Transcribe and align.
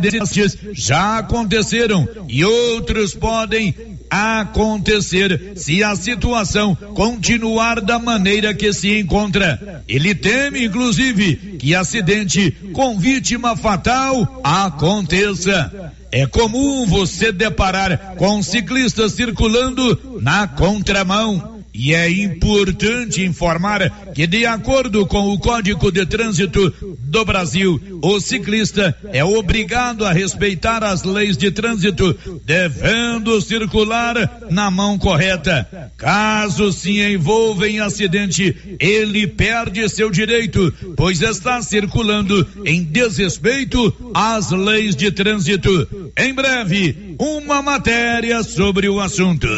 destes 0.00 0.56
já 0.72 1.18
aconteceram 1.18 2.08
e 2.28 2.44
outros 2.44 3.14
podem 3.14 3.74
acontecer 4.10 5.52
se 5.54 5.84
a 5.84 5.94
situação 5.94 6.74
continuar 6.74 7.80
da 7.80 7.98
maneira 7.98 8.52
que 8.52 8.72
se 8.72 8.98
encontra. 8.98 9.84
Ele 9.86 10.14
teme, 10.14 10.64
inclusive, 10.64 11.36
que 11.58 11.74
acidente 11.74 12.50
com 12.72 12.98
vítima 12.98 13.56
fatal 13.56 14.40
aconteça. 14.42 15.92
É 16.10 16.26
comum 16.26 16.86
você 16.86 17.30
deparar 17.30 18.16
com 18.16 18.42
ciclistas 18.42 19.12
circulando 19.12 20.18
na 20.20 20.48
contramão 20.48 21.59
e 21.82 21.94
é 21.94 22.10
importante 22.10 23.24
informar 23.24 24.12
que, 24.14 24.26
de 24.26 24.44
acordo 24.44 25.06
com 25.06 25.32
o 25.32 25.38
Código 25.38 25.90
de 25.90 26.04
Trânsito 26.04 26.74
do 26.98 27.24
Brasil, 27.24 27.80
o 28.02 28.20
ciclista 28.20 28.94
é 29.10 29.24
obrigado 29.24 30.04
a 30.04 30.12
respeitar 30.12 30.84
as 30.84 31.04
leis 31.04 31.38
de 31.38 31.50
trânsito, 31.50 32.14
devendo 32.44 33.40
circular 33.40 34.42
na 34.50 34.70
mão 34.70 34.98
correta. 34.98 35.66
Caso 35.96 36.70
se 36.70 37.00
envolva 37.00 37.66
em 37.66 37.80
acidente, 37.80 38.54
ele 38.78 39.26
perde 39.26 39.88
seu 39.88 40.10
direito, 40.10 40.70
pois 40.94 41.22
está 41.22 41.62
circulando 41.62 42.46
em 42.62 42.84
desrespeito 42.84 44.12
às 44.12 44.50
leis 44.50 44.94
de 44.94 45.10
trânsito. 45.10 46.12
Em 46.14 46.34
breve, 46.34 47.16
uma 47.18 47.62
matéria 47.62 48.42
sobre 48.42 48.86
o 48.86 49.00
assunto. 49.00 49.48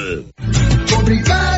Obrigado 0.96 1.51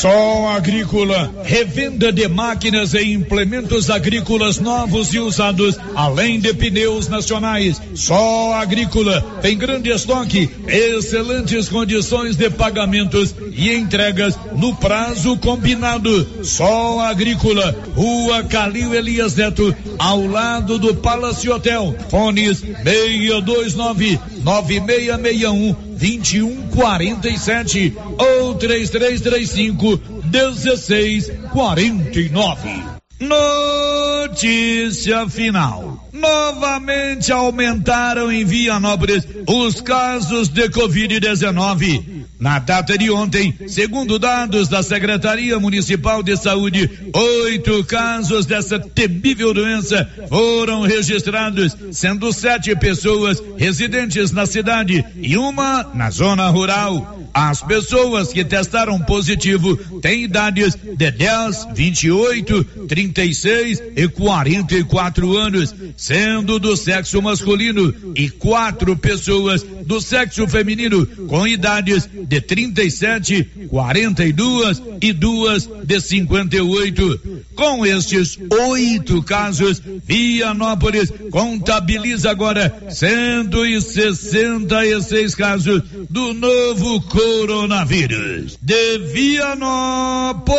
Sol 0.00 0.46
Agrícola, 0.46 1.34
revenda 1.42 2.12
de 2.12 2.28
máquinas 2.28 2.94
e 2.94 3.02
implementos 3.12 3.90
agrícolas 3.90 4.60
novos 4.60 5.12
e 5.12 5.18
usados, 5.18 5.76
além 5.96 6.38
de 6.38 6.54
pneus 6.54 7.08
nacionais. 7.08 7.82
Sol 7.96 8.54
Agrícola 8.54 9.20
tem 9.42 9.58
grande 9.58 9.90
estoque, 9.90 10.48
excelentes 10.68 11.68
condições 11.68 12.36
de 12.36 12.48
pagamentos 12.48 13.34
e 13.52 13.74
entregas 13.74 14.38
no 14.54 14.72
prazo 14.76 15.36
combinado. 15.38 16.44
Sol 16.44 17.00
Agrícola, 17.00 17.74
Rua 17.96 18.44
Calil 18.44 18.94
Elias 18.94 19.34
Neto, 19.34 19.74
ao 19.98 20.24
lado 20.24 20.78
do 20.78 20.94
Palace 20.94 21.50
Hotel. 21.50 21.96
Fones 22.08 22.60
629 22.60 24.20
9661 24.44 25.87
2147 25.98 27.96
ou 28.18 28.54
3335 28.54 30.00
1649. 30.30 32.98
Notícia 33.20 35.28
final. 35.28 36.08
Novamente 36.12 37.32
aumentaram 37.32 38.30
em 38.30 38.44
Vianópolis 38.44 39.26
os 39.46 39.80
casos 39.80 40.48
de 40.48 40.68
Covid-19. 40.68 42.17
Na 42.38 42.60
data 42.60 42.96
de 42.96 43.10
ontem, 43.10 43.52
segundo 43.66 44.16
dados 44.16 44.68
da 44.68 44.80
Secretaria 44.80 45.58
Municipal 45.58 46.22
de 46.22 46.36
Saúde, 46.36 46.88
oito 47.12 47.82
casos 47.82 48.46
dessa 48.46 48.78
temível 48.78 49.52
doença 49.52 50.08
foram 50.28 50.82
registrados, 50.82 51.76
sendo 51.90 52.32
sete 52.32 52.76
pessoas 52.76 53.42
residentes 53.56 54.30
na 54.30 54.46
cidade 54.46 55.04
e 55.16 55.36
uma 55.36 55.82
na 55.94 56.10
zona 56.10 56.48
rural. 56.48 57.18
As 57.34 57.60
pessoas 57.62 58.32
que 58.32 58.44
testaram 58.44 58.98
positivo 59.00 59.76
têm 60.00 60.24
idades 60.24 60.76
de 60.76 61.10
10, 61.10 61.68
28, 61.74 62.64
36 62.86 63.82
e 63.96 64.08
44 64.08 65.36
anos, 65.36 65.74
sendo 65.96 66.58
do 66.58 66.76
sexo 66.76 67.20
masculino, 67.20 67.94
e 68.14 68.30
quatro 68.30 68.96
pessoas 68.96 69.62
do 69.62 70.00
sexo 70.00 70.46
feminino 70.48 71.06
com 71.28 71.46
idades 71.46 72.08
de 72.28 72.40
37, 72.42 73.68
42 73.68 74.82
e 75.00 75.14
duas 75.14 75.66
de 75.82 76.00
58. 76.00 77.20
Com 77.54 77.86
estes 77.86 78.38
oito 78.70 79.22
casos, 79.22 79.80
Vianópolis 80.04 81.10
contabiliza 81.30 82.30
agora 82.30 82.82
166 82.90 85.34
casos 85.34 85.82
do 86.10 86.34
novo 86.34 87.00
coronavírus. 87.00 88.58
De 88.60 88.98
Vianópolis, 89.12 90.50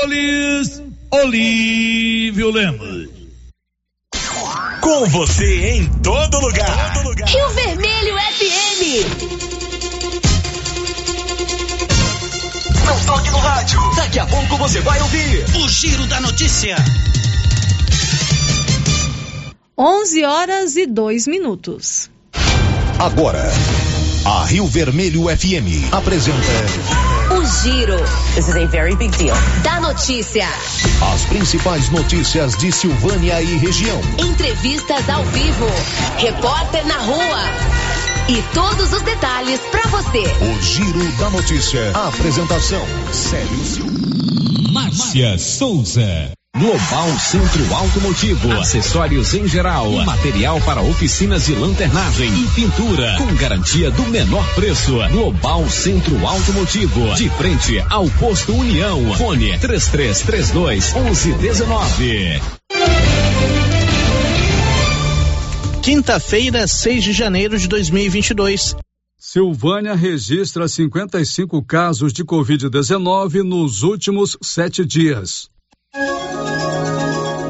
Olívio 1.11 2.49
Lemos. 2.49 3.09
Com 4.81 5.05
você 5.05 5.75
em 5.75 5.85
todo 6.01 6.39
lugar. 6.39 6.93
Todo 6.95 7.09
lugar. 7.09 7.29
Rio 7.29 7.49
Vermelho 7.49 8.17
FM. 8.17 9.58
Não 12.99 13.05
toque 13.05 13.31
no 13.31 13.37
rádio. 13.37 13.79
Daqui 13.95 14.19
a 14.19 14.25
pouco 14.25 14.57
você 14.57 14.81
vai 14.81 14.99
ouvir 15.01 15.45
o 15.55 15.69
Giro 15.69 16.05
da 16.07 16.19
Notícia. 16.19 16.75
11 19.77 20.25
horas 20.25 20.75
e 20.75 20.85
2 20.85 21.27
minutos. 21.27 22.09
Agora, 22.99 23.49
a 24.25 24.43
Rio 24.45 24.67
Vermelho 24.67 25.23
FM 25.29 25.93
apresenta 25.93 26.37
O 27.31 27.45
Giro. 27.61 27.97
This 28.35 28.49
is 28.49 28.55
a 28.57 28.65
very 28.65 28.95
big 28.95 29.15
deal. 29.17 29.37
Da 29.63 29.79
notícia. 29.79 30.47
as 31.13 31.21
principais 31.25 31.89
notícias 31.89 32.57
de 32.57 32.71
Silvânia 32.71 33.41
e 33.41 33.57
região. 33.57 34.01
Entrevistas 34.17 35.07
ao 35.09 35.23
vivo. 35.25 35.67
Repórter 36.17 36.85
na 36.85 36.97
rua. 36.97 37.43
E 38.27 38.41
todos 38.53 38.93
os 38.93 39.01
detalhes 39.01 39.59
pra 39.81 39.89
você. 39.89 40.23
O 40.41 40.61
Giro 40.61 41.11
da 41.17 41.29
Notícia. 41.29 41.91
A 41.93 42.07
apresentação: 42.09 42.81
Célio 43.11 43.65
Silva. 43.65 43.91
Márcia 44.71 45.37
Souza. 45.37 46.31
Global 46.57 47.07
Centro 47.19 47.73
Automotivo, 47.73 48.51
acessórios 48.53 49.33
em 49.33 49.47
geral, 49.47 49.91
material 50.03 50.59
para 50.61 50.81
oficinas 50.81 51.45
de 51.45 51.53
lanternagem 51.53 52.27
e 52.27 52.47
pintura, 52.47 53.15
com 53.17 53.33
garantia 53.35 53.91
do 53.91 54.03
menor 54.07 54.45
preço. 54.55 54.97
Global 55.11 55.69
Centro 55.69 56.27
Automotivo, 56.27 57.13
de 57.15 57.29
frente 57.29 57.79
ao 57.89 58.09
posto 58.09 58.53
União. 58.53 59.15
Fone 59.15 59.57
3332 59.59 60.91
1119. 60.91 62.41
Quinta-feira, 65.81 66.67
6 66.67 67.03
de 67.03 67.13
janeiro 67.13 67.57
de 67.57 67.67
2022. 67.67 68.75
Silvânia 69.21 69.95
registra 69.95 70.65
55 70.65 71.61
casos 71.65 72.13
de 72.13 72.23
Covid-19 72.23 73.43
nos 73.43 73.83
últimos 73.83 74.37
sete 74.41 74.85
dias. 74.85 75.49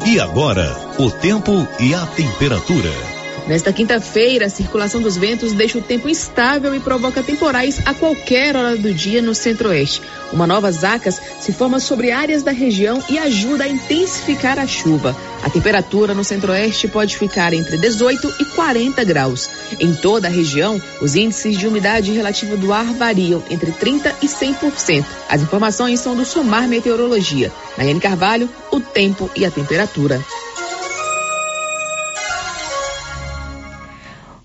E 0.04 0.18
agora, 0.18 0.66
o 0.98 1.08
tempo 1.12 1.52
e 1.78 1.94
a 1.94 2.04
temperatura. 2.06 3.09
Nesta 3.50 3.72
quinta-feira, 3.72 4.46
a 4.46 4.48
circulação 4.48 5.02
dos 5.02 5.16
ventos 5.16 5.52
deixa 5.52 5.76
o 5.76 5.82
tempo 5.82 6.08
instável 6.08 6.72
e 6.72 6.78
provoca 6.78 7.20
temporais 7.20 7.80
a 7.84 7.92
qualquer 7.92 8.54
hora 8.54 8.76
do 8.76 8.94
dia 8.94 9.20
no 9.20 9.34
centro-oeste. 9.34 10.00
Uma 10.32 10.46
nova 10.46 10.70
zacas 10.70 11.20
se 11.40 11.52
forma 11.52 11.80
sobre 11.80 12.12
áreas 12.12 12.44
da 12.44 12.52
região 12.52 13.02
e 13.10 13.18
ajuda 13.18 13.64
a 13.64 13.68
intensificar 13.68 14.56
a 14.56 14.68
chuva. 14.68 15.16
A 15.42 15.50
temperatura 15.50 16.14
no 16.14 16.22
centro-oeste 16.22 16.86
pode 16.86 17.16
ficar 17.16 17.52
entre 17.52 17.76
18 17.76 18.34
e 18.38 18.44
40 18.44 19.02
graus. 19.02 19.50
Em 19.80 19.96
toda 19.96 20.28
a 20.28 20.30
região, 20.30 20.80
os 21.02 21.16
índices 21.16 21.58
de 21.58 21.66
umidade 21.66 22.12
relativa 22.12 22.56
do 22.56 22.72
ar 22.72 22.84
variam 22.84 23.42
entre 23.50 23.72
30 23.72 24.14
e 24.22 24.28
100%. 24.28 25.04
As 25.28 25.42
informações 25.42 25.98
são 25.98 26.14
do 26.14 26.24
Somar 26.24 26.68
Meteorologia. 26.68 27.50
Nayane 27.76 27.98
Carvalho, 27.98 28.48
o 28.70 28.78
tempo 28.78 29.28
e 29.34 29.44
a 29.44 29.50
temperatura. 29.50 30.24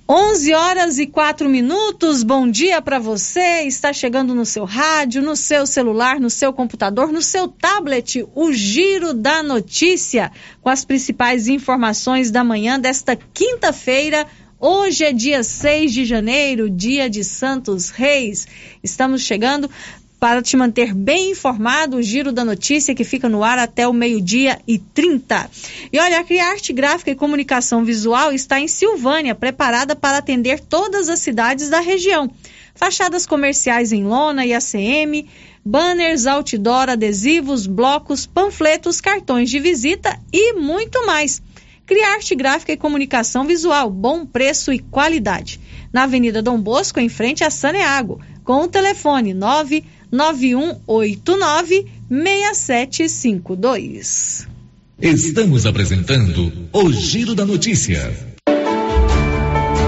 11 0.08 0.54
horas 0.54 1.00
e 1.00 1.08
4 1.08 1.50
minutos. 1.50 2.22
Bom 2.22 2.48
dia 2.48 2.80
para 2.80 3.00
você. 3.00 3.64
Está 3.64 3.92
chegando 3.92 4.36
no 4.36 4.46
seu 4.46 4.64
rádio, 4.64 5.20
no 5.20 5.36
seu 5.36 5.66
celular, 5.66 6.20
no 6.20 6.30
seu 6.30 6.54
computador, 6.54 7.12
no 7.12 7.24
seu 7.24 7.48
tablet, 7.48 8.24
o 8.36 8.54
Giro 8.54 9.16
da 9.16 9.42
Notícia, 9.42 10.32
com 10.62 10.70
as 10.70 10.86
principais 10.86 11.48
informações 11.48 12.30
da 12.30 12.44
manhã 12.44 12.80
desta 12.80 13.16
quinta-feira. 13.16 14.28
Hoje 14.60 15.06
é 15.06 15.12
dia 15.12 15.42
6 15.42 15.92
de 15.92 16.06
janeiro, 16.06 16.70
dia 16.70 17.10
de 17.10 17.24
Santos 17.24 17.90
Reis. 17.90 18.48
Estamos 18.84 19.24
chegando 19.24 19.68
para 20.20 20.42
te 20.42 20.56
manter 20.56 20.94
bem 20.94 21.32
informado, 21.32 21.98
o 21.98 22.04
giro 22.04 22.32
da 22.32 22.44
notícia 22.44 22.96
que 22.96 23.04
fica 23.04 23.30
no 23.30 23.44
ar 23.44 23.60
até 23.60 23.88
o 23.88 23.94
meio-dia 23.94 24.60
e 24.68 24.80
30. 24.80 25.50
E 25.92 26.00
olha, 26.00 26.20
a 26.20 26.24
Criarte 26.24 26.74
Gráfica 26.74 27.12
e 27.12 27.16
Comunicação 27.16 27.84
Visual 27.84 28.32
está 28.32 28.60
em 28.60 28.68
Silvânia, 28.68 29.36
preparada 29.36 29.96
para 29.96 30.18
atender 30.18 30.60
todas 30.60 31.10
as 31.10 31.20
cidades 31.20 31.70
da 31.70 31.80
região. 31.80 32.32
Fachadas 32.74 33.26
comerciais 33.26 33.92
em 33.92 34.04
lona 34.04 34.46
e 34.46 34.54
ACM, 34.54 35.28
banners, 35.64 36.26
outdoor, 36.26 36.90
adesivos, 36.90 37.66
blocos, 37.66 38.26
panfletos, 38.26 39.02
cartões 39.02 39.50
de 39.50 39.60
visita 39.60 40.20
e 40.32 40.54
muito 40.54 41.06
mais. 41.06 41.42
Criarte 41.86 42.36
Gráfica 42.36 42.72
e 42.72 42.78
Comunicação 42.78 43.46
Visual, 43.46 43.90
bom 43.92 44.26
preço 44.26 44.74
e 44.74 44.80
qualidade. 44.80 45.60
Na 45.94 46.04
Avenida 46.04 46.42
Dom 46.42 46.60
Bosco, 46.60 47.00
em 47.00 47.10
frente 47.10 47.44
a 47.44 47.50
Saneago, 47.50 48.20
com 48.44 48.64
o 48.64 48.68
telefone 48.68 49.34
99189 50.16 51.86
6752. 52.10 54.48
Estamos 55.02 55.66
apresentando 55.66 56.70
o 56.72 56.92
Giro 56.92 57.34
da 57.36 57.46
Notícia. 57.46 58.35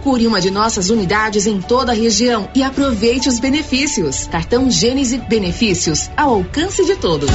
Procure 0.00 0.26
uma 0.26 0.40
de 0.40 0.50
nossas 0.50 0.88
unidades 0.88 1.46
em 1.46 1.60
toda 1.60 1.92
a 1.92 1.94
região 1.94 2.48
e 2.54 2.62
aproveite 2.62 3.28
os 3.28 3.38
benefícios. 3.38 4.26
Cartão 4.28 4.70
Gênese 4.70 5.18
Benefícios 5.18 6.08
ao 6.16 6.36
alcance 6.36 6.86
de 6.86 6.96
todos. 6.96 7.28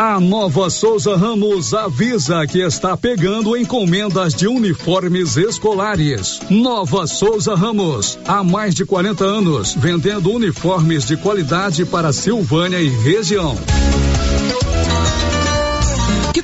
A 0.00 0.18
Nova 0.18 0.70
Souza 0.70 1.14
Ramos 1.16 1.74
avisa 1.74 2.46
que 2.46 2.60
está 2.60 2.96
pegando 2.96 3.58
encomendas 3.58 4.32
de 4.32 4.48
uniformes 4.48 5.36
escolares. 5.36 6.40
Nova 6.48 7.06
Souza 7.06 7.54
Ramos, 7.54 8.18
há 8.26 8.42
mais 8.42 8.74
de 8.74 8.86
40 8.86 9.22
anos, 9.22 9.74
vendendo 9.74 10.32
uniformes 10.32 11.04
de 11.04 11.18
qualidade 11.18 11.84
para 11.84 12.10
Silvânia 12.10 12.80
e 12.80 12.88
região. 12.88 13.54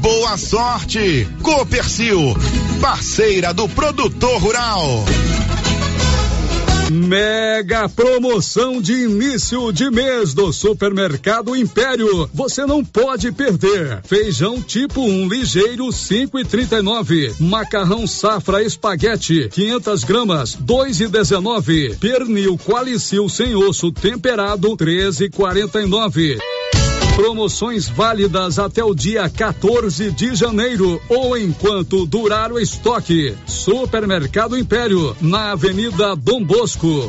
boa 0.00 0.36
sorte. 0.36 1.28
Copercil, 1.42 2.34
parceira 2.80 3.52
do 3.52 3.68
produtor 3.68 4.40
rural. 4.40 5.04
Mega 6.90 7.88
promoção 7.88 8.80
de 8.80 9.04
início 9.04 9.70
de 9.72 9.88
mês 9.90 10.34
do 10.34 10.52
Supermercado 10.52 11.54
Império. 11.54 12.28
Você 12.34 12.66
não 12.66 12.84
pode 12.84 13.30
perder. 13.30 14.00
Feijão 14.02 14.60
tipo 14.60 15.02
1 15.02 15.04
um, 15.04 15.28
ligeiro 15.28 15.86
5,39. 15.86 17.36
Macarrão 17.38 18.08
safra 18.08 18.62
espaguete 18.62 19.48
500 19.52 20.02
gramas 20.02 20.56
2,19. 20.56 21.96
Pernil 21.98 22.58
qualicil 22.58 23.28
sem 23.28 23.54
osso 23.54 23.92
temperado 23.92 24.76
13,49. 24.76 26.38
Promoções 27.16 27.88
válidas 27.88 28.58
até 28.58 28.82
o 28.82 28.94
dia 28.94 29.28
14 29.28 30.10
de 30.12 30.34
janeiro 30.34 31.00
ou 31.08 31.36
enquanto 31.36 32.06
durar 32.06 32.52
o 32.52 32.58
estoque. 32.58 33.34
Supermercado 33.46 34.56
Império, 34.56 35.16
na 35.20 35.52
Avenida 35.52 36.16
Dom 36.16 36.42
Bosco. 36.42 37.08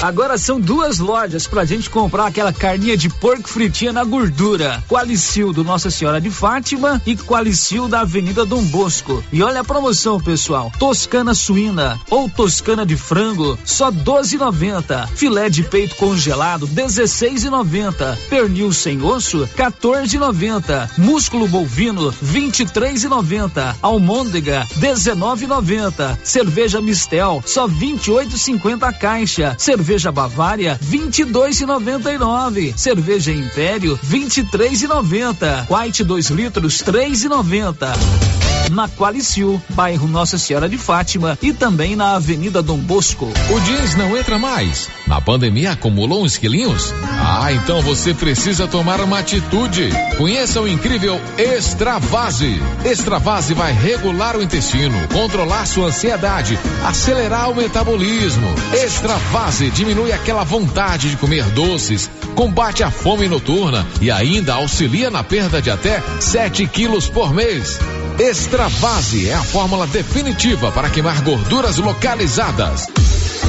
Agora 0.00 0.38
são 0.38 0.60
duas 0.60 1.00
lojas 1.00 1.48
pra 1.48 1.64
gente 1.64 1.90
comprar 1.90 2.26
aquela 2.26 2.52
carninha 2.52 2.96
de 2.96 3.08
porco 3.08 3.48
fritinha 3.48 3.92
na 3.92 4.04
gordura. 4.04 4.80
Qualicil 4.88 5.52
do 5.52 5.64
Nossa 5.64 5.90
Senhora 5.90 6.20
de 6.20 6.30
Fátima 6.30 7.02
e 7.04 7.16
Qualicil 7.16 7.88
da 7.88 8.02
Avenida 8.02 8.46
Dom 8.46 8.62
Bosco. 8.62 9.24
E 9.32 9.42
olha 9.42 9.60
a 9.60 9.64
promoção, 9.64 10.20
pessoal. 10.20 10.72
Toscana 10.78 11.34
suína 11.34 11.98
ou 12.10 12.30
toscana 12.30 12.86
de 12.86 12.96
frango, 12.96 13.58
só 13.64 13.90
12,90. 13.90 15.08
Filé 15.08 15.50
de 15.50 15.64
peito 15.64 15.96
congelado, 15.96 16.68
16,90. 16.68 18.16
Pernil 18.28 18.72
sem 18.72 19.02
osso, 19.02 19.48
14,90. 19.56 20.90
Músculo 20.96 21.48
bovino, 21.48 22.12
23,90. 22.24 23.74
Almôndega, 23.82 24.64
19,90. 24.78 26.16
Cerveja 26.22 26.80
Mistel, 26.80 27.42
só 27.44 27.66
28,50 27.66 28.84
a 28.84 28.92
caixa. 28.92 29.56
Cerveja 29.58 29.87
Cerveja 29.88 30.12
Bavária, 30.12 30.78
22,99. 30.84 32.76
Cerveja 32.76 33.32
Império, 33.32 33.98
23,90. 34.04 35.66
White 35.70 36.04
2 36.04 36.28
litros, 36.28 36.82
3,90 36.82 38.28
na 38.70 38.88
Qualicil, 38.88 39.60
bairro 39.70 40.06
Nossa 40.06 40.38
Senhora 40.38 40.68
de 40.68 40.76
Fátima 40.76 41.38
e 41.42 41.52
também 41.52 41.96
na 41.96 42.16
Avenida 42.16 42.62
Dom 42.62 42.78
Bosco. 42.78 43.26
O 43.26 43.60
jeans 43.60 43.94
não 43.94 44.16
entra 44.16 44.38
mais. 44.38 44.88
Na 45.06 45.20
pandemia 45.20 45.72
acumulou 45.72 46.24
uns 46.24 46.36
quilinhos? 46.36 46.92
Ah, 47.20 47.52
então 47.52 47.80
você 47.82 48.12
precisa 48.12 48.66
tomar 48.66 49.00
uma 49.00 49.18
atitude. 49.18 49.88
Conheça 50.16 50.60
o 50.60 50.68
incrível 50.68 51.20
Extravase. 51.38 52.60
Extravase 52.84 53.54
vai 53.54 53.72
regular 53.72 54.36
o 54.36 54.42
intestino, 54.42 54.96
controlar 55.08 55.66
sua 55.66 55.86
ansiedade, 55.86 56.58
acelerar 56.84 57.50
o 57.50 57.56
metabolismo. 57.56 58.48
Extravase 58.72 59.70
diminui 59.78 60.10
aquela 60.10 60.42
vontade 60.42 61.08
de 61.08 61.16
comer 61.16 61.44
doces, 61.50 62.10
combate 62.34 62.82
a 62.82 62.90
fome 62.90 63.28
noturna 63.28 63.86
e 64.00 64.10
ainda 64.10 64.54
auxilia 64.54 65.08
na 65.08 65.22
perda 65.22 65.62
de 65.62 65.70
até 65.70 66.02
7 66.18 66.66
quilos 66.66 67.08
por 67.08 67.32
mês. 67.32 67.78
Extravase 68.18 69.28
é 69.28 69.34
a 69.34 69.42
fórmula 69.42 69.86
definitiva 69.86 70.72
para 70.72 70.90
queimar 70.90 71.22
gorduras 71.22 71.76
localizadas. 71.76 72.88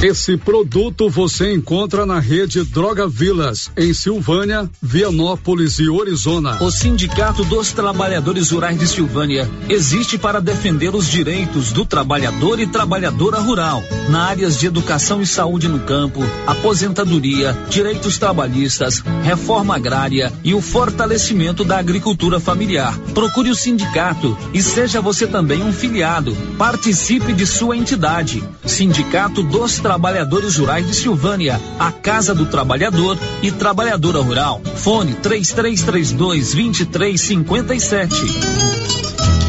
Esse 0.02 0.34
produto 0.34 1.10
você 1.10 1.52
encontra 1.52 2.06
na 2.06 2.18
rede 2.18 2.64
Droga 2.64 3.06
Vilas, 3.06 3.70
em 3.76 3.92
Silvânia, 3.92 4.68
Vianópolis 4.80 5.78
e 5.78 5.90
Orizona. 5.90 6.56
O 6.62 6.70
Sindicato 6.70 7.44
dos 7.44 7.70
Trabalhadores 7.72 8.50
Rurais 8.50 8.78
de 8.78 8.86
Silvânia 8.86 9.46
existe 9.68 10.16
para 10.16 10.40
defender 10.40 10.94
os 10.94 11.06
direitos 11.06 11.70
do 11.70 11.84
trabalhador 11.84 12.58
e 12.58 12.66
trabalhadora 12.66 13.40
rural, 13.40 13.82
na 14.08 14.24
áreas 14.24 14.58
de 14.58 14.66
educação 14.66 15.20
e 15.20 15.26
saúde 15.26 15.68
no 15.68 15.80
campo, 15.80 16.20
aposentadoria, 16.46 17.54
direitos 17.68 18.16
trabalhistas, 18.16 19.04
reforma 19.22 19.76
agrária 19.76 20.32
e 20.42 20.54
o 20.54 20.62
fortalecimento 20.62 21.62
da 21.62 21.78
agricultura 21.78 22.40
familiar. 22.40 22.98
Procure 23.12 23.50
o 23.50 23.54
sindicato 23.54 24.34
e 24.54 24.62
seja 24.62 25.02
você 25.02 25.26
também 25.26 25.62
um 25.62 25.74
filiado. 25.74 26.34
Participe 26.56 27.34
de 27.34 27.46
sua 27.46 27.76
entidade. 27.76 28.42
Sindicato 28.64 29.42
dos 29.42 29.72
Trabalhadores 29.74 29.89
Trabalhadores 29.90 30.54
Rurais 30.56 30.86
de 30.86 30.94
Silvânia, 30.94 31.60
a 31.76 31.90
Casa 31.90 32.32
do 32.32 32.46
Trabalhador 32.46 33.18
e 33.42 33.50
Trabalhadora 33.50 34.20
Rural. 34.20 34.62
Fone 34.76 35.14
3332 35.14 36.54
2357. 36.54 38.14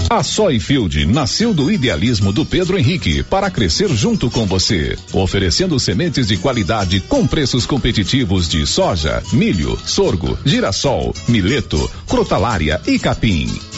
A 0.09 0.23
Soyfield 0.23 1.05
nasceu 1.05 1.53
do 1.53 1.71
idealismo 1.71 2.33
do 2.33 2.43
Pedro 2.43 2.75
Henrique 2.79 3.21
para 3.21 3.51
crescer 3.51 3.89
junto 3.89 4.31
com 4.31 4.47
você, 4.47 4.97
oferecendo 5.13 5.79
sementes 5.79 6.29
de 6.29 6.37
qualidade 6.37 7.01
com 7.01 7.27
preços 7.27 7.67
competitivos 7.67 8.49
de 8.49 8.65
soja, 8.65 9.21
milho, 9.31 9.77
sorgo, 9.85 10.35
girassol, 10.43 11.13
mileto, 11.27 11.87
crotalária 12.07 12.81
e 12.87 12.97
capim. 12.97 13.47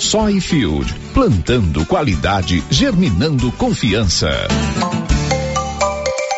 Soyfield, 0.00 0.94
plantando 1.12 1.84
qualidade, 1.84 2.62
germinando 2.70 3.50
confiança. 3.52 4.30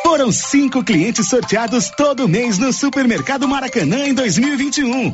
Foram 0.03 0.33
cinco 0.33 0.83
clientes 0.83 1.29
sorteados 1.29 1.91
todo 1.91 2.29
mês 2.29 2.59
no 2.59 2.73
Supermercado 2.73 3.47
Maracanã 3.47 4.07
em 4.07 4.15
2021. 4.15 5.13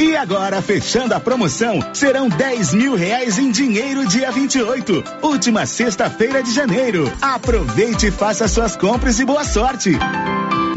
E 0.00 0.16
agora, 0.16 0.60
fechando 0.62 1.14
a 1.14 1.20
promoção, 1.20 1.80
serão 1.92 2.28
10 2.28 2.74
mil 2.74 2.94
reais 2.94 3.38
em 3.38 3.50
dinheiro 3.50 4.06
dia 4.06 4.30
28, 4.30 5.02
última 5.22 5.66
sexta-feira 5.66 6.42
de 6.42 6.52
janeiro. 6.52 7.12
Aproveite 7.20 8.06
e 8.06 8.10
faça 8.10 8.46
suas 8.46 8.76
compras 8.76 9.18
e 9.18 9.24
boa 9.24 9.44
sorte. 9.44 9.92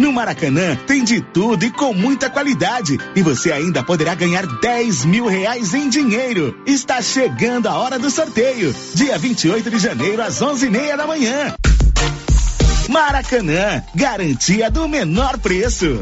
No 0.02 0.12
Maracanã 0.12 0.76
tem 0.88 1.04
de 1.04 1.22
tudo 1.22 1.64
e 1.64 1.70
com 1.70 1.94
muita 1.94 2.28
qualidade. 2.28 2.98
E 3.16 3.22
você 3.22 3.52
ainda 3.52 3.84
poderá 3.84 4.16
ganhar 4.16 4.48
10 4.48 5.06
mil 5.06 5.28
reais 5.28 5.76
em 5.76 5.90
dinheiro. 5.90 6.60
Está 6.66 7.04
chegando 7.04 7.68
a 7.68 7.78
hora 7.78 8.00
do 8.00 8.10
sorteio. 8.10 8.76
Dia 8.96 9.20
28 9.20 9.70
de 9.70 9.78
janeiro, 9.78 10.24
às 10.24 10.42
11 10.42 10.66
e 10.66 10.70
meia 10.72 10.98
da 10.98 11.06
manhã. 11.06 11.54
Maracanã, 12.90 13.84
garantia 13.94 14.72
do 14.72 14.90
menor 14.90 15.38
preço. 15.38 16.02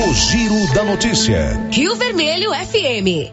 O 0.00 0.14
Giro 0.14 0.72
da 0.74 0.84
Notícia. 0.84 1.58
Rio 1.72 1.96
Vermelho 1.96 2.52
FM. 2.52 3.32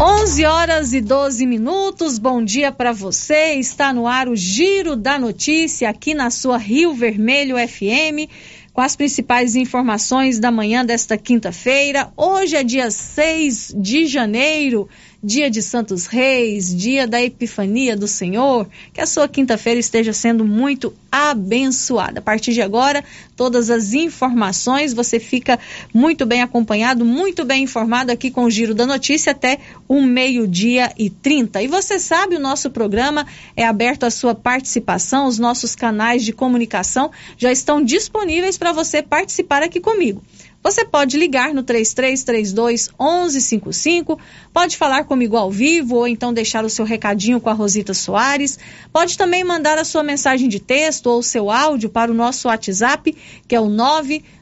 11 0.00 0.44
horas 0.46 0.94
e 0.94 1.02
12 1.02 1.44
minutos. 1.44 2.18
Bom 2.18 2.42
dia 2.42 2.72
para 2.72 2.90
você. 2.90 3.52
Está 3.56 3.92
no 3.92 4.06
ar 4.06 4.30
o 4.30 4.34
Giro 4.34 4.96
da 4.96 5.18
Notícia 5.18 5.90
aqui 5.90 6.14
na 6.14 6.30
sua 6.30 6.56
Rio 6.56 6.94
Vermelho 6.94 7.56
FM. 7.58 8.30
Com 8.72 8.80
as 8.80 8.96
principais 8.96 9.56
informações 9.56 10.38
da 10.38 10.50
manhã 10.50 10.82
desta 10.86 11.18
quinta-feira. 11.18 12.10
Hoje 12.16 12.56
é 12.56 12.64
dia 12.64 12.90
6 12.90 13.74
de 13.76 14.06
janeiro 14.06 14.88
dia 15.22 15.50
de 15.50 15.60
Santos 15.60 16.06
Reis, 16.06 16.74
dia 16.74 17.06
da 17.06 17.20
Epifania 17.20 17.94
do 17.96 18.08
Senhor, 18.08 18.66
que 18.92 19.00
a 19.00 19.06
sua 19.06 19.28
quinta-feira 19.28 19.78
esteja 19.78 20.12
sendo 20.12 20.44
muito 20.44 20.94
abençoada. 21.12 22.20
A 22.20 22.22
partir 22.22 22.52
de 22.52 22.62
agora, 22.62 23.04
todas 23.36 23.68
as 23.68 23.92
informações, 23.92 24.94
você 24.94 25.20
fica 25.20 25.58
muito 25.92 26.24
bem 26.24 26.40
acompanhado, 26.40 27.04
muito 27.04 27.44
bem 27.44 27.64
informado 27.64 28.10
aqui 28.10 28.30
com 28.30 28.44
o 28.44 28.50
Giro 28.50 28.74
da 28.74 28.86
Notícia 28.86 29.32
até 29.32 29.58
o 29.86 30.00
meio-dia 30.00 30.92
e 30.96 31.10
30. 31.10 31.62
E 31.62 31.68
você 31.68 31.98
sabe, 31.98 32.36
o 32.36 32.40
nosso 32.40 32.70
programa 32.70 33.26
é 33.54 33.64
aberto 33.64 34.04
à 34.04 34.10
sua 34.10 34.34
participação, 34.34 35.26
os 35.26 35.38
nossos 35.38 35.76
canais 35.76 36.24
de 36.24 36.32
comunicação 36.32 37.10
já 37.36 37.52
estão 37.52 37.82
disponíveis 37.82 38.56
para 38.56 38.72
você 38.72 39.02
participar 39.02 39.62
aqui 39.62 39.80
comigo. 39.80 40.22
Você 40.62 40.84
pode 40.84 41.16
ligar 41.16 41.54
no 41.54 41.62
3332 41.62 42.88
1155, 42.88 44.20
pode 44.52 44.76
falar 44.76 45.04
comigo 45.04 45.34
ao 45.36 45.50
vivo 45.50 45.96
ou 45.96 46.06
então 46.06 46.34
deixar 46.34 46.64
o 46.66 46.70
seu 46.70 46.84
recadinho 46.84 47.40
com 47.40 47.48
a 47.48 47.54
Rosita 47.54 47.94
Soares. 47.94 48.58
Pode 48.92 49.16
também 49.16 49.42
mandar 49.42 49.78
a 49.78 49.84
sua 49.84 50.02
mensagem 50.02 50.50
de 50.50 50.60
texto 50.60 51.06
ou 51.06 51.22
seu 51.22 51.50
áudio 51.50 51.88
para 51.88 52.10
o 52.10 52.14
nosso 52.14 52.46
WhatsApp, 52.48 53.16
que 53.48 53.54
é 53.54 53.60
o 53.60 53.70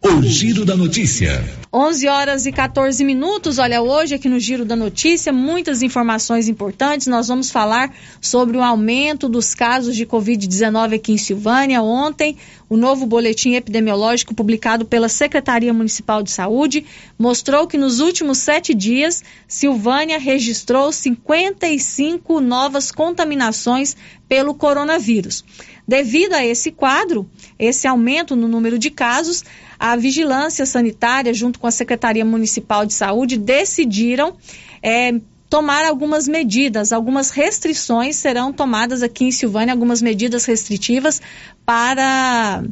O 0.00 0.22
Giro 0.22 0.64
da 0.64 0.76
Notícia. 0.76 1.44
11 1.72 2.08
horas 2.08 2.46
e 2.46 2.52
14 2.52 3.04
minutos. 3.04 3.58
Olha, 3.58 3.82
hoje 3.82 4.14
aqui 4.14 4.28
no 4.28 4.38
Giro 4.38 4.64
da 4.64 4.76
Notícia, 4.76 5.32
muitas 5.32 5.82
informações 5.82 6.48
importantes. 6.48 7.08
Nós 7.08 7.26
vamos 7.26 7.50
falar 7.50 7.92
sobre 8.20 8.56
o 8.56 8.62
aumento 8.62 9.28
dos 9.28 9.54
casos 9.54 9.96
de 9.96 10.06
Covid-19 10.06 10.94
aqui 10.94 11.12
em 11.12 11.18
Silvânia. 11.18 11.82
Ontem, 11.82 12.36
o 12.68 12.76
novo 12.76 13.06
boletim 13.06 13.54
epidemiológico 13.54 14.34
publicado 14.34 14.84
pela 14.84 15.08
Secretaria 15.08 15.74
Municipal 15.74 16.22
de 16.22 16.30
Saúde 16.30 16.86
mostrou 17.18 17.66
que 17.66 17.76
nos 17.76 17.98
últimos 17.98 18.38
sete 18.38 18.74
dias, 18.74 19.24
Silvânia 19.48 20.18
registrou 20.18 20.92
55 20.92 22.40
novas 22.40 22.92
contaminações 22.92 23.96
pelo 24.28 24.54
coronavírus. 24.54 25.44
Devido 25.88 26.34
a 26.34 26.44
esse 26.44 26.70
quadro, 26.70 27.26
esse 27.58 27.88
aumento 27.88 28.36
no 28.36 28.46
número 28.46 28.78
de 28.78 28.90
casos, 28.90 29.42
a 29.78 29.96
Vigilância 29.96 30.66
Sanitária, 30.66 31.32
junto 31.32 31.58
com 31.58 31.66
a 31.66 31.70
Secretaria 31.70 32.26
Municipal 32.26 32.84
de 32.84 32.92
Saúde, 32.92 33.38
decidiram 33.38 34.36
é, 34.82 35.18
tomar 35.48 35.86
algumas 35.86 36.28
medidas, 36.28 36.92
algumas 36.92 37.30
restrições 37.30 38.16
serão 38.16 38.52
tomadas 38.52 39.02
aqui 39.02 39.24
em 39.24 39.30
Silvânia, 39.30 39.72
algumas 39.72 40.02
medidas 40.02 40.44
restritivas 40.44 41.22
para. 41.64 42.62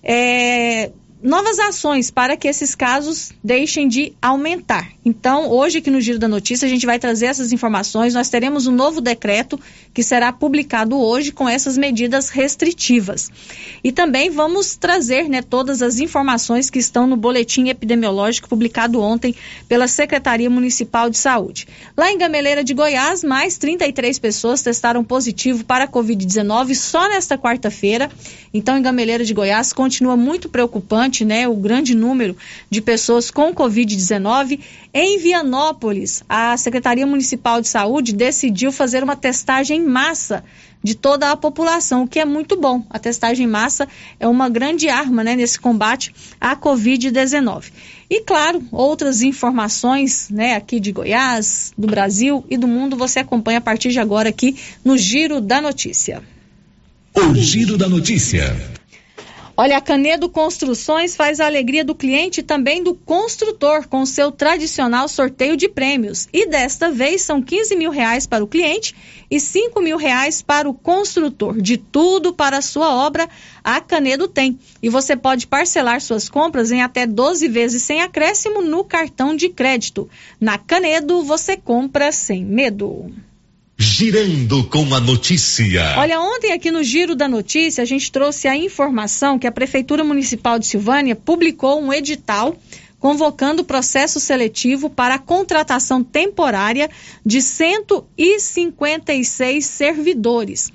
É, 0.00 0.92
novas 1.26 1.58
ações 1.58 2.08
para 2.08 2.36
que 2.36 2.46
esses 2.46 2.76
casos 2.76 3.32
deixem 3.42 3.88
de 3.88 4.12
aumentar. 4.22 4.92
Então, 5.04 5.50
hoje 5.50 5.78
aqui 5.78 5.90
no 5.90 6.00
Giro 6.00 6.20
da 6.20 6.28
Notícia, 6.28 6.66
a 6.66 6.68
gente 6.68 6.86
vai 6.86 7.00
trazer 7.00 7.26
essas 7.26 7.52
informações. 7.52 8.14
Nós 8.14 8.28
teremos 8.28 8.68
um 8.68 8.72
novo 8.72 9.00
decreto 9.00 9.58
que 9.92 10.04
será 10.04 10.32
publicado 10.32 10.96
hoje 10.96 11.32
com 11.32 11.48
essas 11.48 11.76
medidas 11.76 12.28
restritivas. 12.28 13.28
E 13.82 13.90
também 13.90 14.30
vamos 14.30 14.76
trazer 14.76 15.28
né, 15.28 15.42
todas 15.42 15.82
as 15.82 15.98
informações 15.98 16.70
que 16.70 16.78
estão 16.78 17.08
no 17.08 17.16
boletim 17.16 17.68
epidemiológico 17.68 18.48
publicado 18.48 19.00
ontem 19.00 19.34
pela 19.68 19.88
Secretaria 19.88 20.48
Municipal 20.48 21.10
de 21.10 21.18
Saúde. 21.18 21.66
Lá 21.96 22.10
em 22.12 22.18
Gameleira 22.18 22.62
de 22.62 22.72
Goiás, 22.72 23.24
mais 23.24 23.58
33 23.58 24.16
pessoas 24.20 24.62
testaram 24.62 25.02
positivo 25.02 25.64
para 25.64 25.84
a 25.84 25.88
Covid-19 25.88 26.74
só 26.76 27.08
nesta 27.08 27.36
quarta-feira. 27.36 28.10
Então, 28.54 28.78
em 28.78 28.82
Gameleira 28.82 29.24
de 29.24 29.34
Goiás, 29.34 29.72
continua 29.72 30.16
muito 30.16 30.48
preocupante 30.48 31.15
né, 31.24 31.48
o 31.48 31.54
grande 31.54 31.94
número 31.94 32.36
de 32.70 32.80
pessoas 32.80 33.30
com 33.30 33.54
Covid-19. 33.54 34.60
Em 34.92 35.18
Vianópolis, 35.18 36.22
a 36.28 36.56
Secretaria 36.56 37.06
Municipal 37.06 37.60
de 37.60 37.68
Saúde 37.68 38.12
decidiu 38.12 38.72
fazer 38.72 39.02
uma 39.02 39.16
testagem 39.16 39.80
em 39.80 39.86
massa 39.86 40.44
de 40.82 40.94
toda 40.94 41.32
a 41.32 41.36
população, 41.36 42.04
o 42.04 42.08
que 42.08 42.20
é 42.20 42.24
muito 42.24 42.56
bom. 42.56 42.84
A 42.88 42.98
testagem 42.98 43.44
em 43.44 43.50
massa 43.50 43.88
é 44.20 44.28
uma 44.28 44.48
grande 44.48 44.88
arma 44.88 45.24
né, 45.24 45.34
nesse 45.34 45.58
combate 45.58 46.14
à 46.40 46.54
Covid-19. 46.54 47.72
E 48.08 48.20
claro, 48.20 48.62
outras 48.70 49.20
informações 49.20 50.28
né, 50.30 50.54
aqui 50.54 50.78
de 50.78 50.92
Goiás, 50.92 51.72
do 51.76 51.88
Brasil 51.88 52.44
e 52.48 52.56
do 52.56 52.68
mundo 52.68 52.96
você 52.96 53.18
acompanha 53.18 53.58
a 53.58 53.60
partir 53.60 53.90
de 53.90 53.98
agora 53.98 54.28
aqui 54.28 54.56
no 54.84 54.96
Giro 54.96 55.40
da 55.40 55.60
Notícia. 55.60 56.22
O 57.16 57.34
Giro 57.34 57.76
da 57.76 57.88
Notícia. 57.88 58.75
Olha, 59.58 59.78
a 59.78 59.80
Canedo 59.80 60.28
Construções 60.28 61.16
faz 61.16 61.40
a 61.40 61.46
alegria 61.46 61.82
do 61.82 61.94
cliente 61.94 62.40
e 62.40 62.42
também 62.42 62.82
do 62.82 62.94
construtor 62.94 63.88
com 63.88 64.04
seu 64.04 64.30
tradicional 64.30 65.08
sorteio 65.08 65.56
de 65.56 65.66
prêmios. 65.66 66.28
E 66.30 66.46
desta 66.46 66.90
vez 66.90 67.22
são 67.22 67.40
15 67.40 67.74
mil 67.74 67.90
reais 67.90 68.26
para 68.26 68.44
o 68.44 68.46
cliente 68.46 68.94
e 69.30 69.40
5 69.40 69.80
mil 69.80 69.96
reais 69.96 70.42
para 70.42 70.68
o 70.68 70.74
construtor. 70.74 71.58
De 71.58 71.78
tudo 71.78 72.34
para 72.34 72.58
a 72.58 72.62
sua 72.62 72.94
obra, 72.94 73.26
a 73.64 73.80
Canedo 73.80 74.28
tem. 74.28 74.58
E 74.82 74.90
você 74.90 75.16
pode 75.16 75.46
parcelar 75.46 76.02
suas 76.02 76.28
compras 76.28 76.70
em 76.70 76.82
até 76.82 77.06
12 77.06 77.48
vezes 77.48 77.82
sem 77.82 78.02
acréscimo 78.02 78.60
no 78.60 78.84
cartão 78.84 79.34
de 79.34 79.48
crédito. 79.48 80.06
Na 80.38 80.58
Canedo, 80.58 81.22
você 81.22 81.56
compra 81.56 82.12
sem 82.12 82.44
medo. 82.44 83.10
Girando 83.78 84.64
com 84.64 84.94
a 84.94 85.00
notícia. 85.00 85.96
Olha, 85.98 86.18
ontem 86.18 86.50
aqui 86.50 86.70
no 86.70 86.82
Giro 86.82 87.14
da 87.14 87.28
Notícia, 87.28 87.82
a 87.82 87.84
gente 87.84 88.10
trouxe 88.10 88.48
a 88.48 88.56
informação 88.56 89.38
que 89.38 89.46
a 89.46 89.52
Prefeitura 89.52 90.02
Municipal 90.02 90.58
de 90.58 90.66
Silvânia 90.66 91.14
publicou 91.14 91.78
um 91.78 91.92
edital 91.92 92.56
convocando 92.98 93.62
processo 93.62 94.18
seletivo 94.18 94.88
para 94.88 95.16
a 95.16 95.18
contratação 95.18 96.02
temporária 96.02 96.88
de 97.24 97.40
156 97.42 99.66
servidores. 99.66 100.72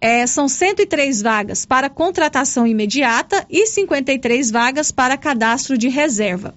É, 0.00 0.24
são 0.28 0.48
103 0.48 1.20
vagas 1.20 1.66
para 1.66 1.90
contratação 1.90 2.64
imediata 2.64 3.44
e 3.50 3.66
53 3.66 4.52
vagas 4.52 4.92
para 4.92 5.16
cadastro 5.16 5.76
de 5.76 5.88
reserva. 5.88 6.54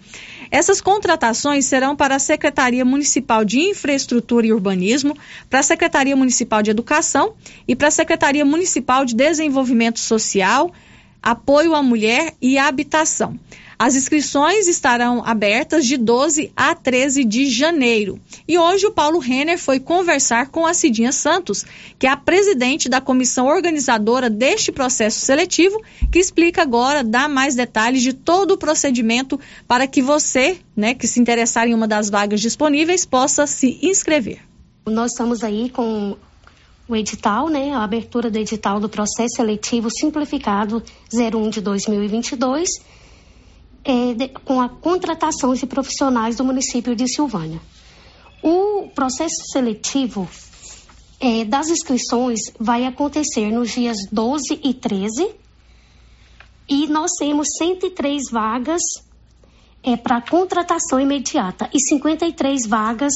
Essas 0.51 0.81
contratações 0.81 1.65
serão 1.65 1.95
para 1.95 2.17
a 2.17 2.19
Secretaria 2.19 2.83
Municipal 2.83 3.45
de 3.45 3.57
Infraestrutura 3.57 4.45
e 4.45 4.51
Urbanismo, 4.51 5.17
para 5.49 5.61
a 5.61 5.63
Secretaria 5.63 6.13
Municipal 6.13 6.61
de 6.61 6.69
Educação 6.69 7.35
e 7.65 7.73
para 7.73 7.87
a 7.87 7.91
Secretaria 7.91 8.43
Municipal 8.43 9.05
de 9.05 9.15
Desenvolvimento 9.15 9.97
Social, 9.97 10.73
Apoio 11.21 11.75
à 11.75 11.83
Mulher 11.83 12.33
e 12.41 12.57
Habitação. 12.57 13.39
As 13.83 13.95
inscrições 13.95 14.67
estarão 14.67 15.23
abertas 15.25 15.87
de 15.87 15.97
12 15.97 16.51
a 16.55 16.75
13 16.75 17.23
de 17.23 17.49
janeiro. 17.49 18.19
E 18.47 18.55
hoje 18.55 18.85
o 18.85 18.91
Paulo 18.91 19.17
Renner 19.17 19.57
foi 19.57 19.79
conversar 19.79 20.49
com 20.49 20.67
a 20.67 20.73
Cidinha 20.75 21.11
Santos, 21.11 21.65
que 21.97 22.05
é 22.05 22.09
a 22.11 22.15
presidente 22.15 22.87
da 22.87 23.01
comissão 23.01 23.47
organizadora 23.47 24.29
deste 24.29 24.71
processo 24.71 25.19
seletivo, 25.19 25.81
que 26.11 26.19
explica 26.19 26.61
agora, 26.61 27.03
dá 27.03 27.27
mais 27.27 27.55
detalhes 27.55 28.03
de 28.03 28.13
todo 28.13 28.51
o 28.51 28.57
procedimento 28.57 29.39
para 29.67 29.87
que 29.87 29.99
você, 29.99 30.59
né, 30.75 30.93
que 30.93 31.07
se 31.07 31.19
interessar 31.19 31.67
em 31.67 31.73
uma 31.73 31.87
das 31.87 32.07
vagas 32.07 32.39
disponíveis, 32.39 33.03
possa 33.03 33.47
se 33.47 33.79
inscrever. 33.81 34.41
Nós 34.85 35.11
estamos 35.11 35.43
aí 35.43 35.71
com 35.71 36.15
o 36.91 36.95
edital, 36.95 37.47
né, 37.47 37.71
a 37.71 37.83
abertura 37.83 38.29
do 38.29 38.37
edital 38.37 38.77
do 38.77 38.89
processo 38.89 39.37
seletivo 39.37 39.89
simplificado 39.89 40.83
01 41.13 41.49
de 41.49 41.61
2022 41.61 42.67
é, 43.85 44.13
de, 44.13 44.27
com 44.27 44.59
a 44.59 44.67
contratação 44.67 45.53
de 45.53 45.65
profissionais 45.65 46.35
do 46.35 46.43
município 46.43 46.93
de 46.93 47.07
Silvânia. 47.07 47.61
O 48.43 48.89
processo 48.93 49.41
seletivo 49.53 50.27
é, 51.17 51.45
das 51.45 51.69
inscrições 51.69 52.39
vai 52.59 52.85
acontecer 52.85 53.51
nos 53.51 53.71
dias 53.71 53.95
12 54.11 54.59
e 54.61 54.73
13 54.73 55.29
e 56.67 56.87
nós 56.87 57.11
temos 57.17 57.47
103 57.57 58.23
vagas 58.29 58.81
é, 59.81 59.95
para 59.95 60.19
contratação 60.19 60.99
imediata 60.99 61.69
e 61.73 61.79
53 61.79 62.67
vagas 62.67 63.13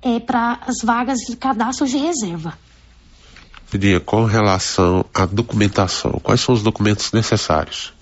é, 0.00 0.20
para 0.20 0.60
as 0.64 0.76
vagas 0.84 1.18
de 1.20 1.36
cadastro 1.36 1.88
de 1.88 1.98
reserva. 1.98 2.56
Pedia 3.70 4.00
com 4.00 4.24
relação 4.24 5.04
à 5.14 5.24
documentação, 5.24 6.18
quais 6.22 6.40
são 6.40 6.54
os 6.54 6.62
documentos 6.62 7.12
necessários? 7.12 7.92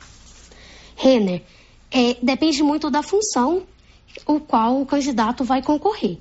Renner, 0.96 1.42
é, 1.90 2.16
depende 2.22 2.62
muito 2.62 2.90
da 2.90 3.02
função 3.02 3.64
o 4.26 4.40
qual 4.40 4.80
o 4.80 4.86
candidato 4.86 5.44
vai 5.44 5.62
concorrer. 5.62 6.18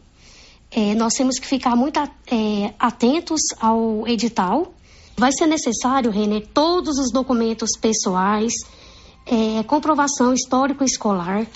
É, 0.70 0.94
nós 0.96 1.14
temos 1.14 1.40
que 1.40 1.48
ficar 1.48 1.78
muito 1.78 1.98
é, 1.98 2.74
atentos 2.78 3.40
ao 3.60 4.06
edital. 4.06 4.74
Vai 5.16 5.32
ser 5.32 5.48
necessário, 5.48 6.12
Renner, 6.12 6.46
todos 6.54 6.98
os 7.00 7.10
documentos 7.12 7.72
pessoais, 7.80 8.54
é, 9.26 9.64
comprovação 9.64 10.34
histórico-escolar 10.34 11.48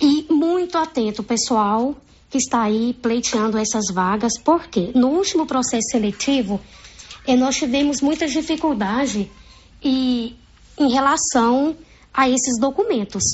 e 0.00 0.24
muito 0.30 0.78
atento, 0.78 1.22
pessoal, 1.22 1.96
que 2.30 2.38
está 2.38 2.62
aí 2.62 2.94
pleiteando 2.94 3.58
essas 3.58 3.92
vagas, 3.92 4.38
porque 4.38 4.92
no 4.94 5.08
último 5.08 5.46
processo 5.46 5.88
seletivo 5.90 6.60
é, 7.26 7.36
nós 7.36 7.56
tivemos 7.56 8.00
muita 8.00 8.26
dificuldade 8.26 9.30
e, 9.82 10.36
em 10.78 10.92
relação 10.92 11.76
a 12.12 12.28
esses 12.28 12.58
documentos. 12.60 13.24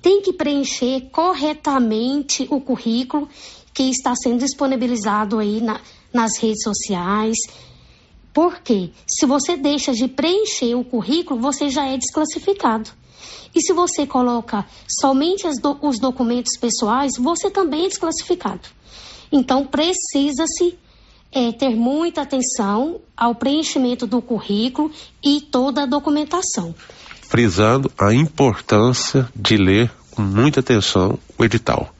Tem 0.00 0.22
que 0.22 0.32
preencher 0.32 1.08
corretamente 1.10 2.46
o 2.50 2.60
currículo 2.60 3.28
que 3.74 3.84
está 3.84 4.14
sendo 4.14 4.38
disponibilizado 4.38 5.38
aí 5.38 5.60
na, 5.60 5.80
nas 6.12 6.38
redes 6.38 6.62
sociais. 6.62 7.36
Porque 8.32 8.90
se 9.06 9.26
você 9.26 9.56
deixa 9.56 9.92
de 9.92 10.06
preencher 10.06 10.74
o 10.74 10.84
currículo, 10.84 11.40
você 11.40 11.68
já 11.68 11.86
é 11.86 11.96
desclassificado. 11.96 12.90
E 13.54 13.60
se 13.60 13.72
você 13.72 14.06
coloca 14.06 14.64
somente 14.88 15.44
do, 15.60 15.76
os 15.82 15.98
documentos 15.98 16.56
pessoais, 16.58 17.12
você 17.18 17.50
também 17.50 17.86
é 17.86 17.88
desclassificado. 17.88 18.68
Então, 19.32 19.66
precisa-se 19.66 20.78
é, 21.32 21.52
ter 21.52 21.76
muita 21.76 22.22
atenção 22.22 23.00
ao 23.16 23.34
preenchimento 23.34 24.06
do 24.06 24.22
currículo 24.22 24.90
e 25.22 25.40
toda 25.40 25.82
a 25.82 25.86
documentação 25.86 26.74
frisando 27.28 27.92
a 27.98 28.12
importância 28.14 29.28
de 29.36 29.58
ler 29.58 29.92
com 30.10 30.22
muita 30.22 30.60
atenção 30.60 31.18
o 31.38 31.44
edital. 31.44 31.94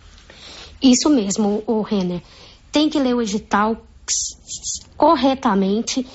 Isso 0.83 1.11
mesmo, 1.11 1.63
o 1.67 1.83
Renner. 1.83 2.23
Tem 2.73 2.89
que 2.89 2.99
ler 2.99 3.15
o 3.15 3.21
edital 3.21 3.77
corretamente 4.97 6.07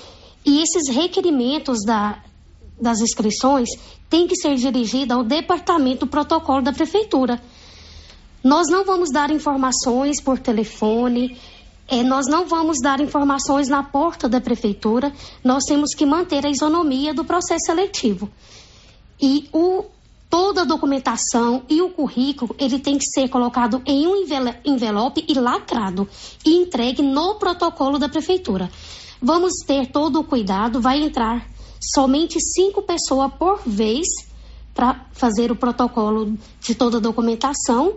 e 0.44 0.62
esses 0.62 0.94
requerimentos 0.94 1.86
da, 1.86 2.24
das 2.82 3.02
inscrições 3.02 3.70
têm 4.10 4.28
que 4.28 4.36
ser 4.36 4.56
dirigidos 4.56 5.16
ao 5.16 5.24
departamento 5.24 6.06
do 6.06 6.10
protocolo 6.10 6.64
da 6.64 6.74
prefeitura. 6.74 7.40
Nós 8.44 8.68
não 8.68 8.84
vamos 8.84 9.12
dar 9.12 9.30
informações 9.30 10.20
por 10.22 10.40
telefone, 10.40 11.38
é, 11.88 12.02
nós 12.04 12.26
não 12.28 12.48
vamos 12.48 12.78
dar 12.82 13.00
informações 13.00 13.68
na 13.68 13.84
porta 13.84 14.30
da 14.30 14.40
prefeitura, 14.40 15.12
nós 15.44 15.64
temos 15.66 15.94
que 15.94 16.06
manter 16.06 16.46
a 16.46 16.50
isonomia 16.50 17.14
do 17.14 17.26
processo 17.26 17.66
seletivo. 17.66 18.30
E 19.22 19.48
o, 19.54 19.86
toda 20.30 20.62
a 20.62 20.66
documentação 20.66 21.64
e 21.70 21.82
o 21.82 21.90
currículo, 21.90 22.56
ele 22.58 22.80
tem 22.80 22.98
que 22.98 23.06
ser 23.06 23.30
colocado 23.30 23.82
em 23.86 24.08
um 24.08 24.26
envelope 24.66 25.26
e 25.28 25.34
lacrado 25.34 26.08
e 26.46 26.56
entregue 26.56 27.02
no 27.02 27.36
protocolo 27.36 28.00
da 28.00 28.10
prefeitura. 28.10 28.70
Vamos 29.22 29.54
ter 29.66 29.88
todo 29.88 30.20
o 30.20 30.24
cuidado, 30.24 30.82
vai 30.82 31.02
entrar 31.02 31.48
somente 31.80 32.40
cinco 32.40 32.82
pessoas 32.82 33.32
por 33.38 33.62
vez 33.66 34.08
para 34.74 35.06
fazer 35.12 35.52
o 35.52 35.56
protocolo 35.56 36.38
de 36.60 36.74
toda 36.74 36.98
a 36.98 37.02
documentação, 37.02 37.94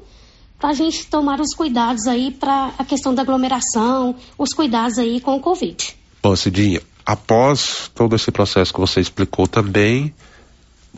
para 0.58 0.70
a 0.70 0.72
gente 0.72 1.06
tomar 1.06 1.40
os 1.40 1.54
cuidados 1.54 2.06
aí 2.06 2.30
para 2.30 2.72
a 2.78 2.84
questão 2.84 3.14
da 3.14 3.22
aglomeração, 3.22 4.14
os 4.38 4.52
cuidados 4.52 4.98
aí 4.98 5.20
com 5.20 5.36
o 5.36 5.40
Covid. 5.40 5.96
Bom, 6.22 6.34
Cidinha, 6.34 6.80
após 7.04 7.90
todo 7.94 8.16
esse 8.16 8.30
processo 8.30 8.72
que 8.72 8.80
você 8.80 9.00
explicou 9.00 9.46
também, 9.46 10.14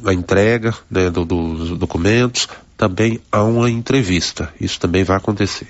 a 0.04 0.14
entrega 0.14 0.74
né, 0.90 1.10
do, 1.10 1.24
dos 1.24 1.76
documentos, 1.76 2.48
também 2.76 3.20
há 3.32 3.42
uma 3.42 3.68
entrevista. 3.68 4.52
Isso 4.60 4.78
também 4.78 5.02
vai 5.02 5.16
acontecer. 5.16 5.68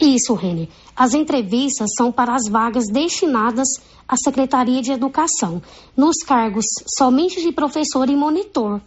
Isso, 0.00 0.34
Renner. 0.34 0.68
As 0.94 1.14
entrevistas 1.14 1.88
são 1.96 2.12
para 2.12 2.34
as 2.34 2.48
vagas 2.48 2.84
destinadas 2.92 3.68
à 4.06 4.16
Secretaria 4.16 4.82
de 4.82 4.92
Educação, 4.92 5.62
nos 5.96 6.18
cargos 6.18 6.64
somente 6.96 7.40
de 7.42 7.52
professor 7.52 8.08
e 8.08 8.16
monitor. 8.16 8.80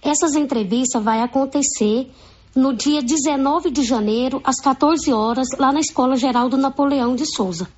Essas 0.00 0.34
entrevistas 0.34 1.02
vai 1.02 1.20
acontecer 1.20 2.10
no 2.54 2.72
dia 2.74 3.02
19 3.02 3.70
de 3.70 3.82
janeiro, 3.82 4.40
às 4.44 4.56
14 4.56 5.12
horas, 5.12 5.48
lá 5.58 5.72
na 5.72 5.80
Escola 5.80 6.16
Geral 6.16 6.48
do 6.48 6.56
Napoleão 6.56 7.14
de 7.14 7.26
Souza. 7.26 7.68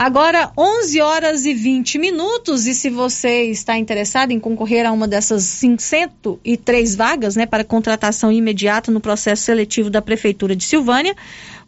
Agora, 0.00 0.52
11 0.56 1.00
horas 1.00 1.44
e 1.44 1.52
20 1.52 1.98
minutos, 1.98 2.68
e 2.68 2.74
se 2.74 2.88
você 2.88 3.50
está 3.50 3.76
interessado 3.76 4.30
em 4.30 4.38
concorrer 4.38 4.86
a 4.86 4.92
uma 4.92 5.08
dessas 5.08 5.58
503 5.58 6.94
vagas, 6.94 7.34
né, 7.34 7.46
para 7.46 7.64
contratação 7.64 8.30
imediata 8.30 8.92
no 8.92 9.00
processo 9.00 9.42
seletivo 9.42 9.90
da 9.90 10.00
Prefeitura 10.00 10.54
de 10.54 10.62
Silvânia, 10.62 11.16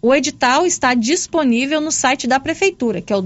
o 0.00 0.14
edital 0.14 0.64
está 0.64 0.94
disponível 0.94 1.81
no 1.81 1.90
site 1.90 2.29
da 2.29 2.38
Prefeitura, 2.38 3.03
que 3.03 3.12
é 3.12 3.16
o 3.16 3.20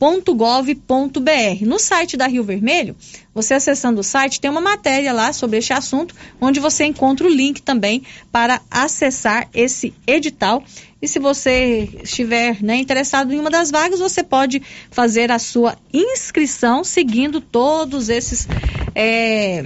www.silvania.gov.br. 0.00 1.66
No 1.66 1.78
site 1.78 2.16
da 2.16 2.26
Rio 2.26 2.42
Vermelho, 2.42 2.96
você 3.34 3.52
acessando 3.54 4.00
o 4.00 4.04
site, 4.04 4.40
tem 4.40 4.50
uma 4.50 4.60
matéria 4.60 5.12
lá 5.12 5.32
sobre 5.32 5.58
este 5.58 5.74
assunto, 5.74 6.14
onde 6.40 6.58
você 6.58 6.84
encontra 6.84 7.26
o 7.26 7.30
link 7.30 7.60
também 7.60 8.02
para 8.32 8.62
acessar 8.70 9.48
esse 9.52 9.92
edital 10.06 10.64
e 11.02 11.08
se 11.08 11.18
você 11.18 11.88
estiver 12.02 12.62
né, 12.62 12.76
interessado 12.76 13.32
em 13.32 13.38
uma 13.38 13.50
das 13.50 13.70
vagas, 13.70 14.00
você 14.00 14.22
pode 14.22 14.62
fazer 14.90 15.30
a 15.30 15.38
sua 15.38 15.76
inscrição 15.92 16.84
seguindo 16.84 17.40
todos 17.40 18.10
esses 18.10 18.46
é, 18.94 19.64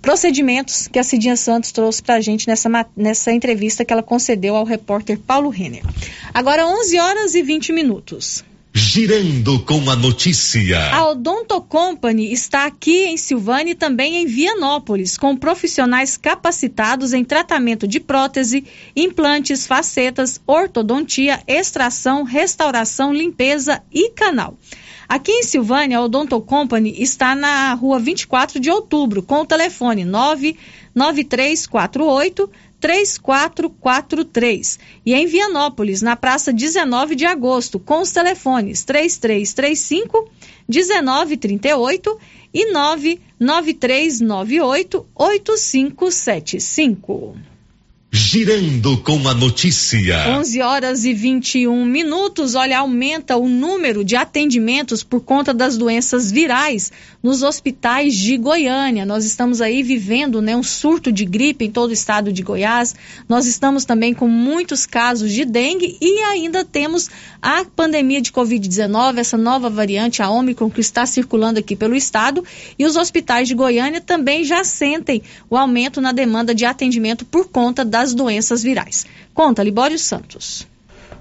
procedimentos 0.00 0.88
que 0.88 0.98
a 0.98 1.04
Cidinha 1.04 1.36
Santos 1.36 1.70
trouxe 1.70 2.02
para 2.02 2.14
a 2.14 2.20
gente 2.20 2.48
nessa, 2.48 2.70
nessa 2.96 3.30
entrevista 3.30 3.84
que 3.84 3.92
ela 3.92 4.02
concedeu 4.02 4.56
ao 4.56 4.64
repórter 4.64 5.18
Paulo 5.18 5.50
Renner. 5.50 5.82
Agora, 6.32 6.66
11 6.66 6.98
horas 6.98 7.34
e 7.34 7.42
20 7.42 7.72
minutos. 7.74 8.42
Girando 8.72 9.58
com 9.64 9.90
a 9.90 9.96
notícia. 9.96 10.94
A 10.94 11.08
Odonto 11.08 11.60
Company 11.60 12.32
está 12.32 12.66
aqui 12.66 13.06
em 13.06 13.16
Silvânia 13.16 13.72
e 13.72 13.74
também 13.74 14.18
em 14.18 14.26
Vianópolis, 14.26 15.18
com 15.18 15.36
profissionais 15.36 16.16
capacitados 16.16 17.12
em 17.12 17.24
tratamento 17.24 17.88
de 17.88 17.98
prótese, 17.98 18.64
implantes, 18.94 19.66
facetas, 19.66 20.40
ortodontia, 20.46 21.42
extração, 21.48 22.22
restauração, 22.22 23.12
limpeza 23.12 23.82
e 23.92 24.10
canal. 24.10 24.56
Aqui 25.08 25.32
em 25.32 25.42
Silvânia, 25.42 25.98
a 25.98 26.04
Odonto 26.04 26.40
Company 26.40 26.94
está 27.02 27.34
na 27.34 27.74
rua 27.74 27.98
24 27.98 28.60
de 28.60 28.70
outubro, 28.70 29.20
com 29.20 29.40
o 29.40 29.46
telefone 29.46 30.04
99348 30.04 32.48
3443. 32.80 34.78
E 35.04 35.12
em 35.14 35.26
Vianópolis, 35.26 36.00
na 36.02 36.16
praça 36.16 36.52
19 36.52 37.14
de 37.14 37.24
agosto, 37.26 37.78
com 37.78 38.00
os 38.00 38.10
telefones 38.10 38.82
3335 38.84 40.28
1938 40.68 42.18
e 42.52 42.72
99398 42.72 45.06
8575. 45.14 47.49
Girando 48.12 48.98
com 48.98 49.28
a 49.28 49.34
notícia. 49.34 50.36
11 50.36 50.60
horas 50.60 51.04
e 51.04 51.14
21 51.14 51.84
minutos. 51.84 52.56
Olha, 52.56 52.80
aumenta 52.80 53.36
o 53.36 53.48
número 53.48 54.02
de 54.02 54.16
atendimentos 54.16 55.04
por 55.04 55.20
conta 55.20 55.54
das 55.54 55.78
doenças 55.78 56.28
virais 56.28 56.90
nos 57.22 57.44
hospitais 57.44 58.16
de 58.16 58.36
Goiânia. 58.36 59.06
Nós 59.06 59.24
estamos 59.24 59.60
aí 59.60 59.80
vivendo 59.84 60.42
né, 60.42 60.56
um 60.56 60.62
surto 60.62 61.12
de 61.12 61.24
gripe 61.24 61.66
em 61.66 61.70
todo 61.70 61.90
o 61.90 61.92
estado 61.92 62.32
de 62.32 62.42
Goiás. 62.42 62.96
Nós 63.28 63.46
estamos 63.46 63.84
também 63.84 64.12
com 64.12 64.26
muitos 64.26 64.86
casos 64.86 65.30
de 65.30 65.44
dengue 65.44 65.96
e 66.00 66.18
ainda 66.24 66.64
temos 66.64 67.08
a 67.40 67.64
pandemia 67.64 68.20
de 68.20 68.32
Covid-19, 68.32 69.18
essa 69.18 69.36
nova 69.36 69.70
variante, 69.70 70.20
a 70.20 70.28
Omicron, 70.28 70.68
que 70.68 70.80
está 70.80 71.06
circulando 71.06 71.60
aqui 71.60 71.76
pelo 71.76 71.94
estado. 71.94 72.44
E 72.76 72.84
os 72.84 72.96
hospitais 72.96 73.46
de 73.46 73.54
Goiânia 73.54 74.00
também 74.00 74.42
já 74.42 74.64
sentem 74.64 75.22
o 75.48 75.56
aumento 75.56 76.00
na 76.00 76.10
demanda 76.10 76.52
de 76.52 76.64
atendimento 76.64 77.24
por 77.24 77.48
conta 77.48 77.84
da 77.84 77.99
das 78.00 78.14
doenças 78.14 78.62
virais. 78.62 79.04
Conta, 79.34 79.62
Libório 79.62 79.98
Santos. 79.98 80.66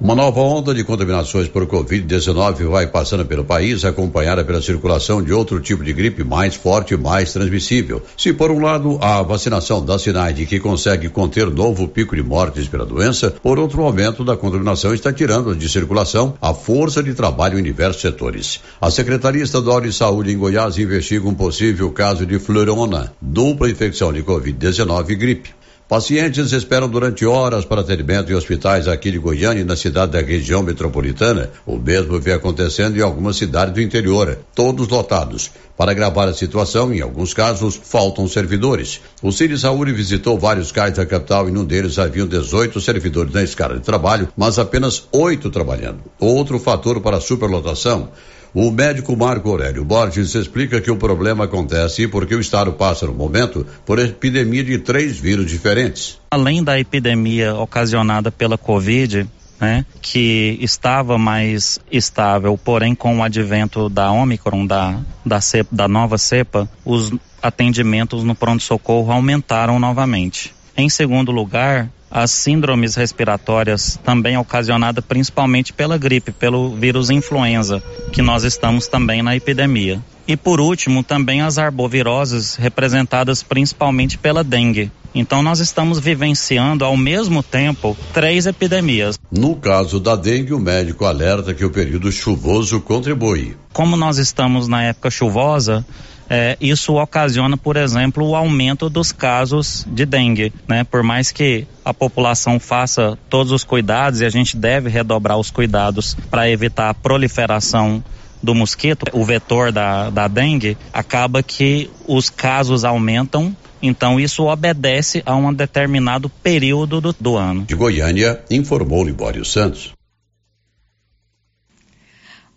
Uma 0.02 0.16
nova 0.16 0.40
onda 0.40 0.74
de 0.74 0.82
contaminações 0.86 1.50
por 1.50 1.68
Covid-19 1.68 2.70
vai 2.70 2.88
passando 2.88 3.26
pelo 3.26 3.44
país, 3.44 3.84
acompanhada 3.84 4.46
pela 4.46 4.62
circulação 4.62 5.22
de 5.22 5.34
outro 5.34 5.60
tipo 5.60 5.84
de 5.84 5.92
gripe 5.92 6.24
mais 6.24 6.56
forte 6.56 6.94
e 6.94 6.98
mais 6.98 7.34
transmissível. 7.34 8.02
Se, 8.16 8.32
por 8.32 8.50
um 8.50 8.62
lado, 8.62 8.98
a 9.02 9.22
vacinação 9.22 9.84
dá 9.84 10.00
sinais 10.00 10.34
de 10.34 10.46
que 10.46 10.58
consegue 10.58 11.10
conter 11.10 11.50
novo 11.50 11.86
pico 11.86 12.16
de 12.16 12.24
mortes 12.24 12.70
pela 12.70 12.86
doença, 12.86 13.30
por 13.44 13.60
outro, 13.60 13.82
o 13.82 13.86
aumento 13.86 14.24
da 14.24 14.38
contaminação 14.38 14.94
está 14.94 15.12
tirando 15.12 15.54
de 15.54 15.68
circulação 15.68 16.34
a 16.42 16.54
força 16.54 17.04
de 17.04 17.14
trabalho 17.14 17.60
em 17.60 17.64
diversos 17.64 18.02
setores. 18.02 18.62
A 18.80 18.90
Secretaria 18.90 19.44
Estadual 19.44 19.82
de 19.82 19.92
Saúde 19.92 20.32
em 20.32 20.38
Goiás 20.38 20.78
investiga 20.78 21.28
um 21.28 21.36
possível 21.36 21.92
caso 21.92 22.26
de 22.26 22.40
florona, 22.40 23.12
dupla 23.22 23.70
infecção 23.70 24.14
de 24.14 24.24
Covid-19 24.24 25.10
e 25.10 25.16
gripe. 25.16 25.59
Pacientes 25.90 26.54
esperam 26.54 26.88
durante 26.88 27.26
horas 27.26 27.66
para 27.66 27.82
atendimento 27.82 28.32
em 28.32 28.36
hospitais 28.36 28.88
aqui 28.88 29.10
de 29.10 29.18
Goiânia 29.18 29.62
e 29.62 29.66
na 29.66 29.76
cidade 29.76 30.12
da 30.12 30.22
região 30.22 30.62
metropolitana. 30.62 31.50
O 31.66 31.78
mesmo 31.78 32.20
vem 32.20 32.36
acontecendo 32.36 32.96
em 32.96 33.02
algumas 33.02 33.38
cidades 33.38 33.74
do 33.74 33.82
interior, 33.82 34.38
todos 34.54 34.88
lotados. 34.88 35.50
Para 35.76 35.96
gravar 35.96 36.28
a 36.28 36.34
situação, 36.36 36.94
em 36.94 37.02
alguns 37.02 37.34
casos, 37.34 37.76
faltam 37.76 38.28
servidores. 38.28 39.02
O 39.20 39.32
Cine 39.32 39.58
Saúde 39.58 39.92
visitou 39.92 40.38
vários 40.38 40.72
cais 40.72 40.94
da 40.94 41.08
capital 41.08 41.50
e 41.50 41.52
num 41.52 41.66
deles 41.66 41.98
haviam 41.98 42.28
18 42.28 42.80
servidores 42.80 43.34
na 43.34 43.42
escala 43.42 43.74
de 43.74 43.82
trabalho, 43.82 44.30
mas 44.38 44.60
apenas 44.60 45.08
oito 45.12 45.50
trabalhando. 45.50 46.04
Outro 46.20 46.60
fator 46.60 47.02
para 47.02 47.18
a 47.18 47.22
superlotação 47.22 48.10
o 48.54 48.72
médico 48.72 49.16
Marco 49.16 49.50
Aurélio 49.50 49.86
Borges 49.86 50.34
explica 50.36 50.82
que 50.82 50.92
o 50.92 50.98
problema 50.98 51.46
acontece 51.46 52.08
porque 52.08 52.36
o 52.36 52.40
Estado 52.40 52.74
passa 52.74 53.06
no 53.06 53.14
momento 53.14 53.66
por 53.86 54.00
epidemia 54.00 54.64
de 54.64 54.80
três 54.80 55.18
vírus 55.18 55.50
diferentes. 55.50 56.20
Além 56.32 56.64
da 56.64 56.80
epidemia 56.80 57.56
ocasionada 57.56 58.32
pela 58.32 58.58
Covid, 58.58 59.28
né, 59.60 59.86
que 60.02 60.58
estava 60.62 61.18
mais 61.18 61.80
estável, 61.92 62.58
porém 62.58 62.96
com 62.96 63.20
o 63.20 63.24
advento 63.24 63.90
da 63.90 64.12
Omicron, 64.12 64.66
da, 64.66 65.00
da, 65.26 65.42
cepa, 65.42 65.76
da 65.76 65.88
nova 65.88 66.18
cepa, 66.18 66.70
os 66.86 67.12
atendimentos 67.42 68.24
no 68.24 68.34
pronto-socorro 68.34 69.12
aumentaram 69.12 69.80
novamente. 69.80 70.54
Em 70.78 70.90
segundo 70.90 71.32
lugar, 71.32 71.90
as 72.12 72.32
síndromes 72.32 72.96
respiratórias, 72.96 74.00
também 74.04 74.38
ocasionada 74.38 75.02
principalmente 75.02 75.72
pela 75.74 75.98
gripe, 75.98 76.32
pelo 76.32 76.76
vírus 76.76 77.10
influenza, 77.10 77.84
que 78.12 78.22
nós 78.22 78.44
estamos 78.44 78.88
também 78.88 79.22
na 79.22 79.36
epidemia. 79.36 80.02
E 80.28 80.38
por 80.38 80.62
último, 80.62 81.04
também 81.04 81.42
as 81.42 81.58
arboviroses, 81.58 82.56
representadas 82.56 83.42
principalmente 83.42 84.18
pela 84.18 84.44
dengue. 84.44 84.92
Então 85.14 85.42
nós 85.42 85.60
estamos 85.60 86.00
vivenciando 86.00 86.86
ao 86.86 86.96
mesmo 86.96 87.42
tempo 87.42 87.98
três 88.14 88.46
epidemias. 88.46 89.18
No 89.32 89.56
caso 89.56 90.00
da 90.00 90.16
dengue, 90.16 90.54
o 90.54 90.60
médico 90.60 91.06
alerta 91.06 91.54
que 91.54 91.66
o 91.66 91.72
período 91.72 92.12
chuvoso 92.12 92.80
contribui. 92.80 93.58
Como 93.74 93.98
nós 93.98 94.20
estamos 94.20 94.68
na 94.68 94.84
época 94.84 95.10
chuvosa, 95.10 95.84
é, 96.30 96.58
isso 96.62 96.96
ocasiona, 96.96 97.58
por 97.58 97.76
exemplo, 97.76 98.26
o 98.28 98.36
aumento 98.36 98.90
dos 98.90 99.12
casos 99.12 99.86
de 99.90 100.06
dengue, 100.06 100.54
né? 100.68 100.84
Por 100.84 101.02
mais 101.02 101.32
que 101.32 101.66
a 101.84 101.94
população 101.94 102.60
faça 102.60 103.18
todos 103.30 103.52
os 103.52 103.64
cuidados 103.64 104.22
e 104.22 104.26
a 104.26 104.30
gente 104.30 104.56
deve 104.56 104.90
redobrar 104.90 105.38
os 105.38 105.50
cuidados 105.50 106.16
para 106.30 106.50
evitar 106.50 106.90
a 106.90 106.94
proliferação 106.94 108.04
do 108.42 108.56
mosquito, 108.56 109.06
o 109.12 109.26
vetor 109.26 109.72
da, 109.72 110.10
da 110.10 110.28
dengue, 110.28 110.78
acaba 110.94 111.44
que 111.44 111.90
os 112.08 112.30
casos 112.30 112.86
aumentam 112.86 113.56
então 113.82 114.20
isso 114.20 114.44
obedece 114.44 115.24
a 115.26 115.36
um 115.36 115.54
determinado 115.54 116.30
período 116.30 117.00
do, 117.00 117.16
do 117.18 117.38
ano. 117.38 117.64
De 117.64 117.76
Goiânia, 117.76 118.42
informou 118.50 119.04
Libório 119.04 119.46
Santos. 119.46 119.94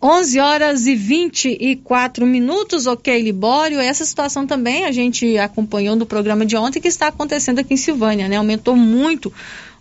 11 0.05 0.37
horas 0.41 0.85
e 0.85 0.95
24 0.95 2.25
minutos, 2.25 2.87
ok, 2.87 3.21
Libório. 3.21 3.79
Essa 3.79 4.03
situação 4.03 4.45
também 4.45 4.83
a 4.83 4.91
gente 4.91 5.37
acompanhou 5.37 5.95
no 5.95 6.05
programa 6.05 6.45
de 6.45 6.57
ontem 6.57 6.81
que 6.81 6.89
está 6.89 7.07
acontecendo 7.07 7.59
aqui 7.59 7.75
em 7.75 7.77
Silvânia, 7.77 8.27
né? 8.27 8.35
Aumentou 8.35 8.75
muito 8.75 9.31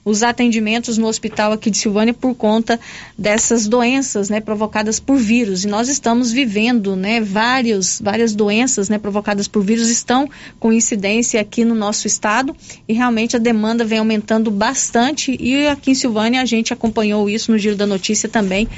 os 0.04 0.22
atendimentos 0.22 0.98
no 0.98 1.06
hospital 1.06 1.52
aqui 1.52 1.70
de 1.70 1.78
Silvânia 1.78 2.12
por 2.12 2.34
conta 2.34 2.78
dessas 3.16 3.68
doenças, 3.68 4.28
né, 4.28 4.40
provocadas 4.40 4.98
por 4.98 5.16
vírus. 5.16 5.64
E 5.64 5.68
nós 5.68 5.88
estamos 5.88 6.32
vivendo, 6.32 6.96
né, 6.96 7.20
vários, 7.20 8.00
várias 8.00 8.34
doenças, 8.34 8.88
né, 8.88 8.98
provocadas 8.98 9.46
por 9.46 9.62
vírus 9.62 9.88
estão 9.88 10.28
com 10.58 10.72
incidência 10.72 11.40
aqui 11.40 11.64
no 11.64 11.74
nosso 11.74 12.06
estado 12.06 12.54
e 12.88 12.92
realmente 12.92 13.36
a 13.36 13.38
demanda 13.38 13.84
vem 13.84 13.98
aumentando 13.98 14.50
bastante 14.50 15.36
e 15.40 15.66
aqui 15.68 15.92
em 15.92 15.94
Silvânia 15.94 16.42
a 16.42 16.46
gente 16.46 16.72
acompanhou 16.72 17.30
isso 17.30 17.52
no 17.52 17.58
Giro 17.58 17.76
da 17.76 17.86
Notícia 17.86 18.28
também 18.28 18.68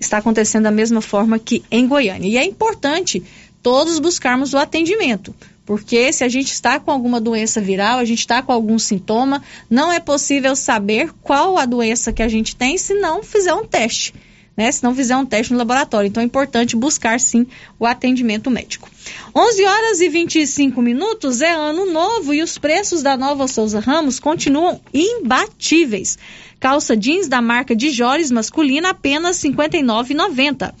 está 0.00 0.18
acontecendo 0.18 0.64
da 0.64 0.70
mesma 0.70 1.00
forma 1.00 1.38
que 1.38 1.62
em 1.70 1.86
Goiânia. 1.86 2.28
E 2.28 2.38
é 2.38 2.44
importante 2.44 3.22
todos 3.62 3.98
buscarmos 3.98 4.54
o 4.54 4.58
atendimento. 4.58 5.34
Porque 5.66 6.12
se 6.12 6.24
a 6.24 6.28
gente 6.28 6.50
está 6.50 6.80
com 6.80 6.90
alguma 6.90 7.20
doença 7.20 7.60
viral, 7.60 7.98
a 7.98 8.04
gente 8.04 8.20
está 8.20 8.42
com 8.42 8.50
algum 8.50 8.78
sintoma, 8.78 9.42
não 9.68 9.92
é 9.92 10.00
possível 10.00 10.56
saber 10.56 11.12
qual 11.22 11.56
a 11.56 11.64
doença 11.64 12.12
que 12.12 12.22
a 12.22 12.28
gente 12.28 12.56
tem 12.56 12.76
se 12.76 12.94
não 12.94 13.22
fizer 13.22 13.54
um 13.54 13.64
teste 13.64 14.12
né? 14.60 14.70
Se 14.70 14.82
não 14.82 14.94
fizer 14.94 15.16
um 15.16 15.24
teste 15.24 15.54
no 15.54 15.58
laboratório. 15.58 16.06
Então 16.06 16.22
é 16.22 16.26
importante 16.26 16.76
buscar 16.76 17.18
sim 17.18 17.46
o 17.78 17.86
atendimento 17.86 18.50
médico. 18.50 18.90
11 19.34 19.64
horas 19.64 20.00
e 20.02 20.08
25 20.10 20.82
minutos 20.82 21.40
é 21.40 21.50
ano 21.50 21.90
novo 21.90 22.34
e 22.34 22.42
os 22.42 22.58
preços 22.58 23.02
da 23.02 23.16
Nova 23.16 23.48
Souza 23.48 23.80
Ramos 23.80 24.20
continuam 24.20 24.78
imbatíveis. 24.92 26.18
Calça 26.60 26.94
jeans 26.94 27.26
da 27.26 27.40
marca 27.40 27.74
de 27.74 27.88
Jores 27.88 28.30
masculina 28.30 28.90
apenas 28.90 29.42
R$ 29.42 29.48
59,90. 29.50 30.74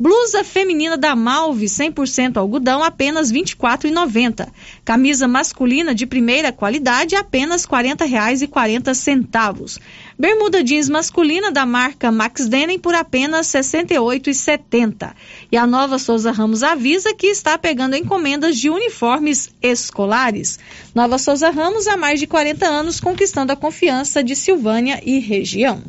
Blusa 0.00 0.42
feminina 0.42 0.96
da 0.96 1.14
Malve 1.14 1.66
100% 1.66 2.38
algodão 2.38 2.82
apenas 2.82 3.30
R$ 3.30 3.42
24,90. 3.42 4.48
Camisa 4.82 5.28
masculina 5.28 5.94
de 5.94 6.06
primeira 6.06 6.50
qualidade 6.50 7.14
apenas 7.14 7.66
R$ 7.66 7.70
40,40. 7.70 9.78
Bermuda 10.18 10.64
jeans 10.64 10.88
masculina 10.88 11.52
da 11.52 11.66
marca 11.66 12.10
Max 12.10 12.48
Denim 12.48 12.78
por 12.78 12.94
apenas 12.94 13.52
R$ 13.52 13.60
68,70. 13.60 15.12
E 15.52 15.56
a 15.58 15.66
Nova 15.66 15.98
Souza 15.98 16.32
Ramos 16.32 16.62
avisa 16.62 17.12
que 17.12 17.26
está 17.26 17.58
pegando 17.58 17.94
encomendas 17.94 18.58
de 18.58 18.70
uniformes 18.70 19.50
escolares. 19.60 20.58
Nova 20.94 21.18
Souza 21.18 21.50
Ramos 21.50 21.86
há 21.86 21.98
mais 21.98 22.18
de 22.18 22.26
40 22.26 22.66
anos 22.66 23.00
conquistando 23.00 23.52
a 23.52 23.56
confiança 23.56 24.24
de 24.24 24.34
Silvânia 24.34 24.98
e 25.04 25.18
região. 25.18 25.82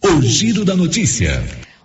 O 0.00 0.22
giro 0.22 0.64
da 0.64 0.76
notícia. 0.76 1.42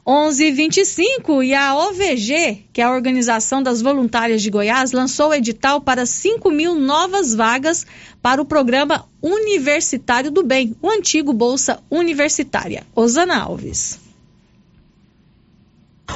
11:25 0.07 1.43
e 1.43 1.53
a 1.53 1.75
OVG, 1.75 2.69
que 2.71 2.79
é 2.79 2.85
a 2.85 2.93
Organização 2.93 3.61
das 3.61 3.81
Voluntárias 3.81 4.41
de 4.41 4.49
Goiás, 4.49 4.93
lançou 4.93 5.31
o 5.31 5.33
edital 5.33 5.81
para 5.81 6.05
5 6.05 6.49
mil 6.49 6.75
novas 6.75 7.35
vagas 7.35 7.85
para 8.21 8.41
o 8.41 8.45
programa 8.45 9.05
Universitário 9.21 10.31
do 10.31 10.43
Bem, 10.43 10.73
o 10.81 10.89
antigo 10.89 11.33
Bolsa 11.33 11.83
Universitária. 11.91 12.87
Osana 12.95 13.37
Alves. 13.37 14.06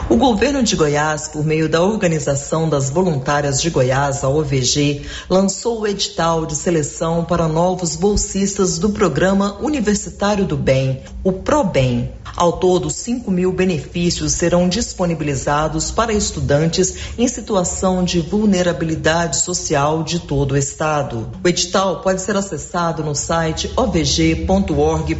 O 0.09 0.15
governo 0.15 0.63
de 0.63 0.75
Goiás, 0.75 1.27
por 1.27 1.43
meio 1.45 1.67
da 1.67 1.81
Organização 1.81 2.67
das 2.67 2.89
Voluntárias 2.89 3.61
de 3.61 3.69
Goiás, 3.69 4.23
a 4.23 4.29
OVG, 4.29 5.03
lançou 5.29 5.81
o 5.81 5.87
edital 5.87 6.45
de 6.45 6.55
seleção 6.55 7.25
para 7.25 7.47
novos 7.47 7.95
bolsistas 7.95 8.77
do 8.77 8.91
Programa 8.91 9.57
Universitário 9.61 10.45
do 10.45 10.55
Bem, 10.55 11.01
o 11.23 11.33
ProBem. 11.33 12.11
Ao 12.35 12.53
todo, 12.53 12.89
5 12.89 13.29
mil 13.29 13.51
benefícios 13.51 14.31
serão 14.33 14.69
disponibilizados 14.69 15.91
para 15.91 16.13
estudantes 16.13 16.93
em 17.17 17.27
situação 17.27 18.03
de 18.03 18.21
vulnerabilidade 18.21 19.37
social 19.37 20.01
de 20.03 20.19
todo 20.19 20.53
o 20.53 20.57
estado. 20.57 21.29
O 21.43 21.47
edital 21.47 22.01
pode 22.01 22.21
ser 22.21 22.37
acessado 22.37 23.03
no 23.03 23.13
site 23.13 23.69
ovg.org.br 23.75 25.19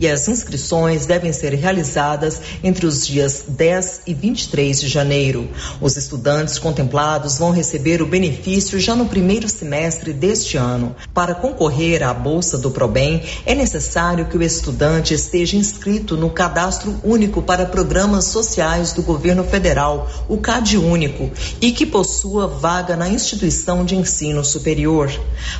e 0.00 0.08
as 0.08 0.26
inscrições 0.26 1.06
devem 1.06 1.32
ser 1.32 1.54
realizadas 1.54 2.40
entre 2.62 2.86
os 2.86 3.06
dias 3.06 3.43
10 3.48 4.02
e 4.06 4.14
23 4.14 4.80
de 4.80 4.88
janeiro. 4.88 5.48
Os 5.80 5.96
estudantes 5.96 6.58
contemplados 6.58 7.38
vão 7.38 7.50
receber 7.50 8.02
o 8.02 8.06
benefício 8.06 8.80
já 8.80 8.94
no 8.94 9.06
primeiro 9.06 9.48
semestre 9.48 10.12
deste 10.12 10.56
ano. 10.56 10.94
Para 11.12 11.34
concorrer 11.34 12.02
à 12.02 12.12
bolsa 12.12 12.58
do 12.58 12.70
Probem, 12.70 13.22
é 13.44 13.54
necessário 13.54 14.26
que 14.26 14.36
o 14.36 14.42
estudante 14.42 15.14
esteja 15.14 15.56
inscrito 15.56 16.16
no 16.16 16.30
Cadastro 16.30 16.98
Único 17.04 17.42
para 17.42 17.66
Programas 17.66 18.26
Sociais 18.26 18.92
do 18.92 19.02
Governo 19.02 19.44
Federal, 19.44 20.10
o 20.28 20.38
CAD 20.38 20.78
Único, 20.78 21.30
e 21.60 21.72
que 21.72 21.86
possua 21.86 22.46
vaga 22.46 22.96
na 22.96 23.08
instituição 23.08 23.84
de 23.84 23.96
ensino 23.96 24.44
superior. 24.44 25.10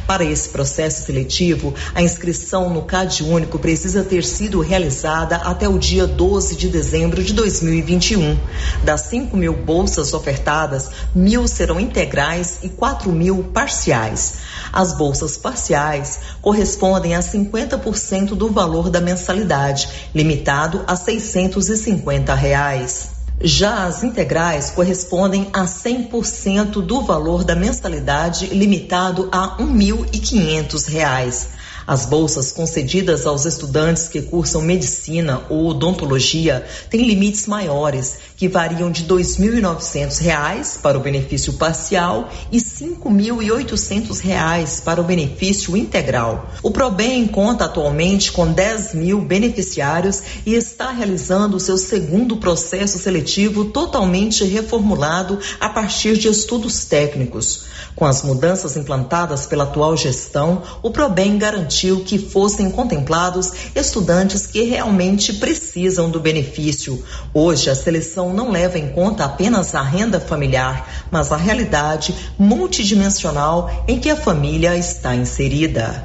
Para 0.07 0.25
esse 0.25 0.49
processo 0.49 1.05
seletivo, 1.05 1.75
a 1.95 2.03
inscrição 2.03 2.71
no 2.71 2.83
CAD 2.83 3.23
Único 3.23 3.59
precisa 3.59 4.03
ter 4.03 4.25
sido 4.25 4.61
realizada 4.61 5.37
até 5.37 5.69
o 5.69 5.79
dia 5.79 6.07
12 6.07 6.57
de 6.57 6.69
dezembro 6.69 7.23
de 7.23 7.33
2020 7.33 7.74
2021. 7.75 8.39
Das 8.85 9.03
5 9.03 9.37
mil 9.37 9.55
bolsas 9.55 10.15
ofertadas, 10.15 10.91
mil 11.15 11.49
serão 11.49 11.81
integrais 11.81 12.59
e 12.63 12.69
4 12.69 13.11
mil 13.11 13.45
parciais. 13.45 14.35
As 14.73 14.97
bolsas 14.97 15.37
parciais 15.37 16.21
correspondem 16.41 17.15
a 17.15 17.21
50% 17.21 18.35
do 18.35 18.51
valor 18.51 18.91
da 18.91 19.01
mensalidade, 19.01 19.89
limitado 20.15 20.85
a 20.87 20.95
650 20.95 22.35
reais. 22.35 23.15
Já 23.41 23.87
as 23.87 24.05
integrais 24.05 24.71
correspondem 24.71 25.49
a 25.53 25.65
100% 25.65 26.81
do 26.81 27.03
valor 27.03 27.43
da 27.43 27.57
mensalidade, 27.57 28.47
limitado 28.47 29.29
a 29.33 29.57
R$ 29.57 29.65
1.500. 29.65 31.64
As 31.87 32.07
bolsas 32.07 32.51
concedidas 32.51 33.27
aos 33.27 33.45
estudantes 33.45 34.09
que 34.09 34.23
cursam 34.23 34.63
medicina 34.63 35.43
ou 35.51 35.67
odontologia 35.67 36.65
têm 36.89 37.07
limites 37.07 37.47
maiores, 37.47 38.17
que 38.39 38.49
variam 38.49 38.91
de 38.91 39.03
R$ 39.03 39.09
2.900 39.09 40.81
para 40.81 40.97
o 40.97 41.01
benefício 41.01 41.53
parcial 41.53 42.31
e 42.51 42.57
R$ 42.57 42.65
5.800 42.65 44.83
para 44.83 44.99
o 44.99 45.05
benefício 45.05 45.77
integral. 45.77 46.49
O 46.63 46.71
ProBem 46.71 47.27
conta 47.27 47.67
atualmente 47.67 48.33
com 48.33 48.51
10 48.51 48.95
mil 48.95 49.21
beneficiários 49.21 50.23
e 50.47 50.55
está 50.55 50.91
realizando 50.91 51.61
seu 51.61 51.77
segundo 51.77 52.39
processo 52.39 52.99
seletivo 52.99 53.67
totalmente 53.67 54.43
reformulado 54.45 55.39
a 55.61 55.69
partir 55.69 56.17
de 56.17 56.29
estudos 56.29 56.87
técnicos. 56.87 57.74
Com 57.95 58.05
as 58.05 58.23
mudanças 58.23 58.77
implantadas 58.77 59.47
pela 59.47 59.65
atual 59.65 59.97
gestão, 59.97 60.63
o 60.83 60.91
ProBem 60.91 61.39
garantiu 61.39 62.05
que 62.05 62.19
fossem 62.19 62.71
contemplados 62.71 63.53
estudantes 63.75 64.47
que 64.47 64.63
realmente 64.63 65.35
precisam 65.35 66.11
do 66.11 66.21
benefício. 66.21 67.03
Hoje, 67.33 67.71
a 67.71 67.75
seleção 67.75 68.33
não 68.33 68.51
leva 68.51 68.79
em 68.79 68.91
conta 68.91 69.25
apenas 69.25 69.75
a 69.75 69.83
renda 69.83 70.21
familiar, 70.21 71.07
mas 71.11 71.33
a 71.33 71.37
realidade 71.37 72.15
multidimensional 72.39 73.85
em 73.87 73.99
que 73.99 74.11
a 74.11 74.17
família 74.17 74.77
está 74.77 75.15
inserida. 75.15 76.05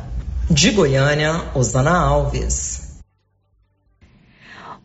De 0.50 0.72
Goiânia, 0.72 1.44
Osana 1.54 1.96
Alves. 1.96 2.89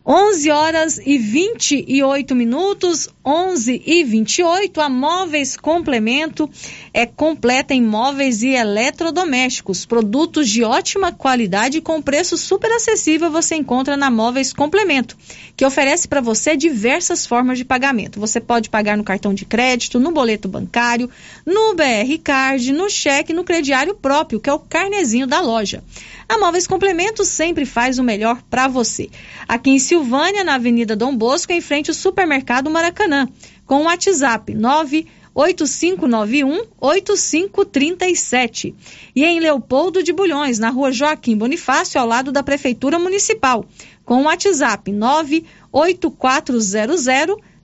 11 0.07 0.51
horas 0.51 0.99
e 1.03 1.17
28 1.17 2.35
minutos, 2.35 3.09
11 3.25 3.81
e 3.83 4.03
28. 4.03 4.79
A 4.79 4.87
Móveis 4.87 5.57
Complemento 5.57 6.47
é 6.93 7.07
completa 7.07 7.73
em 7.73 7.81
móveis 7.81 8.43
e 8.43 8.49
eletrodomésticos. 8.49 9.83
Produtos 9.83 10.47
de 10.47 10.63
ótima 10.63 11.11
qualidade 11.11 11.81
com 11.81 12.03
preço 12.03 12.37
super 12.37 12.71
acessível 12.71 13.31
você 13.31 13.55
encontra 13.55 13.97
na 13.97 14.11
Móveis 14.11 14.53
Complemento, 14.53 15.17
que 15.57 15.65
oferece 15.65 16.07
para 16.07 16.21
você 16.21 16.55
diversas 16.55 17.25
formas 17.25 17.57
de 17.57 17.65
pagamento. 17.65 18.19
Você 18.19 18.39
pode 18.39 18.69
pagar 18.69 18.95
no 18.95 19.03
cartão 19.03 19.33
de 19.33 19.43
crédito, 19.43 19.99
no 19.99 20.11
boleto 20.11 20.47
bancário, 20.47 21.09
no 21.43 21.73
BR 21.73 22.15
Card, 22.23 22.71
no 22.73 22.91
cheque, 22.91 23.33
no 23.33 23.43
crediário 23.43 23.95
próprio, 23.95 24.39
que 24.39 24.51
é 24.51 24.53
o 24.53 24.59
carnezinho 24.59 25.25
da 25.25 25.41
loja. 25.41 25.83
A 26.27 26.39
Móveis 26.39 26.65
Complementos 26.65 27.27
sempre 27.27 27.65
faz 27.65 27.99
o 27.99 28.03
melhor 28.03 28.41
para 28.49 28.67
você. 28.67 29.11
Aqui 29.47 29.69
em 29.69 29.77
Silvânia, 29.77 30.43
na 30.43 30.55
Avenida 30.55 30.95
Dom 30.95 31.15
Bosco, 31.15 31.53
em 31.53 31.61
frente 31.61 31.91
ao 31.91 31.95
Supermercado 31.95 32.67
Maracanã, 32.69 33.29
com 33.65 33.81
o 33.81 33.83
WhatsApp 33.83 34.55
98591 34.55 36.63
8537. 36.81 38.73
E 39.15 39.23
em 39.23 39.39
Leopoldo 39.39 40.01
de 40.01 40.11
Bulhões, 40.11 40.57
na 40.57 40.69
rua 40.69 40.91
Joaquim 40.91 41.37
Bonifácio, 41.37 42.01
ao 42.01 42.07
lado 42.07 42.31
da 42.31 42.41
Prefeitura 42.41 42.97
Municipal, 42.97 43.63
com 44.03 44.21
o 44.21 44.23
WhatsApp 44.23 44.91
98400 44.91 46.73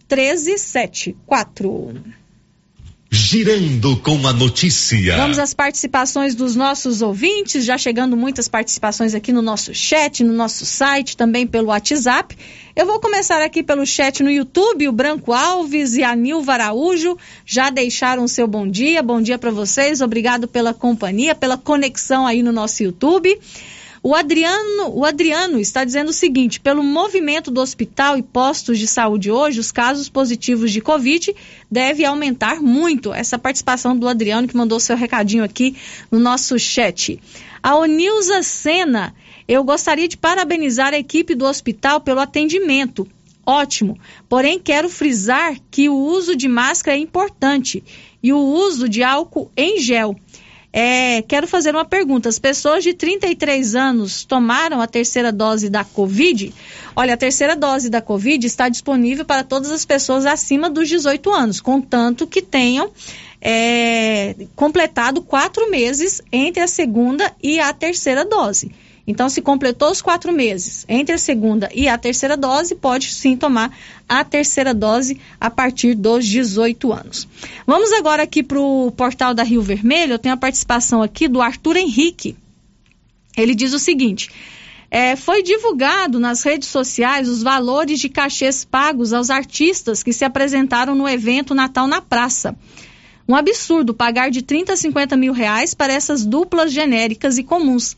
1374. 0.07 2.20
Girando 3.13 3.97
com 3.97 4.25
a 4.25 4.31
notícia. 4.31 5.17
Vamos 5.17 5.37
às 5.37 5.53
participações 5.53 6.33
dos 6.33 6.55
nossos 6.55 7.01
ouvintes, 7.01 7.65
já 7.65 7.77
chegando 7.77 8.15
muitas 8.15 8.47
participações 8.47 9.13
aqui 9.13 9.33
no 9.33 9.41
nosso 9.41 9.75
chat, 9.75 10.23
no 10.23 10.31
nosso 10.31 10.65
site, 10.65 11.17
também 11.17 11.45
pelo 11.45 11.67
WhatsApp. 11.67 12.37
Eu 12.73 12.85
vou 12.85 13.01
começar 13.01 13.41
aqui 13.41 13.61
pelo 13.61 13.85
chat 13.85 14.23
no 14.23 14.31
YouTube. 14.31 14.87
O 14.87 14.93
Branco 14.93 15.33
Alves 15.33 15.95
e 15.95 16.03
a 16.05 16.15
Nilva 16.15 16.53
Araújo 16.53 17.17
já 17.45 17.69
deixaram 17.69 18.29
seu 18.29 18.47
bom 18.47 18.65
dia. 18.65 19.03
Bom 19.03 19.21
dia 19.21 19.37
para 19.37 19.51
vocês. 19.51 19.99
Obrigado 19.99 20.47
pela 20.47 20.73
companhia, 20.73 21.35
pela 21.35 21.57
conexão 21.57 22.25
aí 22.25 22.41
no 22.41 22.53
nosso 22.53 22.81
YouTube. 22.81 23.37
O 24.03 24.15
Adriano, 24.15 24.89
o 24.95 25.05
Adriano 25.05 25.59
está 25.59 25.83
dizendo 25.83 26.09
o 26.09 26.13
seguinte: 26.13 26.59
pelo 26.59 26.83
movimento 26.83 27.51
do 27.51 27.61
hospital 27.61 28.17
e 28.17 28.23
postos 28.23 28.79
de 28.79 28.87
saúde 28.87 29.29
hoje, 29.29 29.59
os 29.59 29.71
casos 29.71 30.09
positivos 30.09 30.71
de 30.71 30.81
Covid 30.81 31.35
devem 31.69 32.05
aumentar 32.07 32.61
muito. 32.61 33.13
Essa 33.13 33.37
participação 33.37 33.95
do 33.95 34.07
Adriano 34.07 34.47
que 34.47 34.57
mandou 34.57 34.79
seu 34.79 34.97
recadinho 34.97 35.43
aqui 35.43 35.75
no 36.09 36.19
nosso 36.19 36.57
chat. 36.57 37.21
A 37.61 37.75
Onilza 37.75 38.41
Sena, 38.41 39.13
eu 39.47 39.63
gostaria 39.63 40.07
de 40.07 40.17
parabenizar 40.17 40.95
a 40.95 40.97
equipe 40.97 41.35
do 41.35 41.45
hospital 41.45 42.01
pelo 42.01 42.21
atendimento 42.21 43.07
ótimo. 43.45 43.99
Porém, 44.27 44.59
quero 44.59 44.89
frisar 44.89 45.57
que 45.69 45.89
o 45.89 45.95
uso 45.95 46.35
de 46.35 46.47
máscara 46.47 46.97
é 46.97 46.99
importante 46.99 47.83
e 48.23 48.33
o 48.33 48.39
uso 48.39 48.89
de 48.89 49.03
álcool 49.03 49.51
em 49.55 49.79
gel. 49.79 50.15
É, 50.73 51.21
quero 51.23 51.47
fazer 51.47 51.75
uma 51.75 51.83
pergunta. 51.83 52.29
As 52.29 52.39
pessoas 52.39 52.83
de 52.83 52.93
33 52.93 53.75
anos 53.75 54.23
tomaram 54.23 54.81
a 54.81 54.87
terceira 54.87 55.31
dose 55.31 55.69
da 55.69 55.83
Covid? 55.83 56.53
Olha, 56.95 57.13
a 57.13 57.17
terceira 57.17 57.55
dose 57.55 57.89
da 57.89 58.01
Covid 58.01 58.45
está 58.45 58.69
disponível 58.69 59.25
para 59.25 59.43
todas 59.43 59.69
as 59.71 59.83
pessoas 59.83 60.25
acima 60.25 60.69
dos 60.69 60.87
18 60.87 61.29
anos, 61.29 61.59
contanto 61.59 62.25
que 62.25 62.41
tenham 62.41 62.91
é, 63.41 64.35
completado 64.55 65.21
quatro 65.21 65.69
meses 65.69 66.21
entre 66.31 66.61
a 66.61 66.67
segunda 66.67 67.33
e 67.41 67.59
a 67.59 67.73
terceira 67.73 68.23
dose. 68.23 68.71
Então, 69.05 69.29
se 69.29 69.41
completou 69.41 69.91
os 69.91 70.01
quatro 70.01 70.31
meses 70.31 70.85
entre 70.87 71.15
a 71.15 71.17
segunda 71.17 71.69
e 71.73 71.87
a 71.87 71.97
terceira 71.97 72.37
dose, 72.37 72.75
pode 72.75 73.11
sim 73.11 73.35
tomar 73.35 73.75
a 74.07 74.23
terceira 74.23 74.73
dose 74.73 75.19
a 75.39 75.49
partir 75.49 75.95
dos 75.95 76.25
18 76.25 76.93
anos. 76.93 77.27
Vamos 77.65 77.91
agora 77.93 78.23
aqui 78.23 78.43
para 78.43 78.59
o 78.59 78.91
portal 78.91 79.33
da 79.33 79.43
Rio 79.43 79.61
Vermelho. 79.61 80.13
Eu 80.13 80.19
tenho 80.19 80.35
a 80.35 80.37
participação 80.37 81.01
aqui 81.01 81.27
do 81.27 81.41
Arthur 81.41 81.77
Henrique. 81.77 82.35
Ele 83.35 83.55
diz 83.55 83.73
o 83.73 83.79
seguinte. 83.79 84.29
É, 84.93 85.15
foi 85.15 85.41
divulgado 85.41 86.19
nas 86.19 86.43
redes 86.43 86.67
sociais 86.67 87.29
os 87.29 87.41
valores 87.41 87.97
de 87.99 88.09
cachês 88.09 88.65
pagos 88.65 89.13
aos 89.13 89.29
artistas 89.29 90.03
que 90.03 90.11
se 90.11 90.25
apresentaram 90.25 90.93
no 90.93 91.07
evento 91.07 91.55
Natal 91.55 91.87
na 91.87 92.01
Praça. 92.01 92.53
Um 93.25 93.33
absurdo 93.33 93.93
pagar 93.93 94.29
de 94.29 94.41
30 94.41 94.73
a 94.73 94.75
50 94.75 95.15
mil 95.15 95.31
reais 95.31 95.73
para 95.73 95.93
essas 95.93 96.25
duplas 96.25 96.73
genéricas 96.73 97.37
e 97.37 97.43
comuns. 97.43 97.95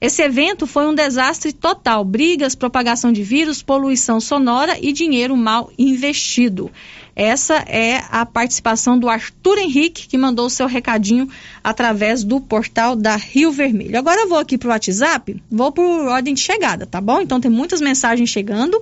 Esse 0.00 0.22
evento 0.22 0.66
foi 0.66 0.86
um 0.86 0.94
desastre 0.94 1.52
total: 1.52 2.04
brigas, 2.04 2.54
propagação 2.54 3.12
de 3.12 3.22
vírus, 3.22 3.62
poluição 3.62 4.20
sonora 4.20 4.78
e 4.80 4.92
dinheiro 4.92 5.36
mal 5.36 5.70
investido. 5.76 6.70
Essa 7.16 7.56
é 7.66 8.04
a 8.12 8.24
participação 8.24 8.96
do 8.96 9.08
Arthur 9.08 9.58
Henrique, 9.58 10.06
que 10.06 10.16
mandou 10.16 10.46
o 10.46 10.50
seu 10.50 10.68
recadinho 10.68 11.28
através 11.64 12.22
do 12.22 12.40
portal 12.40 12.94
da 12.94 13.16
Rio 13.16 13.50
Vermelho. 13.50 13.98
Agora 13.98 14.20
eu 14.20 14.28
vou 14.28 14.38
aqui 14.38 14.56
para 14.56 14.68
o 14.68 14.70
WhatsApp, 14.70 15.42
vou 15.50 15.72
por 15.72 16.06
ordem 16.06 16.32
de 16.32 16.40
chegada, 16.40 16.86
tá 16.86 17.00
bom? 17.00 17.20
Então 17.20 17.40
tem 17.40 17.50
muitas 17.50 17.80
mensagens 17.80 18.30
chegando. 18.30 18.80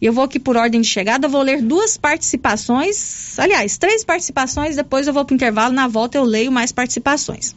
Eu 0.00 0.14
vou 0.14 0.24
aqui 0.24 0.38
por 0.38 0.56
ordem 0.56 0.80
de 0.80 0.88
chegada, 0.88 1.28
vou 1.28 1.42
ler 1.42 1.60
duas 1.60 1.98
participações, 1.98 3.38
aliás, 3.38 3.76
três 3.76 4.02
participações, 4.02 4.76
depois 4.76 5.06
eu 5.06 5.12
vou 5.12 5.26
para 5.26 5.34
o 5.34 5.36
intervalo, 5.36 5.74
na 5.74 5.86
volta 5.86 6.16
eu 6.16 6.24
leio 6.24 6.50
mais 6.50 6.72
participações. 6.72 7.54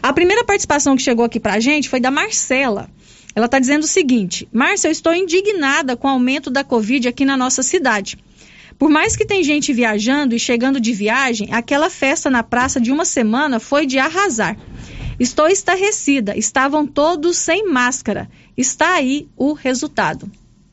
A 0.00 0.12
primeira 0.12 0.44
participação 0.44 0.94
que 0.94 1.02
chegou 1.02 1.24
aqui 1.24 1.40
para 1.40 1.54
a 1.54 1.60
gente 1.60 1.88
foi 1.88 1.98
da 1.98 2.10
Marcela. 2.10 2.88
Ela 3.34 3.46
está 3.46 3.58
dizendo 3.58 3.82
o 3.82 3.88
seguinte: 3.88 4.48
Márcia, 4.52 4.86
eu 4.86 4.92
estou 4.92 5.12
indignada 5.12 5.96
com 5.96 6.06
o 6.06 6.10
aumento 6.10 6.50
da 6.50 6.62
Covid 6.62 7.08
aqui 7.08 7.24
na 7.24 7.36
nossa 7.36 7.64
cidade. 7.64 8.16
Por 8.78 8.88
mais 8.88 9.16
que 9.16 9.26
tem 9.26 9.42
gente 9.42 9.72
viajando 9.72 10.36
e 10.36 10.38
chegando 10.38 10.80
de 10.80 10.92
viagem, 10.92 11.48
aquela 11.52 11.90
festa 11.90 12.30
na 12.30 12.42
praça 12.42 12.80
de 12.80 12.92
uma 12.92 13.04
semana 13.04 13.58
foi 13.58 13.86
de 13.86 13.98
arrasar. 13.98 14.56
Estou 15.18 15.48
estarrecida, 15.48 16.36
estavam 16.36 16.86
todos 16.86 17.36
sem 17.36 17.66
máscara. 17.66 18.30
Está 18.56 18.94
aí 18.94 19.28
o 19.36 19.52
resultado. 19.52 20.30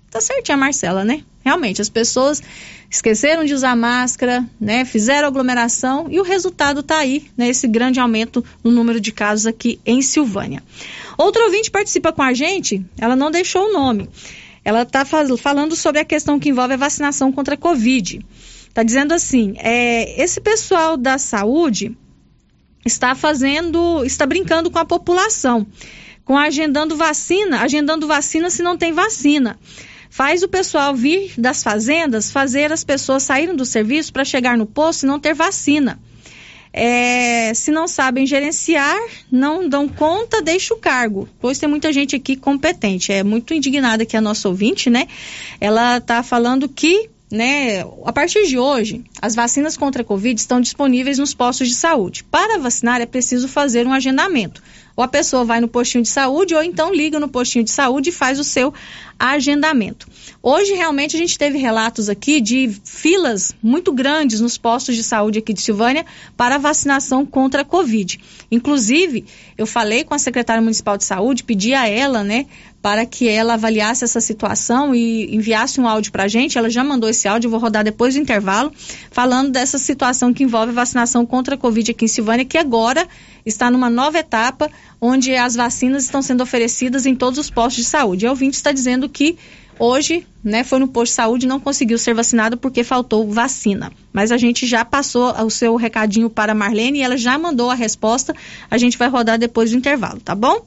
Tá 0.10 0.19
certinha 0.19 0.56
a 0.56 0.60
Marcela, 0.60 1.06
né? 1.06 1.24
Realmente, 1.45 1.82
as 1.82 1.89
pessoas 1.89 2.41
esqueceram 2.89 3.45
de 3.45 3.54
usar 3.54 3.76
máscara, 3.76 4.43
né? 4.60 4.84
Fizeram 4.84 5.28
aglomeração 5.28 6.08
e 6.10 6.19
o 6.19 6.24
resultado 6.24 6.82
tá 6.82 6.98
aí, 6.98 7.30
né? 7.38 7.48
Esse 7.50 7.67
grande 7.67 8.00
aumento 8.00 8.43
no 8.63 8.72
número 8.72 9.00
de 9.00 9.12
casos 9.12 9.45
aqui 9.45 9.80
em 9.86 10.02
Silvânia. 10.02 10.63
Outro 11.15 11.43
ouvinte 11.43 11.69
participa 11.69 12.12
com 12.12 12.24
a 12.24 12.34
gente, 12.34 12.84
ela 12.98 13.15
não 13.15 13.30
deixou 13.30 13.69
o 13.69 13.74
nome. 13.74 14.10
Ela 14.65 14.82
está 14.82 15.06
falando 15.06 15.76
sobre 15.76 16.02
a 16.02 16.06
questão 16.06 16.39
que 16.39 16.50
envolve 16.50 16.74
a 16.74 16.78
vacinação 16.78 17.32
contra 17.32 17.54
a 17.54 17.58
Covid. 17.58 18.26
Está 18.67 18.82
dizendo 18.82 19.13
assim: 19.13 19.54
é, 19.58 20.22
esse 20.22 20.41
pessoal 20.41 20.98
da 20.98 21.19
saúde 21.19 21.95
está 22.84 23.13
fazendo, 23.13 24.04
está 24.04 24.26
brincando 24.26 24.72
com 24.72 24.80
a 24.80 24.86
população, 24.86 25.67
com 26.26 26.36
agendando 26.36 26.98
vacina, 26.98 27.62
agendando 27.62 28.08
vacina 28.08 28.50
se 28.50 28.63
não 28.63 28.76
tem 28.76 28.91
vacina 28.91 29.60
faz 30.10 30.43
o 30.43 30.48
pessoal 30.48 30.95
vir 30.95 31.34
das 31.38 31.63
fazendas 31.63 32.32
fazer 32.32 32.72
as 32.72 32.84
pessoas 32.84 33.24
saírem 33.24 33.56
do 33.56 33.65
serviço 33.65 34.12
para 34.12 34.26
chegar 34.26 34.58
no 34.58 34.65
posto 34.65 35.04
e 35.04 35.08
não 35.08 35.19
ter 35.19 35.34
vacina. 35.34 36.00
É, 36.72 37.52
se 37.54 37.72
não 37.72 37.88
sabem 37.88 38.28
gerenciar, 38.28 39.00
não 39.32 39.67
dão 39.67 39.88
conta, 39.88 40.41
deixa 40.41 40.74
o 40.74 40.78
cargo. 40.78 41.28
Pois 41.39 41.58
tem 41.58 41.67
muita 41.67 41.91
gente 41.91 42.15
aqui 42.15 42.36
competente. 42.36 43.12
É 43.12 43.24
muito 43.24 43.54
indignada 43.54 44.06
que 44.06 44.15
a 44.15 44.22
nossa 44.22 44.48
ouvinte, 44.48 44.89
né? 44.89 45.08
Ela 45.60 45.98
está 45.98 46.22
falando 46.22 46.69
que, 46.69 47.10
né, 47.32 47.82
a 48.06 48.13
partir 48.13 48.48
de 48.48 48.58
hoje, 48.60 49.04
as 49.22 49.34
vacinas 49.34 49.76
contra 49.76 50.04
a 50.04 50.06
Covid 50.06 50.39
estão 50.39 50.62
disponíveis 50.62 51.17
nos 51.17 51.34
postos 51.34 51.67
de 51.67 51.76
saúde. 51.76 52.24
Para 52.24 52.60
vacinar 52.60 53.02
é 53.02 53.06
preciso 53.06 53.48
fazer 53.48 53.88
um 53.88 53.93
agendamento. 53.93 54.62
Ou 55.00 55.04
a 55.04 55.08
pessoa 55.08 55.46
vai 55.46 55.62
no 55.62 55.68
postinho 55.70 56.04
de 56.04 56.10
saúde, 56.10 56.54
ou 56.54 56.62
então 56.62 56.94
liga 56.94 57.22
no 57.22 57.30
postinho 57.30 57.64
de 57.64 57.72
saúde 57.72 58.10
e 58.10 58.12
faz 58.12 58.38
o 58.38 58.44
seu 58.44 58.74
agendamento. 59.18 60.06
Hoje, 60.44 60.74
realmente, 60.74 61.16
a 61.16 61.20
gente 61.20 61.38
teve 61.38 61.58
relatos 61.58 62.10
aqui 62.10 62.42
de 62.42 62.70
filas 62.84 63.56
muito 63.64 63.94
grandes 63.94 64.42
nos 64.42 64.58
postos 64.58 64.98
de 64.98 65.04
saúde 65.04 65.40
aqui 65.40 65.54
de 65.54 65.62
Silvânia 65.62 66.06
para 66.36 66.58
vacinação 66.58 67.26
contra 67.26 67.62
a 67.62 67.66
Covid. 67.66 68.20
Inclusive, 68.52 69.24
eu 69.58 69.66
falei 69.66 70.04
com 70.04 70.14
a 70.14 70.20
secretária 70.20 70.62
municipal 70.62 70.98
de 70.98 71.06
saúde, 71.06 71.46
pedi 71.46 71.74
a 71.74 71.88
ela, 71.88 72.22
né, 72.22 72.46
para 72.82 73.06
que 73.06 73.28
ela 73.28 73.56
avaliasse 73.56 74.04
essa 74.04 74.22
situação 74.22 74.96
e 74.96 75.36
enviasse 75.36 75.82
um 75.82 75.88
áudio 75.88 76.12
para 76.12 76.24
a 76.24 76.28
gente. 76.28 76.58
Ela 76.58 76.70
já 76.70 76.84
mandou 76.84 77.10
esse 77.10 77.28
áudio, 77.28 77.48
eu 77.48 77.52
vou 77.52 77.60
rodar 77.60 77.84
depois 77.84 78.13
do 78.13 78.22
intervalo, 78.22 78.72
falando 79.12 79.52
dessa 79.52 79.78
situação 79.78 80.34
que 80.34 80.44
envolve 80.44 80.72
a 80.72 80.76
vacinação 80.76 81.26
contra 81.26 81.56
a 81.56 81.58
Covid 81.58 81.92
aqui 81.92 82.06
em 82.06 82.08
Silvânia, 82.08 82.46
que 82.46 82.58
agora 82.58 83.08
está 83.46 83.70
numa 83.70 83.89
nova 83.89 84.20
etapa, 84.20 84.70
onde 85.02 85.36
as 85.36 85.56
vacinas 85.56 86.04
estão 86.04 86.22
sendo 86.22 86.42
oferecidas 86.42 87.06
em 87.06 87.15
todos 87.15 87.38
os 87.38 87.50
postos 87.50 87.84
de 87.84 87.89
saúde. 87.89 88.26
E 88.26 88.28
o 88.28 88.32
ouvinte 88.32 88.56
está 88.56 88.72
dizendo 88.72 89.10
que 89.10 89.38
hoje, 89.80 90.28
né, 90.44 90.63
foi 90.63 90.80
no 90.80 90.88
posto 90.88 91.12
de 91.12 91.15
saúde 91.15 91.46
e 91.46 91.50
não 91.50 91.60
conseguiu 91.60 91.98
ser 91.98 92.13
vacinado 92.13 92.58
porque 92.58 92.84
faltou 92.84 93.28
vacina. 93.32 93.92
Mas 94.12 94.32
a 94.32 94.38
gente 94.38 94.68
já 94.68 94.84
passou 94.84 95.32
o 95.44 95.50
seu 95.50 95.76
recadinho 95.76 96.30
para 96.30 96.52
a 96.52 96.56
Marlene 96.56 97.00
e 97.00 97.02
ela 97.02 97.18
já 97.18 97.38
mandou 97.38 97.72
a 97.72 97.74
resposta. 97.74 98.36
A 98.70 98.78
gente 98.78 98.98
vai 98.98 99.08
rodar 99.08 99.38
depois 99.38 99.72
do 99.72 99.78
intervalo, 99.78 100.20
tá 100.20 100.36
bom? 100.36 100.65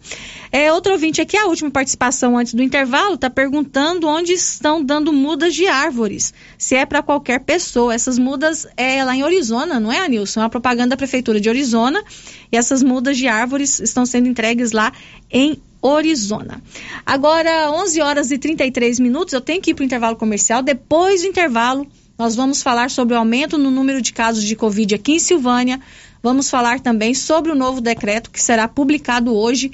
É, 0.51 0.73
outro 0.73 0.93
ouvinte 0.93 1.21
aqui, 1.21 1.37
a 1.37 1.47
última 1.47 1.71
participação 1.71 2.37
antes 2.37 2.55
do 2.55 2.63
intervalo, 2.63 3.15
está 3.15 3.31
perguntando 3.31 4.07
onde 4.07 4.33
estão 4.33 4.83
dando 4.83 5.13
mudas 5.13 5.55
de 5.55 5.67
árvores. 5.67 6.33
Se 6.57 6.75
é 6.75 6.87
para 6.87 7.03
qualquer 7.03 7.41
pessoa. 7.41 7.95
Essas 7.95 8.19
mudas 8.19 8.67
é 8.77 9.05
lá 9.05 9.15
em 9.17 9.23
Orizona, 9.23 9.81
não 9.81 9.93
é, 9.93 9.99
Anilson? 9.99 10.41
É 10.41 10.43
uma 10.45 10.51
propaganda 10.51 10.91
da 10.91 10.97
Prefeitura 10.97 11.41
de 11.41 11.49
Orizona. 11.49 12.03
E 12.51 12.57
essas 12.57 12.83
mudas 12.83 13.17
de 13.17 13.29
árvores 13.29 13.81
estão 13.81 14.05
sendo 14.05 14.29
entregues 14.29 14.73
lá 14.73 14.93
em 15.31 15.61
Orizona. 15.83 16.63
Agora, 17.05 17.71
11 17.73 18.01
horas 18.01 18.31
e 18.31 18.39
33 18.39 19.01
minutos, 19.01 19.35
eu 19.35 19.41
tenho 19.41 19.61
que 19.61 19.73
ir 19.73 19.75
para 19.75 19.83
o 19.83 19.87
intervalo 19.87 20.17
comercial. 20.17 20.63
Depois 20.63 21.23
do 21.23 21.27
intervalo, 21.27 21.87
nós 22.17 22.37
vamos 22.37 22.63
falar 22.63 22.89
sobre 22.89 23.15
o 23.15 23.19
aumento 23.19 23.59
no 23.59 23.71
número 23.71 24.01
de 24.01 24.13
casos 24.13 24.45
de 24.45 24.55
Covid 24.55 24.95
aqui 24.95 25.15
em 25.15 25.19
Silvânia. 25.19 25.81
Vamos 26.23 26.49
falar 26.49 26.79
também 26.79 27.15
sobre 27.15 27.51
o 27.51 27.55
novo 27.55 27.81
decreto 27.81 28.31
que 28.31 28.41
será 28.41 28.69
publicado 28.69 29.35
hoje 29.35 29.73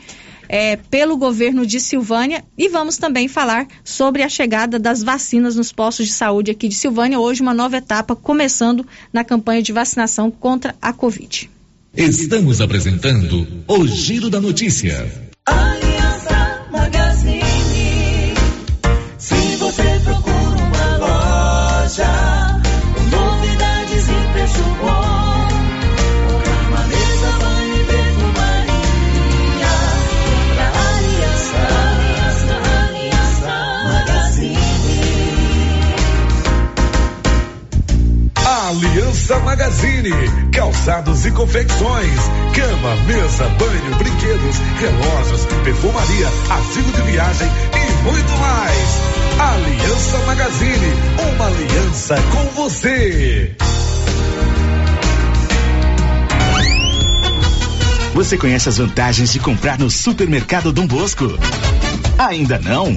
é, 0.48 0.76
pelo 0.76 1.16
governo 1.16 1.66
de 1.66 1.78
Silvânia 1.78 2.42
e 2.56 2.68
vamos 2.68 2.96
também 2.96 3.28
falar 3.28 3.66
sobre 3.84 4.22
a 4.22 4.28
chegada 4.30 4.78
das 4.78 5.02
vacinas 5.02 5.56
nos 5.56 5.72
postos 5.72 6.06
de 6.06 6.12
saúde 6.12 6.50
aqui 6.50 6.68
de 6.68 6.74
Silvânia. 6.74 7.20
Hoje, 7.20 7.42
uma 7.42 7.52
nova 7.52 7.76
etapa 7.76 8.16
começando 8.16 8.86
na 9.12 9.22
campanha 9.22 9.60
de 9.60 9.72
vacinação 9.72 10.30
contra 10.30 10.74
a 10.80 10.90
Covid. 10.90 11.50
Estamos 11.94 12.62
apresentando 12.62 13.46
o 13.66 13.86
Giro 13.86 14.30
da 14.30 14.40
Notícia. 14.40 15.28
Aliança 15.46 15.87
Calçados 40.52 41.24
e 41.26 41.30
confecções, 41.30 42.20
cama, 42.54 42.96
mesa, 43.06 43.44
banho, 43.48 43.94
brinquedos, 43.96 44.56
relógios, 44.80 45.46
perfumaria, 45.64 46.28
artigo 46.50 46.92
de 46.92 47.02
viagem 47.02 47.48
e 47.48 48.02
muito 48.02 48.30
mais. 48.38 49.18
Aliança 49.40 50.18
Magazine, 50.26 50.92
uma 51.34 51.46
aliança 51.46 52.16
com 52.32 52.62
você. 52.62 53.56
Você 58.14 58.36
conhece 58.36 58.68
as 58.68 58.78
vantagens 58.78 59.32
de 59.32 59.38
comprar 59.38 59.78
no 59.78 59.88
supermercado 59.88 60.72
Dom 60.72 60.86
Bosco? 60.86 61.38
Ainda 62.18 62.58
não? 62.58 62.96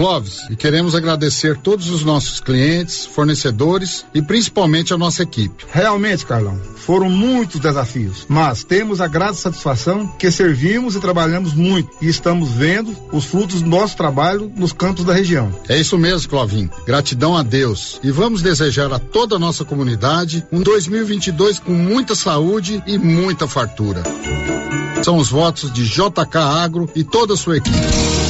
Clóvis, 0.00 0.46
e 0.48 0.56
queremos 0.56 0.94
agradecer 0.94 1.58
todos 1.58 1.90
os 1.90 2.02
nossos 2.02 2.40
clientes, 2.40 3.04
fornecedores 3.04 4.06
e 4.14 4.22
principalmente 4.22 4.94
a 4.94 4.96
nossa 4.96 5.22
equipe. 5.22 5.66
Realmente, 5.70 6.24
Carlão, 6.24 6.58
foram 6.74 7.10
muitos 7.10 7.60
desafios, 7.60 8.24
mas 8.26 8.64
temos 8.64 9.02
a 9.02 9.06
grata 9.06 9.34
satisfação 9.34 10.06
que 10.18 10.30
servimos 10.30 10.96
e 10.96 11.00
trabalhamos 11.00 11.52
muito 11.52 11.90
e 12.00 12.08
estamos 12.08 12.48
vendo 12.48 12.96
os 13.12 13.26
frutos 13.26 13.60
do 13.60 13.68
nosso 13.68 13.94
trabalho 13.94 14.50
nos 14.56 14.72
campos 14.72 15.04
da 15.04 15.12
região. 15.12 15.52
É 15.68 15.78
isso 15.78 15.98
mesmo, 15.98 16.30
Clovin. 16.30 16.70
Gratidão 16.86 17.36
a 17.36 17.42
Deus. 17.42 18.00
E 18.02 18.10
vamos 18.10 18.40
desejar 18.40 18.90
a 18.94 18.98
toda 18.98 19.36
a 19.36 19.38
nossa 19.38 19.66
comunidade 19.66 20.42
um 20.50 20.62
2022 20.62 21.58
com 21.58 21.72
muita 21.72 22.14
saúde 22.14 22.82
e 22.86 22.96
muita 22.96 23.46
fartura. 23.46 24.02
São 25.02 25.18
os 25.18 25.28
votos 25.28 25.70
de 25.70 25.86
JK 25.86 26.38
Agro 26.38 26.88
e 26.94 27.04
toda 27.04 27.34
a 27.34 27.36
sua 27.36 27.58
equipe. 27.58 28.29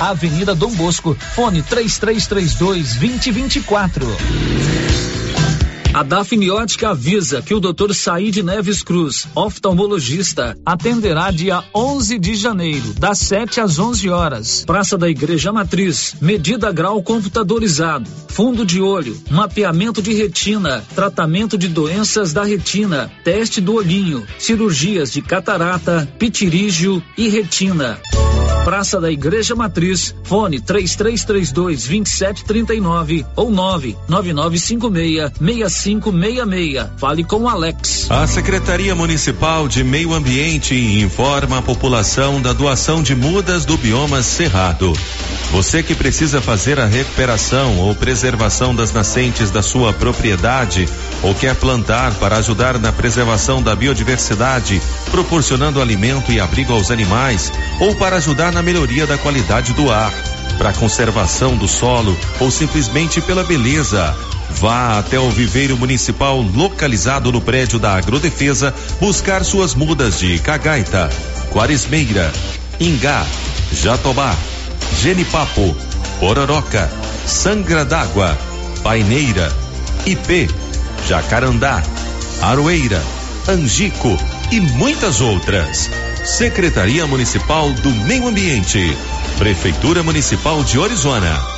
Avenida 0.00 0.54
Dom 0.54 0.70
Bosco, 0.70 1.16
fone 1.34 1.60
3332 1.60 2.94
2024. 2.94 4.06
A 5.92 6.04
Dafniótica 6.04 6.90
avisa 6.90 7.42
que 7.42 7.52
o 7.52 7.58
Dr. 7.58 7.92
Said 7.92 8.36
Neves 8.44 8.82
Cruz, 8.82 9.26
oftalmologista, 9.34 10.56
atenderá 10.64 11.32
dia 11.32 11.64
11 11.74 12.16
de 12.18 12.36
janeiro, 12.36 12.92
das 12.94 13.18
7 13.18 13.60
às 13.60 13.80
11 13.80 14.08
horas. 14.08 14.64
Praça 14.64 14.96
da 14.96 15.08
Igreja 15.08 15.50
Matriz, 15.50 16.14
medida 16.20 16.70
grau 16.70 17.02
computadorizado, 17.02 18.08
fundo 18.28 18.64
de 18.64 18.80
olho, 18.80 19.20
mapeamento 19.28 20.00
de 20.00 20.12
retina, 20.12 20.84
tratamento 20.94 21.58
de 21.58 21.66
doenças 21.66 22.32
da 22.32 22.44
retina, 22.44 23.10
teste 23.24 23.60
do 23.60 23.74
olhinho, 23.74 24.24
cirurgias 24.38 25.10
de 25.10 25.22
catarata, 25.22 26.08
pitirígio 26.18 27.02
e 27.16 27.28
retina. 27.28 27.98
Praça 28.68 29.00
da 29.00 29.10
Igreja 29.10 29.54
Matriz, 29.54 30.14
fone 30.24 30.60
3332 30.60 31.86
2739 31.86 33.24
ou 33.34 33.50
99956 33.50 35.32
6566. 35.40 36.86
Fale 36.98 37.24
com 37.24 37.48
Alex. 37.48 38.10
A 38.10 38.26
Secretaria 38.26 38.94
Municipal 38.94 39.66
de 39.68 39.82
Meio 39.82 40.12
Ambiente 40.12 40.74
informa 40.74 41.60
a 41.60 41.62
população 41.62 42.42
da 42.42 42.52
doação 42.52 43.02
de 43.02 43.14
mudas 43.14 43.64
do 43.64 43.78
bioma 43.78 44.22
Cerrado. 44.22 44.92
Você 45.50 45.82
que 45.82 45.94
precisa 45.94 46.42
fazer 46.42 46.78
a 46.78 46.84
recuperação 46.84 47.78
ou 47.78 47.94
preservação 47.94 48.74
das 48.74 48.92
nascentes 48.92 49.50
da 49.50 49.62
sua 49.62 49.94
propriedade 49.94 50.86
ou 51.22 51.34
quer 51.34 51.54
plantar 51.54 52.14
para 52.16 52.36
ajudar 52.36 52.78
na 52.78 52.92
preservação 52.92 53.62
da 53.62 53.74
biodiversidade, 53.74 54.80
proporcionando 55.10 55.80
alimento 55.80 56.30
e 56.30 56.38
abrigo 56.38 56.72
aos 56.72 56.90
animais, 56.90 57.50
ou 57.80 57.94
para 57.96 58.16
ajudar 58.16 58.52
na 58.52 58.57
melhoria 58.62 59.06
da 59.06 59.18
qualidade 59.18 59.72
do 59.72 59.90
ar, 59.90 60.12
para 60.56 60.72
conservação 60.72 61.56
do 61.56 61.68
solo 61.68 62.16
ou 62.40 62.50
simplesmente 62.50 63.20
pela 63.20 63.44
beleza. 63.44 64.14
Vá 64.50 64.98
até 64.98 65.18
o 65.20 65.30
viveiro 65.30 65.76
municipal 65.76 66.40
localizado 66.40 67.30
no 67.30 67.40
prédio 67.40 67.78
da 67.78 67.94
Agrodefesa 67.96 68.74
buscar 69.00 69.44
suas 69.44 69.74
mudas 69.74 70.18
de 70.18 70.38
cagaita, 70.38 71.08
quaresmeira, 71.50 72.32
ingá, 72.80 73.24
jatobá, 73.72 74.34
genipapo, 75.00 75.76
pororoca, 76.18 76.90
sangra 77.26 77.84
d'água, 77.84 78.36
paineira, 78.82 79.52
ipê, 80.06 80.48
jacarandá, 81.06 81.82
aroeira, 82.42 83.02
angico 83.48 84.16
e 84.50 84.60
muitas 84.60 85.20
outras. 85.20 85.90
Secretaria 86.24 87.06
Municipal 87.06 87.72
do 87.72 87.90
Meio 87.90 88.28
Ambiente. 88.28 88.96
Prefeitura 89.38 90.02
Municipal 90.02 90.62
de 90.64 90.78
Orizona. 90.78 91.57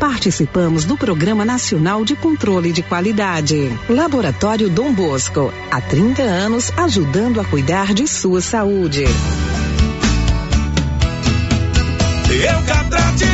Participamos 0.00 0.84
do 0.84 0.96
Programa 0.96 1.44
Nacional 1.44 2.04
de 2.04 2.16
Controle 2.16 2.72
de 2.72 2.82
Qualidade. 2.82 3.70
Laboratório 3.88 4.68
Dom 4.68 4.92
Bosco. 4.92 5.54
Há 5.70 5.80
30 5.80 6.20
anos 6.20 6.72
ajudando 6.76 7.40
a 7.40 7.44
cuidar 7.44 7.94
de 7.94 8.08
sua 8.08 8.40
saúde. 8.40 9.04
Eucatrate 12.28 13.24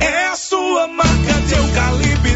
é 0.00 0.26
a 0.26 0.36
sua 0.36 0.88
marca 0.88 1.32
de 1.46 1.54
eucalipto 1.54 2.35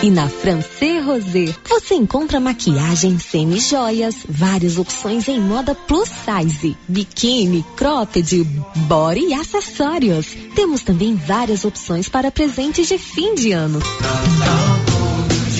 E 0.00 0.12
na 0.12 0.28
Francê 0.28 1.00
Rosé, 1.00 1.52
você 1.68 1.96
encontra 1.96 2.38
maquiagem 2.38 3.18
semi-joias, 3.18 4.14
várias 4.28 4.78
opções 4.78 5.26
em 5.26 5.40
moda 5.40 5.74
plus 5.74 6.08
size, 6.08 6.76
biquíni, 6.86 7.66
cropped, 7.76 8.44
body 8.86 9.26
e 9.26 9.34
acessórios. 9.34 10.28
Temos 10.54 10.82
também 10.82 11.16
várias 11.16 11.64
opções 11.64 12.08
para 12.08 12.30
presentes 12.30 12.86
de 12.86 12.96
fim 12.96 13.34
de 13.34 13.50
ano. 13.50 13.80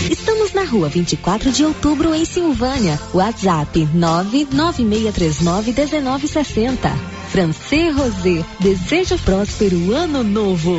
Estamos 0.09 0.53
na 0.53 0.63
rua 0.63 0.89
24 0.89 1.51
de 1.51 1.65
outubro, 1.65 2.15
em 2.15 2.25
Silvânia. 2.25 2.97
WhatsApp 3.13 3.89
996391960. 3.93 6.79
Francê 7.33 7.91
Rosé, 7.91 8.45
desejo 8.61 9.19
próspero 9.19 9.93
ano 9.93 10.23
novo. 10.23 10.79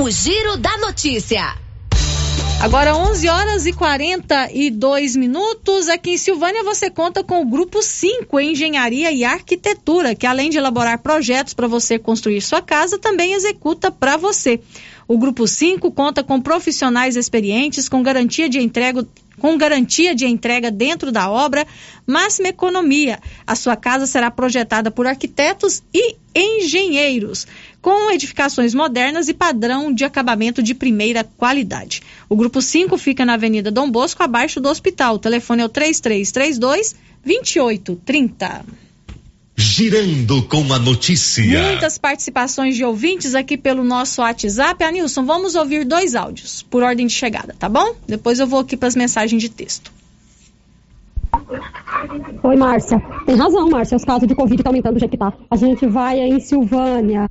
O 0.00 0.08
Giro 0.12 0.56
da 0.56 0.78
Notícia. 0.78 1.56
Agora 2.60 2.94
11 2.94 3.28
horas 3.28 3.66
e 3.66 3.72
42 3.72 5.16
minutos. 5.16 5.88
Aqui 5.88 6.10
em 6.10 6.16
Silvânia 6.16 6.62
você 6.62 6.88
conta 6.88 7.24
com 7.24 7.42
o 7.42 7.44
Grupo 7.44 7.82
5 7.82 8.38
Engenharia 8.38 9.10
e 9.10 9.24
Arquitetura, 9.24 10.14
que 10.14 10.24
além 10.24 10.50
de 10.50 10.58
elaborar 10.58 11.00
projetos 11.00 11.52
para 11.52 11.66
você 11.66 11.98
construir 11.98 12.40
sua 12.40 12.62
casa, 12.62 12.96
também 12.96 13.32
executa 13.32 13.90
para 13.90 14.16
você. 14.16 14.60
O 15.08 15.18
Grupo 15.18 15.48
5 15.48 15.90
conta 15.90 16.22
com 16.22 16.40
profissionais 16.40 17.16
experientes 17.16 17.88
com 17.88 18.00
garantia 18.00 18.48
de 18.48 18.60
entrega 18.60 19.04
com 19.38 19.56
garantia 19.56 20.14
de 20.14 20.26
entrega 20.26 20.70
dentro 20.70 21.12
da 21.12 21.30
obra, 21.30 21.66
máxima 22.06 22.48
economia. 22.48 23.20
A 23.46 23.54
sua 23.54 23.76
casa 23.76 24.06
será 24.06 24.30
projetada 24.30 24.90
por 24.90 25.06
arquitetos 25.06 25.82
e 25.94 26.16
engenheiros, 26.34 27.46
com 27.88 28.10
edificações 28.10 28.74
modernas 28.74 29.30
e 29.30 29.34
padrão 29.34 29.90
de 29.90 30.04
acabamento 30.04 30.62
de 30.62 30.74
primeira 30.74 31.24
qualidade. 31.24 32.02
O 32.28 32.36
grupo 32.36 32.60
5 32.60 32.98
fica 32.98 33.24
na 33.24 33.32
Avenida 33.32 33.70
Dom 33.70 33.90
Bosco, 33.90 34.22
abaixo 34.22 34.60
do 34.60 34.68
hospital. 34.68 35.14
O 35.14 35.18
telefone 35.18 35.62
é 35.62 35.64
o 35.64 35.70
3332 35.70 36.94
2830. 37.24 38.66
Girando 39.56 40.42
com 40.42 40.70
a 40.70 40.78
notícia. 40.78 41.62
Muitas 41.62 41.96
participações 41.96 42.76
de 42.76 42.84
ouvintes 42.84 43.34
aqui 43.34 43.56
pelo 43.56 43.82
nosso 43.82 44.20
WhatsApp. 44.20 44.84
Anilson, 44.84 45.24
vamos 45.24 45.54
ouvir 45.54 45.86
dois 45.86 46.14
áudios 46.14 46.62
por 46.62 46.82
ordem 46.82 47.06
de 47.06 47.14
chegada, 47.14 47.56
tá 47.58 47.70
bom? 47.70 47.96
Depois 48.06 48.38
eu 48.38 48.46
vou 48.46 48.60
aqui 48.60 48.76
para 48.76 48.88
as 48.88 48.96
mensagens 48.96 49.40
de 49.40 49.48
texto. 49.48 49.90
Oi, 52.42 52.56
Márcia. 52.56 53.00
Tem 53.24 53.34
razão, 53.34 53.70
Márcia. 53.70 53.96
Os 53.96 54.04
casos 54.04 54.28
de 54.28 54.34
Covid 54.34 54.60
estão 54.60 54.72
aumentando 54.72 54.92
do 54.92 55.00
jeito 55.00 55.12
que 55.12 55.16
tá. 55.16 55.32
A 55.50 55.56
gente 55.56 55.86
vai 55.86 56.18
em 56.18 56.38
Silvânia. 56.38 57.30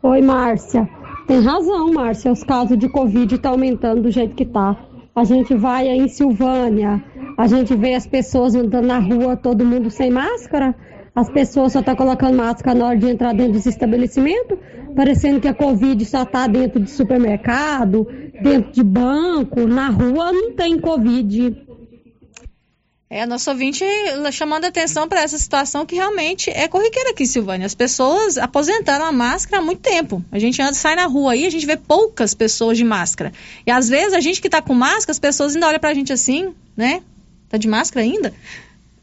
Oi, 0.00 0.22
Márcia. 0.22 0.88
Tem 1.26 1.40
razão, 1.40 1.92
Márcia. 1.92 2.30
Os 2.30 2.44
casos 2.44 2.78
de 2.78 2.88
Covid 2.88 3.34
estão 3.34 3.52
aumentando 3.52 4.02
do 4.02 4.12
jeito 4.12 4.36
que 4.36 4.44
tá. 4.44 4.76
A 5.12 5.24
gente 5.24 5.56
vai 5.56 5.88
em 5.88 6.06
Silvânia. 6.06 7.02
A 7.36 7.48
gente 7.48 7.74
vê 7.74 7.94
as 7.94 8.06
pessoas 8.06 8.54
andando 8.54 8.86
na 8.86 9.00
rua, 9.00 9.36
todo 9.36 9.64
mundo 9.64 9.90
sem 9.90 10.08
máscara. 10.08 10.72
As 11.16 11.28
pessoas 11.28 11.72
só 11.72 11.80
estão 11.80 11.96
colocando 11.96 12.36
máscara 12.36 12.78
na 12.78 12.86
hora 12.86 12.96
de 12.96 13.10
entrar 13.10 13.34
dentro 13.34 13.54
dos 13.54 13.66
estabelecimentos, 13.66 14.56
parecendo 14.94 15.40
que 15.40 15.48
a 15.48 15.54
Covid 15.54 16.04
só 16.04 16.22
está 16.22 16.46
dentro 16.46 16.78
de 16.78 16.90
supermercado, 16.90 18.06
dentro 18.40 18.70
de 18.70 18.84
banco. 18.84 19.66
Na 19.66 19.88
rua 19.88 20.30
não 20.30 20.52
tem 20.52 20.78
Covid. 20.78 21.67
É, 23.10 23.24
nosso 23.24 23.50
ouvinte 23.50 23.82
chamando 24.30 24.66
atenção 24.66 25.08
para 25.08 25.22
essa 25.22 25.38
situação 25.38 25.86
que 25.86 25.94
realmente 25.94 26.50
é 26.50 26.68
corriqueira 26.68 27.10
aqui, 27.10 27.26
Silvânia. 27.26 27.64
As 27.64 27.74
pessoas 27.74 28.36
aposentaram 28.36 29.06
a 29.06 29.12
máscara 29.12 29.62
há 29.62 29.64
muito 29.64 29.80
tempo. 29.80 30.22
A 30.30 30.38
gente 30.38 30.60
anda, 30.60 30.74
sai 30.74 30.94
na 30.94 31.06
rua 31.06 31.32
aí, 31.32 31.46
a 31.46 31.50
gente 31.50 31.64
vê 31.64 31.78
poucas 31.78 32.34
pessoas 32.34 32.76
de 32.76 32.84
máscara. 32.84 33.32
E 33.66 33.70
às 33.70 33.88
vezes 33.88 34.12
a 34.12 34.20
gente 34.20 34.42
que 34.42 34.48
está 34.48 34.60
com 34.60 34.74
máscara, 34.74 35.12
as 35.12 35.18
pessoas 35.18 35.54
ainda 35.54 35.68
olham 35.68 35.80
para 35.80 35.88
a 35.88 35.94
gente 35.94 36.12
assim, 36.12 36.54
né? 36.76 37.02
Tá 37.48 37.56
de 37.56 37.66
máscara 37.66 38.04
ainda? 38.04 38.34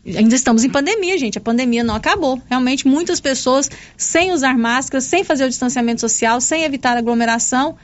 Ainda 0.05 0.35
estamos 0.35 0.63
em 0.63 0.69
pandemia, 0.69 1.17
gente. 1.17 1.39
A 1.39 1.41
pandemia 1.41 1.83
não 1.83 1.95
acabou. 1.95 2.39
Realmente, 2.47 2.87
muitas 2.87 3.19
pessoas 3.19 3.71
sem 3.97 4.31
usar 4.31 4.55
máscara, 4.55 5.01
sem 5.01 5.23
fazer 5.23 5.45
o 5.45 5.49
distanciamento 5.49 6.01
social, 6.01 6.39
sem 6.39 6.63
evitar 6.63 6.95
aglomeração, 6.95 7.75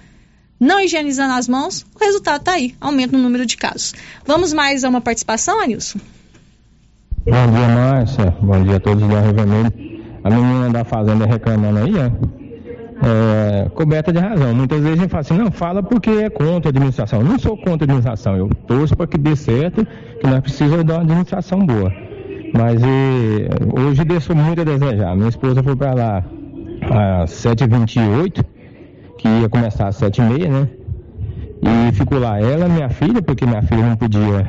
não 0.62 0.80
higienizando 0.80 1.34
as 1.34 1.48
mãos, 1.48 1.84
o 1.96 2.00
resultado 2.00 2.42
está 2.42 2.52
aí, 2.52 2.76
aumento 2.80 3.14
no 3.14 3.24
número 3.24 3.48
de 3.48 3.58
casos. 3.58 3.96
Vamos 4.28 4.54
mais 4.54 4.84
a 4.84 4.90
uma 4.90 5.02
participação, 5.02 5.60
Anilson? 5.60 5.98
Bom 7.26 7.52
dia, 7.52 7.68
Márcia. 7.68 8.38
Bom 8.40 8.64
dia 8.64 8.76
a 8.76 8.80
todos 8.80 9.02
do 9.02 9.08
Rio 9.08 9.34
Vermelho. 9.34 9.74
A 10.24 10.30
menina 10.30 10.70
da 10.70 10.86
fazenda 10.86 11.26
reclamando 11.26 11.80
aí. 11.80 11.94
É, 13.04 13.70
coberta 13.74 14.14
de 14.14 14.20
razão. 14.20 14.54
Muitas 14.54 14.80
vezes 14.82 15.00
a 15.00 15.02
gente 15.02 15.10
fala 15.10 15.22
assim, 15.22 15.38
não, 15.38 15.52
fala 15.52 15.82
porque 15.82 16.12
é 16.12 16.30
contra 16.30 16.70
a 16.70 16.72
administração. 16.72 17.22
Eu 17.22 17.26
não 17.26 17.40
sou 17.40 17.58
contra 17.58 17.72
a 17.72 17.86
administração, 17.86 18.38
eu 18.38 18.48
torço 18.68 18.96
para 18.96 19.08
que 19.08 19.18
dê 19.18 19.36
certo, 19.36 19.84
que 19.84 20.28
nós 20.28 20.42
precisamos 20.42 20.86
de 20.86 20.92
uma 20.92 21.02
administração 21.02 21.66
boa. 21.66 21.92
Mas 22.54 22.80
e, 22.84 23.50
hoje 23.80 24.06
deixou 24.06 24.36
muito 24.36 24.62
a 24.62 24.64
desejar. 24.64 25.16
Minha 25.16 25.30
esposa 25.30 25.64
foi 25.64 25.76
para 25.76 25.94
lá 25.96 26.26
às 27.24 27.32
7h28 27.32 28.61
que 29.22 29.28
ia 29.28 29.48
começar 29.48 29.88
às 29.88 29.96
sete 29.96 30.20
e 30.20 30.24
meia, 30.24 30.50
né? 30.50 30.68
E 31.62 31.92
ficou 31.94 32.20
lá 32.20 32.40
ela, 32.40 32.68
minha 32.68 32.90
filha, 32.90 33.22
porque 33.22 33.46
minha 33.46 33.62
filha 33.62 33.86
não 33.86 33.96
podia 33.96 34.48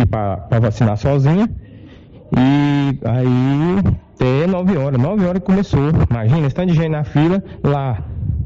ir 0.00 0.06
para 0.06 0.60
vacinar 0.60 0.96
sozinha. 0.96 1.50
E 2.36 2.98
aí 3.04 3.78
até 4.14 4.46
nove 4.46 4.76
horas, 4.76 5.00
nove 5.00 5.26
horas 5.26 5.42
começou. 5.42 5.90
Imagina, 6.08 6.46
estando 6.46 6.68
de 6.68 6.74
gente 6.74 6.90
na 6.90 7.02
fila, 7.02 7.42
lá, 7.64 7.98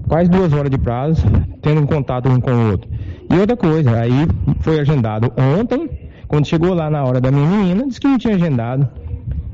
quase 0.09 0.31
duas 0.31 0.53
horas 0.55 0.70
de 0.70 0.79
prazo, 0.79 1.22
tendo 1.61 1.83
um 1.83 1.87
contato 1.87 2.31
um 2.31 2.41
com 2.41 2.51
o 2.51 2.70
outro. 2.70 2.91
E 3.31 3.39
outra 3.39 3.57
coisa, 3.57 4.01
aí 4.01 4.27
foi 4.61 4.81
agendado 4.81 5.31
ontem, 5.61 5.91
quando 6.27 6.47
chegou 6.47 6.72
lá 6.72 6.89
na 6.89 7.05
hora 7.05 7.20
da 7.20 7.31
minha 7.31 7.47
menina, 7.47 7.87
disse 7.87 8.01
que 8.01 8.09
não 8.09 8.16
tinha 8.16 8.35
agendado. 8.35 8.89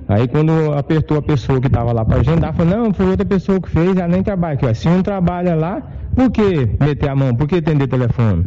Aí 0.09 0.29
quando 0.29 0.73
apertou 0.75 1.17
a 1.17 1.23
pessoa 1.23 1.61
que 1.61 1.67
estava 1.67 1.93
lá 1.93 2.05
para 2.05 2.21
agendar, 2.21 2.55
falou, 2.55 2.77
não, 2.77 2.95
foi 2.95 3.07
outra 3.07 3.25
pessoa 3.27 3.61
que 3.61 3.71
fez, 3.71 3.97
ela 3.97 4.09
nem 4.09 4.23
trabalha 4.23 4.55
aqui. 4.55 4.73
Se 4.75 4.89
não 4.89 5.03
trabalha 5.03 5.57
lá, 5.57 5.83
por 6.15 6.31
que 6.31 6.67
meter 6.81 7.09
a 7.09 7.17
mão? 7.17 7.35
Por 7.35 7.49
que 7.49 7.57
atender 7.57 7.89
telefone? 7.89 8.45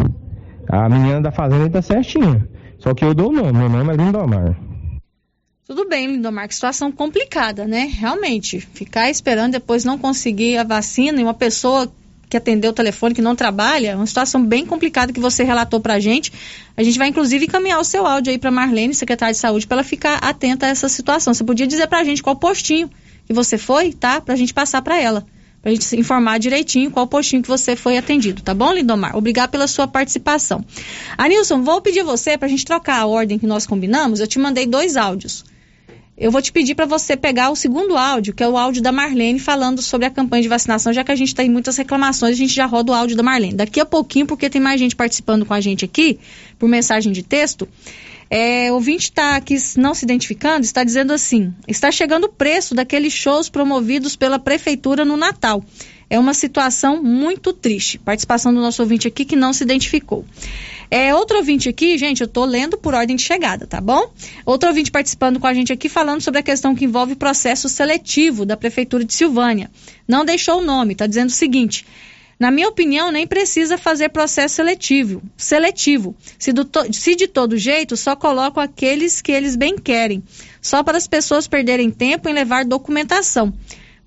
A 0.70 0.89
menina 0.89 1.22
da 1.22 1.32
fazenda 1.32 1.68
está 1.68 1.82
certinha. 1.82 2.47
Só 2.80 2.93
que 2.93 3.05
eu 3.05 3.13
dou 3.13 3.30
o 3.30 3.32
nome, 3.32 3.53
meu 3.53 3.70
nome 3.70 3.93
é 3.93 3.97
Lindomar. 3.97 4.55
Tudo 5.68 5.88
bem, 5.88 6.07
Lindomar, 6.07 6.47
que 6.47 6.53
situação 6.53 6.91
complicada, 6.91 7.66
né? 7.66 7.89
Realmente, 7.91 8.59
ficar 8.59 9.09
esperando 9.09 9.53
depois 9.53 9.84
não 9.84 9.97
conseguir 9.97 10.57
a 10.57 10.63
vacina 10.63 11.20
e 11.20 11.24
uma 11.24 11.34
pessoa 11.34 11.91
que 12.30 12.38
atendeu 12.38 12.72
o 12.72 12.74
telefone, 12.74 13.16
que 13.16 13.22
não 13.22 13.36
trabalha, 13.36 13.91
é 13.91 13.95
uma 13.95 14.05
situação 14.05 14.43
bem 14.43 14.66
complicada 14.66 15.13
que 15.13 15.20
você 15.20 15.43
relatou 15.43 15.80
para 15.80 15.95
a 15.95 15.99
gente. 15.99 16.32
A 16.76 16.84
gente 16.84 16.97
vai, 16.97 17.07
inclusive, 17.07 17.45
encaminhar 17.45 17.80
o 17.80 17.84
seu 17.84 18.05
áudio 18.05 18.32
aí 18.32 18.38
para 18.38 18.51
Marlene, 18.51 18.93
secretária 18.93 19.34
de 19.34 19.39
saúde, 19.39 19.66
para 19.66 19.78
ela 19.78 19.84
ficar 19.84 20.18
atenta 20.18 20.66
a 20.66 20.70
essa 20.70 20.89
situação. 20.89 21.34
Você 21.34 21.43
podia 21.43 21.66
dizer 21.66 21.88
para 21.88 21.99
a 21.99 22.03
gente 22.03 22.22
qual 22.22 22.36
postinho 22.36 22.89
que 23.26 23.34
você 23.34 23.57
foi, 23.57 23.93
tá? 23.93 24.22
Para 24.22 24.34
a 24.34 24.38
gente 24.38 24.53
passar 24.53 24.82
para 24.82 25.01
ela. 25.01 25.26
Para 25.66 25.72
a 25.72 25.74
gente 25.74 25.95
informar 25.99 26.38
direitinho 26.38 26.91
qual 26.91 27.07
postinho 27.07 27.41
que 27.41 27.47
você 27.47 27.76
foi 27.76 27.97
atendido, 27.97 28.43
tá 28.43 28.53
bom, 28.53 28.72
Lindomar? 28.72 29.18
Obrigado 29.18 29.49
pela 29.49 29.66
sua 29.66 29.88
participação. 29.88 30.63
Anilson, 31.18 31.63
vou 31.63 31.82
pedir 31.82 32.03
você 32.03 32.38
para 32.38 32.45
a 32.45 32.49
gente 32.49 32.63
trocar 32.63 32.99
a 32.99 33.07
ordem 33.07 33.39
que 33.39 33.47
nós 33.47 33.66
combinamos. 33.66 34.20
Eu 34.20 34.28
te 34.28 34.38
mandei 34.38 34.68
dois 34.68 34.95
áudios. 34.95 35.43
Eu 36.16 36.30
vou 36.30 36.39
te 36.39 36.51
pedir 36.51 36.76
para 36.76 36.86
você 36.86 37.18
pegar 37.18 37.49
o 37.49 37.55
segundo 37.55 37.97
áudio, 37.97 38.32
que 38.32 38.43
é 38.43 38.47
o 38.47 38.55
áudio 38.55 38.80
da 38.80 38.91
Marlene 38.91 39.39
falando 39.39 39.82
sobre 39.82 40.05
a 40.05 40.11
campanha 40.11 40.43
de 40.43 40.49
vacinação, 40.49 40.93
já 40.93 41.03
que 41.03 41.11
a 41.11 41.16
gente 41.16 41.34
tem 41.34 41.49
muitas 41.49 41.76
reclamações, 41.78 42.36
a 42.36 42.38
gente 42.38 42.53
já 42.53 42.68
roda 42.68 42.91
o 42.91 42.95
áudio 42.95 43.18
da 43.18 43.24
Marlene. 43.24 43.55
Daqui 43.55 43.80
a 43.80 43.86
pouquinho, 43.88 44.28
porque 44.28 44.51
tem 44.51 44.61
mais 44.61 44.80
gente 44.80 44.95
participando 44.95 45.47
com 45.47 45.53
a 45.55 45.59
gente 45.59 45.84
aqui, 45.84 46.20
por 46.59 46.70
mensagem 46.70 47.11
de 47.11 47.24
texto, 47.24 47.68
é, 48.30 48.71
o 48.71 48.76
ouvinte 48.76 49.05
está 49.05 49.36
aqui 49.36 49.55
não 49.78 49.93
se 49.93 50.05
identificando, 50.05 50.65
está 50.65 50.84
dizendo 50.84 51.13
assim: 51.13 51.53
está 51.67 51.91
chegando 51.91 52.26
o 52.26 52.30
preço 52.30 52.73
daqueles 52.73 53.13
shows 53.13 53.49
promovidos 53.49 54.15
pela 54.15 54.39
prefeitura 54.39 55.05
no 55.05 55.17
Natal. 55.17 55.63
É 56.09 56.19
uma 56.19 56.34
situação 56.34 57.01
muito 57.01 57.51
triste. 57.51 57.97
Participação 57.97 58.53
do 58.53 58.61
nosso 58.61 58.82
ouvinte 58.82 59.07
aqui 59.07 59.26
que 59.26 59.36
não 59.36 59.51
se 59.51 59.63
identificou. 59.63 60.23
É, 60.89 61.15
outro 61.15 61.38
ouvinte 61.38 61.67
aqui, 61.67 61.97
gente, 61.97 62.21
eu 62.21 62.26
estou 62.26 62.45
lendo 62.45 62.78
por 62.78 62.93
ordem 62.93 63.15
de 63.15 63.23
chegada, 63.23 63.65
tá 63.65 63.82
bom? 63.82 64.11
Outro 64.45 64.69
ouvinte 64.69 64.91
participando 64.91 65.39
com 65.39 65.47
a 65.47 65.53
gente 65.53 65.73
aqui 65.73 65.89
falando 65.89 66.21
sobre 66.21 66.39
a 66.39 66.43
questão 66.43 66.76
que 66.76 66.86
envolve 66.86 67.15
processo 67.15 67.67
seletivo 67.67 68.45
da 68.45 68.55
Prefeitura 68.55 69.03
de 69.03 69.13
Silvânia. 69.13 69.71
Não 70.07 70.23
deixou 70.23 70.59
o 70.59 70.63
nome, 70.63 70.93
está 70.93 71.07
dizendo 71.07 71.30
o 71.30 71.34
seguinte. 71.34 71.86
Na 72.39 72.51
minha 72.51 72.67
opinião, 72.67 73.11
nem 73.11 73.25
precisa 73.25 73.77
fazer 73.77 74.09
processo 74.09 74.55
seletivo. 74.55 75.21
Seletivo. 75.38 76.15
Se, 76.38 76.51
do, 76.51 76.67
se 76.91 77.15
de 77.15 77.27
todo 77.27 77.57
jeito, 77.57 77.95
só 77.95 78.15
colocam 78.15 78.61
aqueles 78.61 79.21
que 79.21 79.31
eles 79.31 79.55
bem 79.55 79.77
querem. 79.77 80.23
Só 80.61 80.83
para 80.83 80.97
as 80.97 81.07
pessoas 81.07 81.47
perderem 81.47 81.89
tempo 81.89 82.27
em 82.27 82.33
levar 82.33 82.65
documentação 82.65 83.53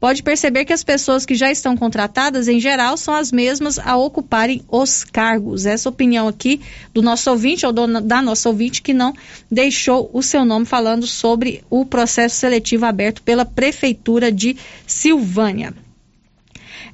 pode 0.00 0.22
perceber 0.22 0.64
que 0.64 0.72
as 0.72 0.84
pessoas 0.84 1.26
que 1.26 1.34
já 1.34 1.50
estão 1.50 1.76
contratadas, 1.76 2.48
em 2.48 2.60
geral, 2.60 2.96
são 2.96 3.14
as 3.14 3.32
mesmas 3.32 3.78
a 3.78 3.96
ocuparem 3.96 4.62
os 4.68 5.04
cargos. 5.04 5.66
Essa 5.66 5.88
opinião 5.88 6.28
aqui 6.28 6.60
do 6.94 7.02
nosso 7.02 7.30
ouvinte, 7.30 7.66
ou 7.66 7.72
do, 7.72 8.00
da 8.00 8.22
nossa 8.22 8.48
ouvinte, 8.48 8.82
que 8.82 8.94
não 8.94 9.12
deixou 9.50 10.08
o 10.12 10.22
seu 10.22 10.44
nome 10.44 10.66
falando 10.66 11.06
sobre 11.06 11.64
o 11.68 11.84
processo 11.84 12.36
seletivo 12.36 12.86
aberto 12.86 13.22
pela 13.22 13.44
Prefeitura 13.44 14.30
de 14.30 14.56
Silvânia. 14.86 15.74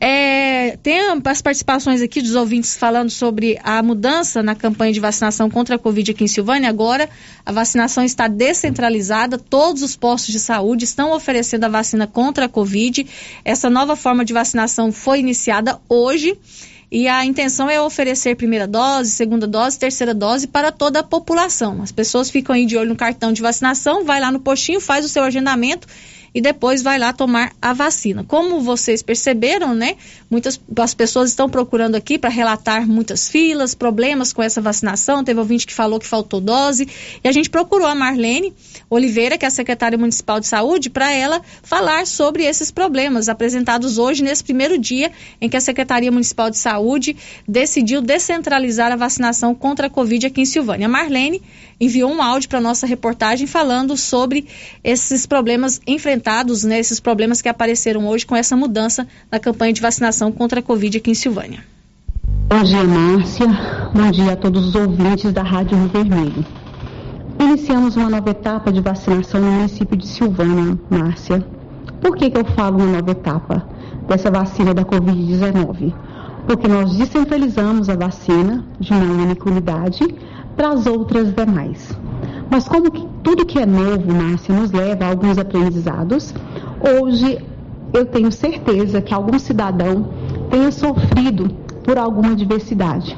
É, 0.00 0.76
tem 0.82 1.00
as 1.24 1.42
participações 1.42 2.02
aqui 2.02 2.20
dos 2.20 2.34
ouvintes 2.34 2.76
falando 2.76 3.10
sobre 3.10 3.58
a 3.62 3.82
mudança 3.82 4.42
na 4.42 4.54
campanha 4.54 4.92
de 4.92 5.00
vacinação 5.00 5.48
contra 5.48 5.76
a 5.76 5.78
Covid 5.78 6.10
aqui 6.10 6.24
em 6.24 6.28
Silvânia. 6.28 6.68
Agora 6.68 7.08
a 7.44 7.52
vacinação 7.52 8.04
está 8.04 8.28
descentralizada, 8.28 9.38
todos 9.38 9.82
os 9.82 9.96
postos 9.96 10.32
de 10.32 10.40
saúde 10.40 10.84
estão 10.84 11.12
oferecendo 11.12 11.64
a 11.64 11.68
vacina 11.68 12.06
contra 12.06 12.46
a 12.46 12.48
Covid. 12.48 13.06
Essa 13.44 13.70
nova 13.70 13.96
forma 13.96 14.24
de 14.24 14.32
vacinação 14.32 14.92
foi 14.92 15.20
iniciada 15.20 15.78
hoje. 15.88 16.36
E 16.92 17.08
a 17.08 17.24
intenção 17.24 17.68
é 17.68 17.80
oferecer 17.80 18.36
primeira 18.36 18.68
dose, 18.68 19.10
segunda 19.10 19.48
dose, 19.48 19.76
terceira 19.76 20.14
dose 20.14 20.46
para 20.46 20.70
toda 20.70 21.00
a 21.00 21.02
população. 21.02 21.82
As 21.82 21.90
pessoas 21.90 22.30
ficam 22.30 22.54
aí 22.54 22.66
de 22.66 22.76
olho 22.76 22.90
no 22.90 22.96
cartão 22.96 23.32
de 23.32 23.42
vacinação, 23.42 24.04
vai 24.04 24.20
lá 24.20 24.30
no 24.30 24.38
postinho, 24.38 24.80
faz 24.80 25.04
o 25.04 25.08
seu 25.08 25.24
agendamento 25.24 25.88
e 26.34 26.40
depois 26.40 26.82
vai 26.82 26.98
lá 26.98 27.12
tomar 27.12 27.52
a 27.62 27.72
vacina. 27.72 28.24
Como 28.24 28.60
vocês 28.60 29.02
perceberam, 29.02 29.74
né? 29.74 29.96
Muitas 30.34 30.60
as 30.80 30.94
pessoas 30.94 31.30
estão 31.30 31.48
procurando 31.48 31.94
aqui 31.94 32.18
para 32.18 32.28
relatar 32.28 32.88
muitas 32.88 33.28
filas, 33.28 33.72
problemas 33.72 34.32
com 34.32 34.42
essa 34.42 34.60
vacinação. 34.60 35.22
Teve 35.22 35.38
ouvinte 35.38 35.64
que 35.64 35.72
falou 35.72 36.00
que 36.00 36.06
faltou 36.08 36.40
dose. 36.40 36.88
E 37.22 37.28
a 37.28 37.30
gente 37.30 37.48
procurou 37.48 37.86
a 37.86 37.94
Marlene 37.94 38.52
Oliveira, 38.90 39.38
que 39.38 39.44
é 39.44 39.48
a 39.48 39.50
secretária 39.50 39.96
municipal 39.96 40.40
de 40.40 40.48
saúde, 40.48 40.90
para 40.90 41.12
ela 41.12 41.40
falar 41.62 42.04
sobre 42.04 42.42
esses 42.42 42.72
problemas 42.72 43.28
apresentados 43.28 43.96
hoje, 43.96 44.24
nesse 44.24 44.42
primeiro 44.42 44.76
dia 44.76 45.12
em 45.40 45.48
que 45.48 45.56
a 45.56 45.60
Secretaria 45.60 46.10
Municipal 46.10 46.50
de 46.50 46.58
Saúde 46.58 47.16
decidiu 47.46 48.02
descentralizar 48.02 48.90
a 48.90 48.96
vacinação 48.96 49.54
contra 49.54 49.86
a 49.86 49.90
Covid 49.90 50.26
aqui 50.26 50.40
em 50.40 50.44
Silvânia. 50.44 50.88
A 50.88 50.90
Marlene 50.90 51.40
enviou 51.80 52.10
um 52.10 52.20
áudio 52.20 52.48
para 52.48 52.60
nossa 52.60 52.88
reportagem 52.88 53.46
falando 53.46 53.96
sobre 53.96 54.48
esses 54.82 55.26
problemas 55.26 55.80
enfrentados, 55.86 56.64
né, 56.64 56.80
esses 56.80 56.98
problemas 56.98 57.40
que 57.40 57.48
apareceram 57.48 58.06
hoje 58.08 58.26
com 58.26 58.34
essa 58.34 58.56
mudança 58.56 59.06
na 59.30 59.38
campanha 59.38 59.72
de 59.72 59.80
vacinação 59.80 60.23
contra 60.32 60.60
a 60.60 60.62
Covid 60.62 60.98
aqui 60.98 61.10
em 61.10 61.14
Silvânia. 61.14 61.60
Bom 62.48 62.62
dia, 62.62 62.84
Márcia. 62.84 63.46
Bom 63.92 64.10
dia 64.10 64.32
a 64.32 64.36
todos 64.36 64.68
os 64.68 64.74
ouvintes 64.74 65.32
da 65.32 65.42
Rádio 65.42 65.76
Rio 65.76 65.88
Vermelho. 65.88 66.44
Iniciamos 67.40 67.96
uma 67.96 68.08
nova 68.08 68.30
etapa 68.30 68.70
de 68.70 68.80
vacinação 68.80 69.40
no 69.40 69.50
município 69.50 69.96
de 69.96 70.06
Silvânia, 70.06 70.78
Márcia. 70.88 71.44
Por 72.00 72.16
que, 72.16 72.30
que 72.30 72.38
eu 72.38 72.44
falo 72.44 72.78
uma 72.78 72.98
nova 72.98 73.10
etapa 73.10 73.66
dessa 74.06 74.30
vacina 74.30 74.72
da 74.72 74.84
Covid-19? 74.84 75.92
Porque 76.46 76.68
nós 76.68 76.96
descentralizamos 76.96 77.88
a 77.88 77.96
vacina 77.96 78.64
de 78.78 78.92
uma 78.92 79.24
única 79.24 79.48
unidade 79.48 80.14
para 80.54 80.68
as 80.68 80.86
outras 80.86 81.34
demais. 81.34 81.98
Mas 82.50 82.68
como 82.68 82.90
que 82.90 83.06
tudo 83.22 83.46
que 83.46 83.58
é 83.58 83.66
novo, 83.66 84.12
Márcia, 84.12 84.54
nos 84.54 84.70
leva 84.70 85.06
a 85.06 85.08
alguns 85.08 85.38
aprendizados, 85.38 86.34
hoje 86.80 87.38
eu 87.94 88.04
tenho 88.04 88.30
certeza 88.32 89.00
que 89.00 89.14
algum 89.14 89.38
cidadão 89.38 90.08
tenha 90.50 90.70
sofrido 90.72 91.48
por 91.84 91.96
alguma 91.96 92.34
diversidade. 92.34 93.16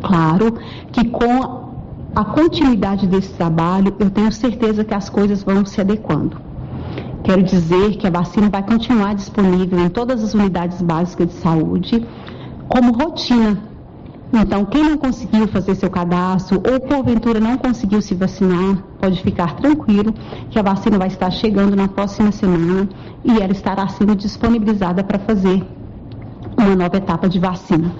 Claro 0.00 0.54
que 0.92 1.08
com 1.08 1.70
a 2.14 2.24
continuidade 2.24 3.06
desse 3.06 3.32
trabalho, 3.32 3.94
eu 3.98 4.10
tenho 4.10 4.30
certeza 4.32 4.84
que 4.84 4.94
as 4.94 5.08
coisas 5.08 5.42
vão 5.42 5.64
se 5.66 5.80
adequando. 5.80 6.36
Quero 7.24 7.42
dizer 7.42 7.96
que 7.96 8.06
a 8.06 8.10
vacina 8.10 8.48
vai 8.48 8.62
continuar 8.62 9.14
disponível 9.14 9.78
em 9.78 9.88
todas 9.88 10.22
as 10.22 10.34
unidades 10.34 10.80
básicas 10.80 11.28
de 11.28 11.34
saúde 11.34 12.06
como 12.68 12.92
rotina 12.92 13.69
então, 14.32 14.64
quem 14.64 14.84
não 14.84 14.96
conseguiu 14.96 15.48
fazer 15.48 15.74
seu 15.74 15.90
cadastro 15.90 16.62
ou 16.64 16.78
porventura 16.80 17.40
não 17.40 17.58
conseguiu 17.58 18.00
se 18.00 18.14
vacinar, 18.14 18.76
pode 19.00 19.20
ficar 19.22 19.56
tranquilo 19.56 20.14
que 20.50 20.58
a 20.58 20.62
vacina 20.62 20.98
vai 20.98 21.08
estar 21.08 21.30
chegando 21.32 21.74
na 21.74 21.88
próxima 21.88 22.30
semana 22.30 22.88
e 23.24 23.38
ela 23.38 23.52
estará 23.52 23.88
sendo 23.88 24.14
disponibilizada 24.14 25.02
para 25.02 25.18
fazer 25.18 25.66
uma 26.56 26.76
nova 26.76 26.96
etapa 26.96 27.28
de 27.28 27.40
vacina. 27.40 27.92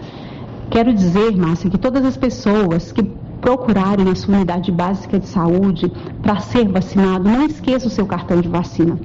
Quero 0.70 0.94
dizer, 0.94 1.36
Márcia, 1.36 1.68
que 1.68 1.78
todas 1.78 2.04
as 2.04 2.16
pessoas 2.16 2.92
que 2.92 3.02
procurarem 3.40 4.08
a 4.08 4.14
sua 4.14 4.36
unidade 4.36 4.70
básica 4.70 5.18
de 5.18 5.26
saúde 5.26 5.90
para 6.22 6.40
ser 6.40 6.68
vacinado, 6.68 7.28
não 7.28 7.46
esqueça 7.46 7.86
o 7.86 7.90
seu 7.90 8.06
cartão 8.06 8.40
de 8.40 8.48
vacina, 8.48 8.98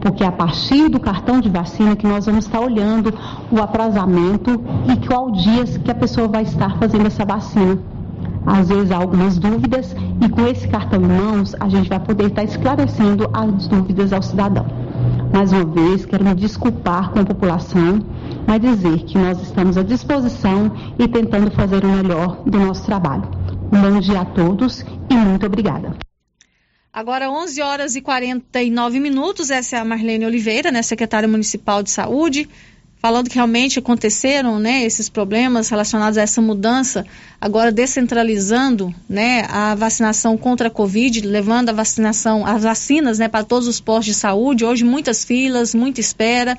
porque 0.00 0.24
é 0.24 0.26
a 0.26 0.32
partir 0.32 0.88
do 0.88 0.98
cartão 0.98 1.40
de 1.40 1.48
vacina 1.48 1.96
que 1.96 2.06
nós 2.06 2.26
vamos 2.26 2.46
estar 2.46 2.60
olhando 2.60 3.14
o 3.50 3.60
atrasamento 3.60 4.60
e 4.88 5.06
qual 5.06 5.30
dia 5.30 5.64
que 5.64 5.90
a 5.90 5.94
pessoa 5.94 6.28
vai 6.28 6.42
estar 6.42 6.78
fazendo 6.78 7.06
essa 7.06 7.24
vacina. 7.24 7.78
Às 8.44 8.68
vezes 8.68 8.90
há 8.90 8.96
algumas 8.96 9.38
dúvidas 9.38 9.94
e 10.20 10.28
com 10.28 10.46
esse 10.46 10.66
cartão 10.66 11.00
em 11.00 11.06
mãos 11.06 11.54
a 11.60 11.68
gente 11.68 11.88
vai 11.88 12.00
poder 12.00 12.26
estar 12.26 12.42
esclarecendo 12.42 13.28
as 13.32 13.68
dúvidas 13.68 14.12
ao 14.12 14.22
cidadão. 14.22 14.66
Mais 15.32 15.52
uma 15.52 15.64
vez, 15.64 16.04
quero 16.04 16.24
me 16.24 16.34
desculpar 16.34 17.10
com 17.10 17.20
a 17.20 17.24
população, 17.24 18.00
mas 18.46 18.60
dizer 18.60 18.98
que 19.04 19.16
nós 19.16 19.40
estamos 19.40 19.78
à 19.78 19.82
disposição 19.82 20.72
e 20.98 21.08
tentando 21.08 21.50
fazer 21.52 21.84
o 21.84 21.88
melhor 21.88 22.42
do 22.44 22.58
nosso 22.58 22.84
trabalho. 22.84 23.41
Bom 23.72 24.00
dia 24.00 24.20
a 24.20 24.24
todos 24.26 24.84
e 25.08 25.14
muito 25.14 25.46
obrigada. 25.46 25.96
Agora, 26.92 27.30
11 27.30 27.62
horas 27.62 27.96
e 27.96 28.02
49 28.02 29.00
minutos, 29.00 29.50
essa 29.50 29.76
é 29.76 29.78
a 29.78 29.84
Marlene 29.84 30.26
Oliveira, 30.26 30.70
né, 30.70 30.82
secretária 30.82 31.26
municipal 31.26 31.82
de 31.82 31.90
saúde, 31.90 32.46
falando 32.98 33.30
que 33.30 33.36
realmente 33.36 33.78
aconteceram, 33.78 34.58
né, 34.58 34.84
esses 34.84 35.08
problemas 35.08 35.70
relacionados 35.70 36.18
a 36.18 36.20
essa 36.22 36.42
mudança, 36.42 37.06
agora 37.40 37.72
descentralizando, 37.72 38.94
né, 39.08 39.46
a 39.48 39.74
vacinação 39.74 40.36
contra 40.36 40.68
a 40.68 40.70
Covid, 40.70 41.22
levando 41.22 41.70
a 41.70 41.72
vacinação, 41.72 42.46
as 42.46 42.64
vacinas, 42.64 43.18
né, 43.18 43.26
para 43.26 43.42
todos 43.42 43.66
os 43.66 43.80
postos 43.80 44.14
de 44.14 44.14
saúde. 44.14 44.66
Hoje 44.66 44.84
muitas 44.84 45.24
filas, 45.24 45.74
muita 45.74 45.98
espera 45.98 46.58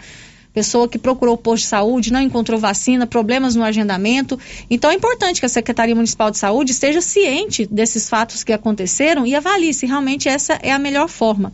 pessoa 0.54 0.88
que 0.88 1.00
procurou 1.00 1.36
o 1.36 1.38
posto 1.38 1.64
de 1.64 1.70
saúde, 1.70 2.14
não 2.14 2.22
encontrou 2.22 2.60
vacina, 2.60 3.08
problemas 3.08 3.56
no 3.56 3.64
agendamento. 3.64 4.40
Então 4.70 4.92
é 4.92 4.94
importante 4.94 5.40
que 5.40 5.46
a 5.46 5.50
Secretaria 5.50 5.96
Municipal 5.96 6.30
de 6.30 6.38
Saúde 6.38 6.72
esteja 6.72 7.02
ciente 7.02 7.66
desses 7.66 8.08
fatos 8.08 8.44
que 8.44 8.54
aconteceram 8.54 9.26
e 9.26 9.36
avalie 9.36 9.74
se 9.74 9.86
realmente 9.86 10.30
essa 10.30 10.54
é 10.62 10.72
a 10.72 10.80
melhor 10.80 11.10
forma. 11.10 11.52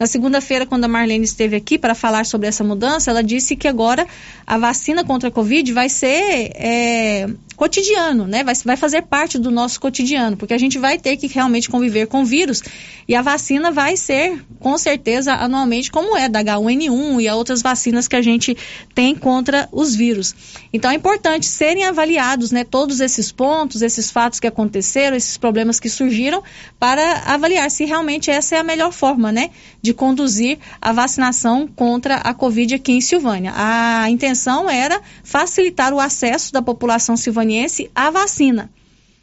Na 0.00 0.06
segunda-feira, 0.06 0.64
quando 0.64 0.84
a 0.84 0.88
Marlene 0.88 1.26
esteve 1.26 1.54
aqui 1.54 1.78
para 1.78 1.94
falar 1.94 2.24
sobre 2.24 2.48
essa 2.48 2.64
mudança, 2.64 3.10
ela 3.10 3.22
disse 3.22 3.54
que 3.54 3.68
agora 3.68 4.06
a 4.46 4.56
vacina 4.56 5.04
contra 5.04 5.28
a 5.28 5.30
Covid 5.30 5.70
vai 5.74 5.90
ser 5.90 6.52
é, 6.54 7.28
cotidiano, 7.54 8.26
né? 8.26 8.42
Vai, 8.42 8.54
vai 8.64 8.76
fazer 8.78 9.02
parte 9.02 9.38
do 9.38 9.50
nosso 9.50 9.78
cotidiano, 9.78 10.34
porque 10.34 10.54
a 10.54 10.58
gente 10.58 10.78
vai 10.78 10.98
ter 10.98 11.18
que 11.18 11.26
realmente 11.26 11.68
conviver 11.68 12.06
com 12.06 12.22
o 12.22 12.24
vírus 12.24 12.62
e 13.06 13.14
a 13.14 13.20
vacina 13.20 13.70
vai 13.70 13.98
ser, 13.98 14.42
com 14.58 14.78
certeza, 14.78 15.34
anualmente, 15.34 15.90
como 15.90 16.16
é 16.16 16.26
da 16.26 16.42
H1N1 16.42 17.20
e 17.20 17.28
a 17.28 17.36
outras 17.36 17.60
vacinas 17.60 18.08
que 18.08 18.16
a 18.16 18.22
gente 18.22 18.56
tem 18.94 19.14
contra 19.14 19.68
os 19.70 19.94
vírus. 19.94 20.34
Então 20.72 20.90
é 20.90 20.94
importante 20.94 21.44
serem 21.44 21.84
avaliados, 21.84 22.50
né? 22.50 22.64
Todos 22.64 23.00
esses 23.00 23.30
pontos, 23.30 23.82
esses 23.82 24.10
fatos 24.10 24.40
que 24.40 24.46
aconteceram, 24.46 25.14
esses 25.14 25.36
problemas 25.36 25.78
que 25.78 25.90
surgiram, 25.90 26.42
para 26.78 27.24
avaliar 27.26 27.70
se 27.70 27.84
realmente 27.84 28.30
essa 28.30 28.56
é 28.56 28.58
a 28.60 28.64
melhor 28.64 28.90
forma, 28.90 29.30
né? 29.30 29.50
De 29.82 29.89
conduzir 29.92 30.58
a 30.80 30.92
vacinação 30.92 31.66
contra 31.66 32.16
a 32.16 32.34
Covid 32.34 32.74
aqui 32.74 32.92
em 32.92 33.00
Silvânia. 33.00 33.52
A 33.54 34.10
intenção 34.10 34.68
era 34.68 35.00
facilitar 35.22 35.92
o 35.92 36.00
acesso 36.00 36.52
da 36.52 36.62
população 36.62 37.16
silvaniense 37.16 37.90
a 37.94 38.10
vacina. 38.10 38.70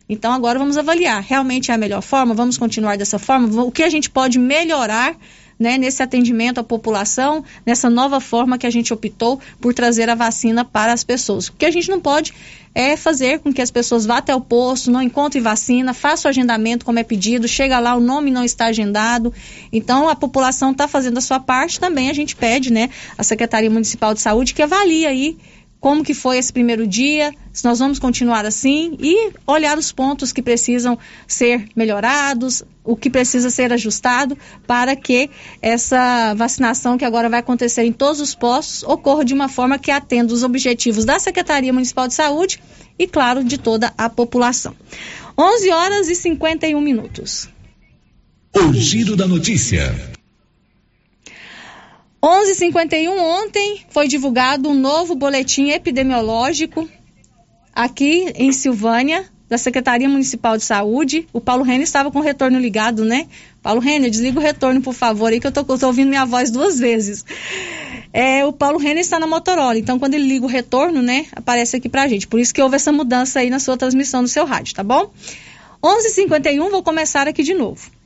Então 0.09 0.32
agora 0.32 0.57
vamos 0.57 0.78
avaliar, 0.78 1.22
realmente 1.22 1.70
é 1.70 1.74
a 1.74 1.78
melhor 1.78 2.01
forma? 2.01 2.34
Vamos 2.34 2.57
continuar 2.57 2.97
dessa 2.97 3.20
forma? 3.20 3.63
O 3.63 3.72
que 3.72 3.84
a 3.84 3.89
gente 3.89 4.09
pode 4.09 4.39
melhorar 4.39 5.18
né, 5.60 5.78
nesse 5.78 6.03
atendimento 6.03 6.60
à 6.60 6.64
população, 6.64 7.43
nessa 7.66 7.89
nova 7.89 8.20
forma 8.20 8.58
que 8.58 8.68
a 8.68 8.70
gente 8.70 8.93
optou 8.93 9.39
por 9.60 9.74
trazer 9.74 10.10
a 10.10 10.16
vacina 10.16 10.64
para 10.64 10.93
as 10.93 11.03
pessoas. 11.03 11.47
O 11.47 11.53
que 11.53 11.66
a 11.66 11.72
gente 11.72 11.89
não 11.89 11.99
pode 11.99 12.34
é 12.76 12.95
fazer 12.95 13.39
com 13.39 13.51
que 13.51 13.62
as 13.62 13.72
pessoas 13.72 14.05
vá 14.05 14.18
até 14.18 14.36
o 14.36 14.39
posto, 14.39 14.91
não 14.91 15.01
encontrem 15.01 15.41
vacina, 15.41 15.95
faça 15.95 16.28
o 16.28 16.30
agendamento 16.30 16.86
como 16.86 16.99
é 16.99 17.03
pedido, 17.03 17.47
chega 17.47 17.80
lá, 17.80 17.95
o 17.95 17.99
nome 17.99 18.30
não 18.30 18.43
está 18.43 18.68
agendado. 18.68 19.34
Então 19.74 20.08
a 20.08 20.16
população 20.16 20.72
está 20.72 20.88
fazendo 20.88 21.18
a 21.18 21.22
sua 21.22 21.39
parte, 21.39 21.80
também 21.80 22.10
a 22.10 22.14
gente 22.14 22.36
pede, 22.36 22.72
né, 22.72 22.91
a 23.18 23.24
Secretaria 23.24 23.70
Municipal 23.70 24.14
de 24.14 24.22
Saúde 24.22 24.53
que 24.53 24.62
avalie 24.62 25.08
aí 25.08 25.38
como 25.88 26.03
que 26.03 26.13
foi 26.13 26.38
esse 26.38 26.51
primeiro 26.51 26.85
dia, 26.85 27.33
se 27.53 27.63
nós 27.63 27.79
vamos 27.79 27.97
continuar 27.97 28.45
assim 28.45 28.97
e 28.99 29.31
olhar 29.47 29.77
os 29.77 29.89
pontos 29.89 30.33
que 30.33 30.41
precisam 30.41 30.99
ser 31.25 31.65
melhorados, 31.77 32.61
o 32.83 32.93
que 32.93 33.09
precisa 33.09 33.49
ser 33.49 33.71
ajustado 33.71 34.38
para 34.67 34.97
que 34.97 35.29
essa 35.61 36.33
vacinação 36.33 36.97
que 36.97 37.05
agora 37.05 37.29
vai 37.29 37.39
acontecer 37.39 37.83
em 37.83 37.93
todos 37.93 38.19
os 38.19 38.35
postos 38.35 38.83
ocorra 38.83 39.23
de 39.23 39.33
uma 39.33 39.47
forma 39.47 39.79
que 39.79 39.89
atenda 39.89 40.33
os 40.33 40.43
objetivos 40.43 41.05
da 41.05 41.19
Secretaria 41.19 41.71
Municipal 41.71 42.05
de 42.05 42.15
Saúde 42.15 42.61
e, 42.99 43.07
claro, 43.07 43.41
de 43.41 43.57
toda 43.57 43.93
a 43.97 44.09
população. 44.09 44.75
11 45.38 45.71
horas 45.71 46.09
e 46.09 46.15
51 46.15 46.81
minutos. 46.81 47.47
O 48.53 48.73
giro 48.73 49.15
da 49.15 49.25
notícia. 49.25 50.16
11:51 52.28 53.17
ontem 53.17 53.86
foi 53.88 54.05
divulgado 54.05 54.69
um 54.69 54.73
novo 54.73 55.15
boletim 55.15 55.69
epidemiológico 55.69 56.89
aqui 57.73 58.34
em 58.36 58.51
Silvânia 58.51 59.25
da 59.47 59.57
Secretaria 59.57 60.09
Municipal 60.09 60.57
de 60.57 60.65
Saúde. 60.65 61.25
O 61.32 61.39
Paulo 61.39 61.63
Renner 61.63 61.84
estava 61.84 62.11
com 62.11 62.19
o 62.19 62.21
retorno 62.21 62.59
ligado, 62.59 63.05
né? 63.05 63.28
Paulo 63.63 63.80
Renner, 63.80 64.09
desliga 64.09 64.38
o 64.38 64.43
retorno, 64.43 64.82
por 64.82 64.93
favor, 64.93 65.32
aí 65.32 65.39
que 65.39 65.47
eu 65.47 65.53
tô, 65.53 65.63
tô 65.63 65.88
ouvindo 65.88 66.09
minha 66.09 66.25
voz 66.25 66.51
duas 66.51 66.78
vezes. 66.78 67.23
É, 68.11 68.45
o 68.45 68.51
Paulo 68.51 68.78
Renner 68.78 68.99
está 68.99 69.17
na 69.17 69.25
Motorola, 69.25 69.80
então 69.80 69.97
quando 69.97 70.15
ele 70.15 70.28
liga 70.28 70.45
o 70.45 70.49
retorno, 70.49 71.01
né, 71.01 71.28
aparece 71.34 71.78
aqui 71.78 71.88
pra 71.88 72.09
gente. 72.09 72.28
Por 72.28 72.41
isso 72.41 72.53
que 72.53 72.61
houve 72.61 72.75
essa 72.75 72.91
mudança 72.91 73.39
aí 73.39 73.49
na 73.49 73.59
sua 73.59 73.78
transmissão 73.78 74.21
do 74.21 74.28
seu 74.28 74.43
rádio, 74.43 74.75
tá 74.75 74.84
bom? 74.84 75.13
11:51 75.82 76.69
vou 76.69 76.84
começar 76.84 77.25
aqui 77.25 77.41
de 77.41 77.53
novo. 77.53 77.96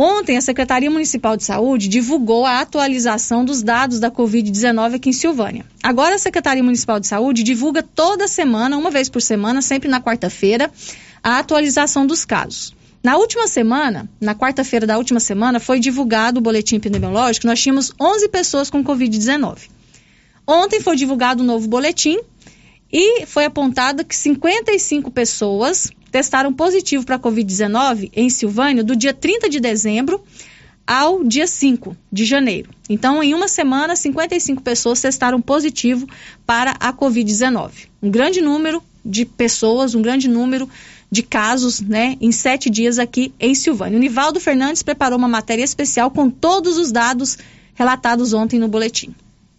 Ontem, 0.00 0.36
a 0.36 0.40
Secretaria 0.40 0.88
Municipal 0.88 1.36
de 1.36 1.42
Saúde 1.42 1.88
divulgou 1.88 2.46
a 2.46 2.60
atualização 2.60 3.44
dos 3.44 3.64
dados 3.64 3.98
da 3.98 4.08
Covid-19 4.08 4.94
aqui 4.94 5.08
em 5.08 5.12
Silvânia. 5.12 5.66
Agora, 5.82 6.14
a 6.14 6.18
Secretaria 6.18 6.62
Municipal 6.62 7.00
de 7.00 7.08
Saúde 7.08 7.42
divulga 7.42 7.82
toda 7.82 8.28
semana, 8.28 8.76
uma 8.76 8.92
vez 8.92 9.08
por 9.08 9.20
semana, 9.20 9.60
sempre 9.60 9.88
na 9.88 10.00
quarta-feira, 10.00 10.70
a 11.20 11.40
atualização 11.40 12.06
dos 12.06 12.24
casos. 12.24 12.72
Na 13.02 13.16
última 13.16 13.48
semana, 13.48 14.08
na 14.20 14.36
quarta-feira 14.36 14.86
da 14.86 14.96
última 14.96 15.18
semana, 15.18 15.58
foi 15.58 15.80
divulgado 15.80 16.38
o 16.38 16.40
boletim 16.40 16.76
epidemiológico. 16.76 17.48
Nós 17.48 17.60
tínhamos 17.60 17.92
11 18.00 18.28
pessoas 18.28 18.70
com 18.70 18.84
Covid-19. 18.84 19.68
Ontem 20.46 20.80
foi 20.80 20.94
divulgado 20.94 21.42
um 21.42 21.46
novo 21.46 21.66
boletim 21.66 22.20
e 22.92 23.26
foi 23.26 23.46
apontado 23.46 24.04
que 24.04 24.14
55 24.14 25.10
pessoas 25.10 25.90
testaram 26.10 26.52
positivo 26.52 27.04
para 27.04 27.16
a 27.16 27.18
Covid-19 27.18 28.10
em 28.14 28.30
Silvânia 28.30 28.82
do 28.82 28.96
dia 28.96 29.12
30 29.14 29.48
de 29.48 29.60
dezembro 29.60 30.22
ao 30.86 31.22
dia 31.22 31.46
5 31.46 31.94
de 32.10 32.24
janeiro. 32.24 32.70
Então, 32.88 33.22
em 33.22 33.34
uma 33.34 33.46
semana, 33.46 33.94
55 33.94 34.62
pessoas 34.62 35.00
testaram 35.00 35.40
positivo 35.40 36.08
para 36.46 36.72
a 36.80 36.92
Covid-19. 36.92 37.88
Um 38.02 38.10
grande 38.10 38.40
número 38.40 38.82
de 39.04 39.26
pessoas, 39.26 39.94
um 39.94 40.00
grande 40.00 40.28
número 40.28 40.68
de 41.10 41.22
casos, 41.22 41.80
né, 41.80 42.16
em 42.20 42.32
sete 42.32 42.70
dias 42.70 42.98
aqui 42.98 43.32
em 43.38 43.54
Silvânia. 43.54 43.98
O 43.98 44.00
Nivaldo 44.00 44.40
Fernandes 44.40 44.82
preparou 44.82 45.18
uma 45.18 45.28
matéria 45.28 45.62
especial 45.62 46.10
com 46.10 46.30
todos 46.30 46.76
os 46.76 46.92
dados 46.92 47.38
relatados 47.74 48.32
ontem 48.32 48.58
no 48.58 48.68
boletim. 48.68 49.14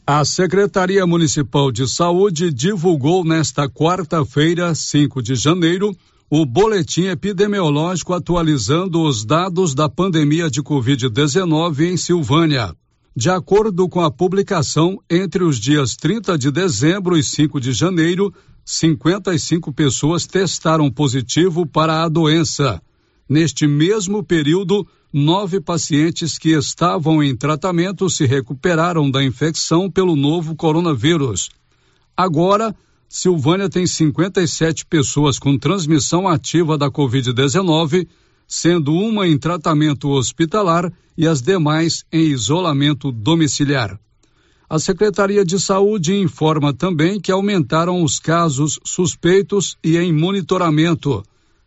A 0.05 0.25
Secretaria 0.25 1.05
Municipal 1.05 1.71
de 1.71 1.87
Saúde 1.87 2.51
divulgou 2.51 3.23
nesta 3.23 3.69
quarta-feira, 3.69 4.73
5 4.73 5.21
de 5.21 5.35
janeiro, 5.35 5.95
o 6.29 6.45
boletim 6.45 7.05
epidemiológico 7.05 8.13
atualizando 8.13 9.01
os 9.01 9.25
dados 9.25 9.73
da 9.73 9.89
pandemia 9.89 10.47
de 10.47 10.61
Covid-19 10.61 11.91
em 11.91 11.97
Silvânia. 11.97 12.75
De 13.15 13.31
acordo 13.31 13.89
com 13.89 14.01
a 14.01 14.11
publicação, 14.11 14.99
entre 15.09 15.43
os 15.43 15.59
dias 15.59 15.95
30 15.95 16.37
de 16.37 16.51
dezembro 16.51 17.17
e 17.17 17.23
5 17.23 17.59
de 17.59 17.71
janeiro, 17.71 18.31
55 18.63 19.73
pessoas 19.73 20.27
testaram 20.27 20.91
positivo 20.91 21.65
para 21.65 22.03
a 22.03 22.07
doença. 22.07 22.79
Neste 23.27 23.65
mesmo 23.65 24.23
período, 24.23 24.87
nove 25.11 25.59
pacientes 25.59 26.37
que 26.37 26.49
estavam 26.49 27.23
em 27.23 27.35
tratamento 27.35 28.07
se 28.07 28.27
recuperaram 28.27 29.09
da 29.09 29.23
infecção 29.23 29.89
pelo 29.89 30.15
novo 30.15 30.55
coronavírus. 30.55 31.49
Agora, 32.15 32.75
Silvânia 33.11 33.67
tem 33.67 33.87
57 33.87 34.85
pessoas 34.85 35.39
com 35.39 35.57
transmissão 35.57 36.27
ativa 36.27 36.77
da 36.77 36.91
Covid-19, 36.91 38.07
sendo 38.47 38.93
uma 38.93 39.27
em 39.27 39.35
tratamento 39.35 40.09
hospitalar 40.09 40.93
e 41.17 41.25
as 41.25 41.41
demais 41.41 42.05
em 42.13 42.21
isolamento 42.27 43.11
domiciliar. 43.11 43.99
A 44.69 44.77
Secretaria 44.77 45.43
de 45.43 45.59
Saúde 45.59 46.13
informa 46.13 46.71
também 46.71 47.19
que 47.19 47.31
aumentaram 47.31 48.03
os 48.03 48.19
casos 48.19 48.79
suspeitos 48.83 49.75
e 49.83 49.97
em 49.97 50.13
monitoramento. 50.13 51.23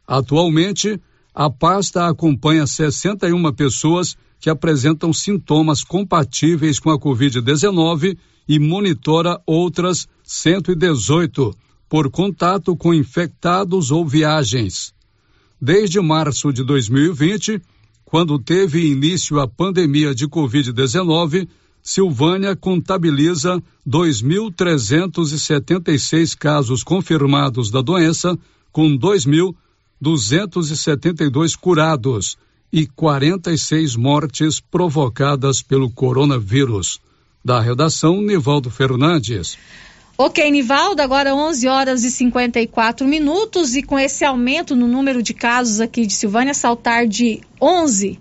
Atualmente, 0.07 1.01
a 1.35 1.51
pasta 1.51 2.07
acompanha 2.07 2.69
61 2.69 3.53
pessoas 3.53 4.17
que 4.39 4.49
apresentam 4.49 5.13
sintomas 5.13 5.83
compatíveis 5.83 6.79
com 6.79 6.91
a 6.91 6.99
Covid-19 6.99 8.17
e 8.49 8.59
monitora 8.61 9.41
outras 9.45 10.07
118 10.25 11.55
por 11.89 12.09
contato 12.11 12.77
com 12.77 12.95
infectados 12.95 13.91
ou 13.91 14.07
viagens. 14.07 14.95
Desde 15.61 16.01
março 16.01 16.53
de 16.53 16.63
2020, 16.65 17.61
quando 18.05 18.39
teve 18.39 18.89
início 18.91 19.41
a 19.41 19.49
pandemia 19.49 20.15
de 20.15 20.29
Covid-19, 20.29 21.49
Silvânia 21.83 22.55
contabiliza 22.55 23.61
2.376 23.89 26.37
casos 26.37 26.85
confirmados 26.85 27.71
da 27.71 27.81
doença, 27.81 28.39
com 28.71 28.95
2.272 28.97 31.57
curados 31.57 32.37
e 32.73 32.87
46 32.87 33.97
mortes 33.97 34.61
provocadas 34.61 35.61
pelo 35.61 35.91
coronavírus. 35.91 37.01
Da 37.45 37.61
redação, 37.61 38.23
Nivaldo 38.23 38.71
Fernandes. 38.71 39.59
Ok, 40.19 40.51
Nivaldo, 40.51 41.01
agora 41.01 41.35
11 41.35 41.67
horas 41.67 42.05
e 42.05 42.11
54 42.11 43.09
minutos 43.09 43.75
e 43.75 43.83
com 43.83 43.99
esse 43.99 44.25
aumento 44.25 44.77
no 44.77 44.87
número 44.87 45.23
de 45.23 45.33
casos 45.33 45.81
aqui 45.81 46.07
de 46.07 46.13
Silvânia, 46.13 46.53
saltar 46.53 47.07
de 47.07 47.41
11 47.61 48.19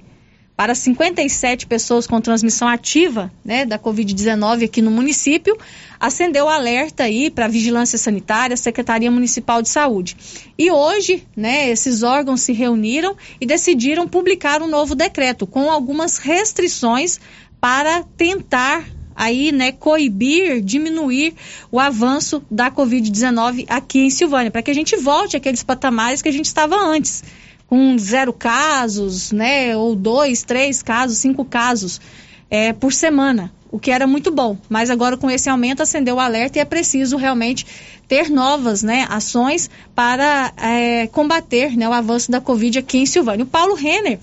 para 0.55 0.73
57 0.73 1.67
pessoas 1.67 2.07
com 2.07 2.21
transmissão 2.21 2.67
ativa 2.67 3.31
né, 3.43 3.65
da 3.65 3.77
Covid-19 3.77 4.65
aqui 4.65 4.81
no 4.81 4.91
município, 4.91 5.57
acendeu 5.99 6.47
alerta 6.47 7.03
aí 7.03 7.29
para 7.29 7.45
a 7.45 7.49
Vigilância 7.49 7.97
Sanitária, 7.97 8.55
Secretaria 8.55 9.11
Municipal 9.11 9.61
de 9.61 9.69
Saúde. 9.69 10.15
E 10.57 10.71
hoje, 10.71 11.27
né, 11.35 11.69
esses 11.69 12.03
órgãos 12.03 12.41
se 12.41 12.53
reuniram 12.53 13.17
e 13.39 13.45
decidiram 13.45 14.07
publicar 14.07 14.61
um 14.61 14.67
novo 14.67 14.95
decreto 14.95 15.45
com 15.45 15.69
algumas 15.69 16.19
restrições 16.19 17.19
para 17.59 18.03
tentar 18.15 18.85
aí, 19.15 19.51
né, 19.51 19.71
coibir, 19.71 20.61
diminuir 20.61 21.33
o 21.71 21.79
avanço 21.79 22.43
da 22.49 22.71
Covid-19 22.71 23.65
aqui 23.67 23.99
em 23.99 24.09
Silvânia, 24.09 24.51
para 24.51 24.61
que 24.61 24.71
a 24.71 24.75
gente 24.75 24.95
volte 24.95 25.37
àqueles 25.37 25.63
patamares 25.63 26.21
que 26.21 26.29
a 26.29 26.33
gente 26.33 26.45
estava 26.45 26.75
antes, 26.75 27.23
com 27.67 27.97
zero 27.97 28.33
casos, 28.33 29.31
né, 29.31 29.75
ou 29.75 29.95
dois, 29.95 30.43
três 30.43 30.81
casos, 30.81 31.17
cinco 31.17 31.45
casos 31.45 32.01
é, 32.49 32.73
por 32.73 32.91
semana, 32.91 33.51
o 33.71 33.79
que 33.79 33.91
era 33.91 34.05
muito 34.05 34.29
bom. 34.29 34.57
Mas 34.67 34.89
agora 34.89 35.15
com 35.15 35.31
esse 35.31 35.49
aumento 35.49 35.81
acendeu 35.81 36.15
o 36.15 36.19
alerta 36.19 36.57
e 36.57 36.61
é 36.61 36.65
preciso 36.65 37.15
realmente 37.15 37.65
ter 38.07 38.29
novas 38.29 38.83
né, 38.83 39.07
ações 39.09 39.69
para 39.95 40.51
é, 40.57 41.07
combater 41.07 41.77
né, 41.77 41.87
o 41.87 41.93
avanço 41.93 42.29
da 42.29 42.41
Covid 42.41 42.79
aqui 42.79 42.97
em 42.97 43.05
Silvânia. 43.05 43.45
O 43.45 43.47
Paulo 43.47 43.73
Renner 43.73 44.19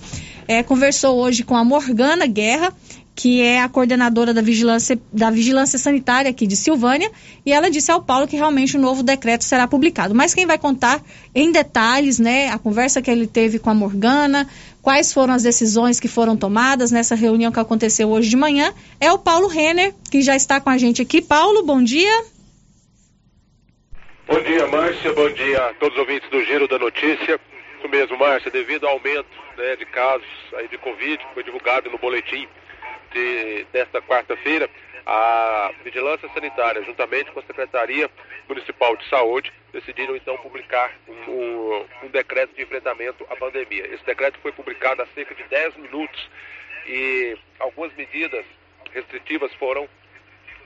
é, 0.46 0.62
conversou 0.62 1.16
hoje 1.18 1.42
com 1.42 1.56
a 1.56 1.64
Morgana 1.64 2.26
Guerra, 2.26 2.72
que 3.18 3.42
é 3.42 3.60
a 3.60 3.68
coordenadora 3.68 4.32
da 4.32 4.40
vigilância, 4.40 4.96
da 5.12 5.28
vigilância 5.28 5.76
sanitária 5.76 6.30
aqui 6.30 6.46
de 6.46 6.54
Silvânia, 6.54 7.10
e 7.44 7.52
ela 7.52 7.68
disse 7.68 7.90
ao 7.90 8.00
Paulo 8.00 8.28
que 8.28 8.36
realmente 8.36 8.76
o 8.76 8.80
novo 8.80 9.02
decreto 9.02 9.42
será 9.42 9.66
publicado. 9.66 10.14
Mas 10.14 10.32
quem 10.32 10.46
vai 10.46 10.56
contar 10.56 11.02
em 11.34 11.50
detalhes, 11.50 12.20
né, 12.20 12.48
a 12.50 12.58
conversa 12.58 13.02
que 13.02 13.10
ele 13.10 13.26
teve 13.26 13.58
com 13.58 13.70
a 13.70 13.74
Morgana, 13.74 14.48
quais 14.80 15.12
foram 15.12 15.34
as 15.34 15.42
decisões 15.42 15.98
que 15.98 16.06
foram 16.06 16.36
tomadas 16.36 16.92
nessa 16.92 17.16
reunião 17.16 17.50
que 17.50 17.58
aconteceu 17.58 18.08
hoje 18.08 18.30
de 18.30 18.36
manhã, 18.36 18.72
é 19.00 19.10
o 19.10 19.18
Paulo 19.18 19.48
Renner, 19.48 19.92
que 20.12 20.22
já 20.22 20.36
está 20.36 20.60
com 20.60 20.70
a 20.70 20.78
gente 20.78 21.02
aqui. 21.02 21.20
Paulo, 21.20 21.64
bom 21.64 21.82
dia. 21.82 22.22
Bom 24.28 24.40
dia, 24.42 24.64
Márcia. 24.68 25.12
Bom 25.12 25.28
dia 25.32 25.58
a 25.58 25.74
todos 25.74 25.98
os 25.98 26.00
ouvintes 26.02 26.30
do 26.30 26.40
Giro 26.44 26.68
da 26.68 26.78
Notícia. 26.78 27.40
Isso 27.78 27.88
mesmo, 27.88 28.16
Márcia, 28.16 28.48
devido 28.48 28.86
ao 28.86 28.92
aumento 28.92 29.26
né, 29.56 29.74
de 29.74 29.86
casos 29.86 30.24
aí 30.56 30.68
de 30.68 30.78
Covid, 30.78 31.18
que 31.18 31.34
foi 31.34 31.42
divulgado 31.42 31.90
no 31.90 31.98
boletim 31.98 32.46
de, 33.12 33.64
desta 33.72 34.00
quarta-feira, 34.02 34.68
a 35.06 35.72
Vigilância 35.82 36.28
Sanitária, 36.34 36.82
juntamente 36.82 37.30
com 37.32 37.40
a 37.40 37.42
Secretaria 37.44 38.10
Municipal 38.46 38.96
de 38.96 39.08
Saúde, 39.08 39.52
decidiram 39.72 40.14
então 40.14 40.36
publicar 40.38 40.92
um, 41.08 41.86
um, 42.02 42.08
decreto 42.08 42.54
de 42.54 42.62
enfrentamento 42.62 43.26
à 43.30 43.36
pandemia. 43.36 43.86
Esse 43.86 44.04
decreto 44.04 44.38
foi 44.40 44.52
publicado 44.52 45.02
há 45.02 45.06
cerca 45.14 45.34
de 45.34 45.44
10 45.44 45.76
minutos 45.76 46.28
e 46.86 47.38
algumas 47.58 47.92
medidas 47.94 48.44
restritivas 48.92 49.52
foram 49.54 49.88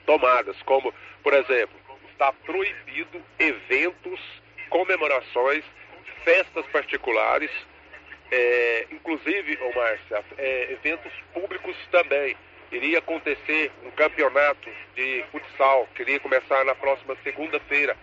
tomadas, 0.07 0.61
como, 0.63 0.93
por 1.23 1.35
exemplo, 1.35 1.79
está 2.11 2.33
proibido 2.33 3.23
eventos, 3.39 4.21
comemorações, 4.69 5.65
festas 6.25 6.67
particulares, 6.67 7.51
é, 8.33 8.87
inclusive, 8.91 9.59
ô 9.61 9.79
Márcia, 9.79 10.25
é, 10.39 10.73
eventos 10.73 11.13
públicos 11.35 11.77
também. 11.91 12.35
Iria 12.73 13.01
acontecer 13.01 13.71
um 13.85 13.91
campeonato 13.91 14.71
de 14.97 15.23
futsal, 15.31 15.87
que 15.95 16.01
iria 16.01 16.19
começar 16.19 16.65
na 16.65 16.75
próxima 16.75 17.15
segunda-feira, 17.23 17.95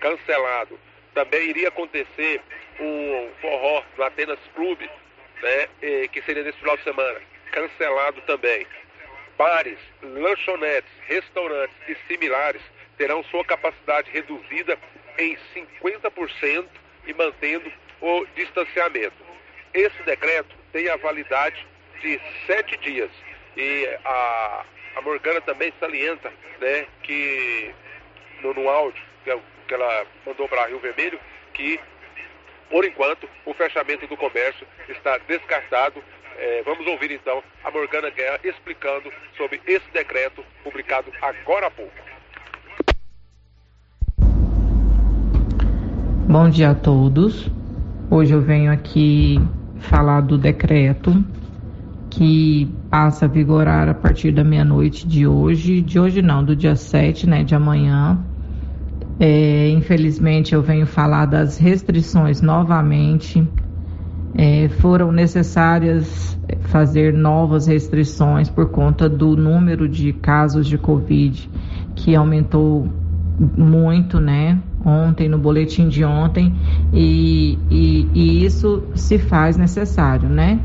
cancelado. 0.00 0.76
Também 1.14 1.48
iria 1.48 1.68
acontecer 1.68 2.40
um 2.80 3.30
forró 3.40 3.84
no 3.96 4.02
Atenas 4.02 4.40
Clube, 4.56 4.90
né, 5.40 6.08
que 6.08 6.20
seria 6.22 6.42
nesse 6.42 6.58
final 6.58 6.76
de 6.76 6.82
semana, 6.82 7.20
cancelado 7.52 8.20
também. 8.22 8.66
Bares, 9.38 9.78
lanchonetes, 10.02 10.90
restaurantes 11.06 11.76
e 11.86 11.96
similares 12.08 12.62
terão 12.98 13.22
sua 13.24 13.44
capacidade 13.44 14.10
reduzida 14.10 14.76
em 15.16 15.38
50% 15.54 16.66
e 17.06 17.14
mantendo 17.14 17.72
o 18.00 18.26
distanciamento. 18.34 19.25
Esse 19.76 20.02
decreto 20.04 20.56
tem 20.72 20.88
a 20.88 20.96
validade 20.96 21.66
de 22.00 22.18
sete 22.46 22.78
dias. 22.78 23.10
E 23.54 23.86
a, 24.06 24.64
a 24.96 25.02
Morgana 25.02 25.38
também 25.42 25.70
salienta 25.78 26.32
né, 26.58 26.86
que 27.02 27.74
no, 28.42 28.54
no 28.54 28.70
áudio 28.70 29.02
que, 29.22 29.74
ela 29.74 30.06
mandou 30.24 30.48
para 30.48 30.66
Rio 30.68 30.78
Vermelho, 30.78 31.20
que 31.52 31.78
por 32.70 32.86
enquanto 32.86 33.28
o 33.44 33.52
fechamento 33.52 34.06
do 34.06 34.16
comércio 34.16 34.66
está 34.88 35.18
descartado. 35.28 36.02
É, 36.38 36.62
vamos 36.64 36.86
ouvir 36.86 37.10
então 37.10 37.42
a 37.62 37.70
Morgana 37.70 38.08
Guerra 38.08 38.40
explicando 38.44 39.12
sobre 39.36 39.60
esse 39.66 39.88
decreto 39.90 40.42
publicado 40.64 41.12
agora 41.20 41.66
há 41.66 41.70
pouco. 41.70 41.92
Bom 46.26 46.48
dia 46.48 46.70
a 46.70 46.74
todos. 46.74 47.50
Hoje 48.10 48.32
eu 48.32 48.40
venho 48.40 48.72
aqui 48.72 49.38
falar 49.78 50.22
do 50.22 50.36
decreto 50.36 51.24
que 52.10 52.68
passa 52.90 53.26
a 53.26 53.28
vigorar 53.28 53.88
a 53.88 53.94
partir 53.94 54.32
da 54.32 54.42
meia-noite 54.42 55.06
de 55.06 55.26
hoje, 55.26 55.82
de 55.82 55.98
hoje 55.98 56.22
não, 56.22 56.42
do 56.42 56.56
dia 56.56 56.74
7, 56.74 57.28
né, 57.28 57.44
de 57.44 57.54
amanhã. 57.54 58.18
É, 59.18 59.68
infelizmente 59.70 60.54
eu 60.54 60.62
venho 60.62 60.86
falar 60.86 61.26
das 61.26 61.58
restrições 61.58 62.40
novamente. 62.40 63.46
É, 64.34 64.68
foram 64.68 65.10
necessárias 65.12 66.38
fazer 66.64 67.12
novas 67.12 67.66
restrições 67.66 68.50
por 68.50 68.70
conta 68.70 69.08
do 69.08 69.36
número 69.36 69.88
de 69.88 70.12
casos 70.12 70.66
de 70.66 70.76
Covid 70.76 71.50
que 71.94 72.14
aumentou 72.14 72.86
muito, 73.56 74.20
né? 74.20 74.60
Ontem, 74.86 75.28
no 75.28 75.36
boletim 75.36 75.88
de 75.88 76.04
ontem, 76.04 76.54
e, 76.92 77.58
e, 77.68 78.08
e 78.14 78.44
isso 78.44 78.84
se 78.94 79.18
faz 79.18 79.56
necessário, 79.56 80.28
né? 80.28 80.60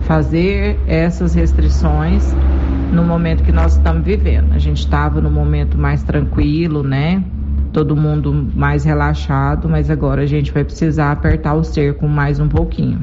Fazer 0.00 0.78
essas 0.86 1.34
restrições 1.34 2.34
no 2.92 3.04
momento 3.04 3.42
que 3.42 3.52
nós 3.52 3.76
estamos 3.76 4.02
vivendo. 4.02 4.52
A 4.54 4.58
gente 4.58 4.78
estava 4.78 5.20
no 5.20 5.30
momento 5.30 5.76
mais 5.76 6.02
tranquilo, 6.02 6.82
né? 6.82 7.22
Todo 7.72 7.94
mundo 7.94 8.50
mais 8.54 8.84
relaxado, 8.84 9.68
mas 9.68 9.90
agora 9.90 10.22
a 10.22 10.26
gente 10.26 10.50
vai 10.52 10.64
precisar 10.64 11.12
apertar 11.12 11.54
o 11.54 11.62
cerco 11.62 12.08
mais 12.08 12.40
um 12.40 12.48
pouquinho. 12.48 13.00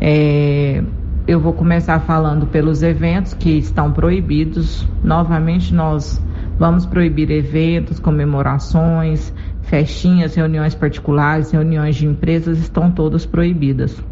É, 0.00 0.82
eu 1.26 1.40
vou 1.40 1.52
começar 1.52 1.98
falando 2.00 2.46
pelos 2.46 2.82
eventos 2.82 3.34
que 3.34 3.50
estão 3.50 3.90
proibidos. 3.90 4.86
Novamente, 5.02 5.74
nós 5.74 6.22
vamos 6.58 6.86
proibir 6.86 7.30
eventos, 7.30 7.98
comemorações, 7.98 9.32
festinhas, 9.64 10.34
reuniões 10.34 10.74
particulares, 10.74 11.50
reuniões 11.50 11.96
de 11.96 12.06
empresas 12.06 12.58
estão 12.58 12.90
todas 12.90 13.26
proibidas, 13.26 14.02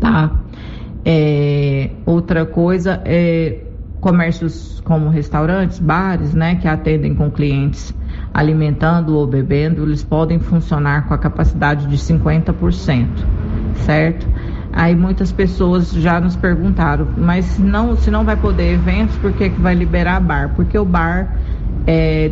tá? 0.00 0.30
É, 1.04 1.90
outra 2.04 2.44
coisa 2.44 3.00
é 3.04 3.64
comércios 4.00 4.80
como 4.84 5.08
restaurantes, 5.08 5.78
bares, 5.78 6.34
né, 6.34 6.56
que 6.56 6.68
atendem 6.68 7.14
com 7.14 7.30
clientes 7.30 7.94
alimentando 8.32 9.16
ou 9.16 9.26
bebendo, 9.26 9.82
eles 9.82 10.04
podem 10.04 10.38
funcionar 10.38 11.08
com 11.08 11.14
a 11.14 11.18
capacidade 11.18 11.86
de 11.86 11.96
50%, 11.96 13.08
certo? 13.74 14.26
Aí 14.72 14.94
muitas 14.94 15.32
pessoas 15.32 15.92
já 15.92 16.20
nos 16.20 16.36
perguntaram, 16.36 17.08
mas 17.16 17.58
não, 17.58 17.96
se 17.96 18.10
não 18.10 18.24
vai 18.24 18.36
poder 18.36 18.74
eventos, 18.74 19.16
por 19.16 19.32
que, 19.32 19.50
que 19.50 19.60
vai 19.60 19.74
liberar 19.74 20.20
bar? 20.20 20.52
Porque 20.54 20.78
o 20.78 20.84
bar 20.84 21.36
é, 21.86 22.30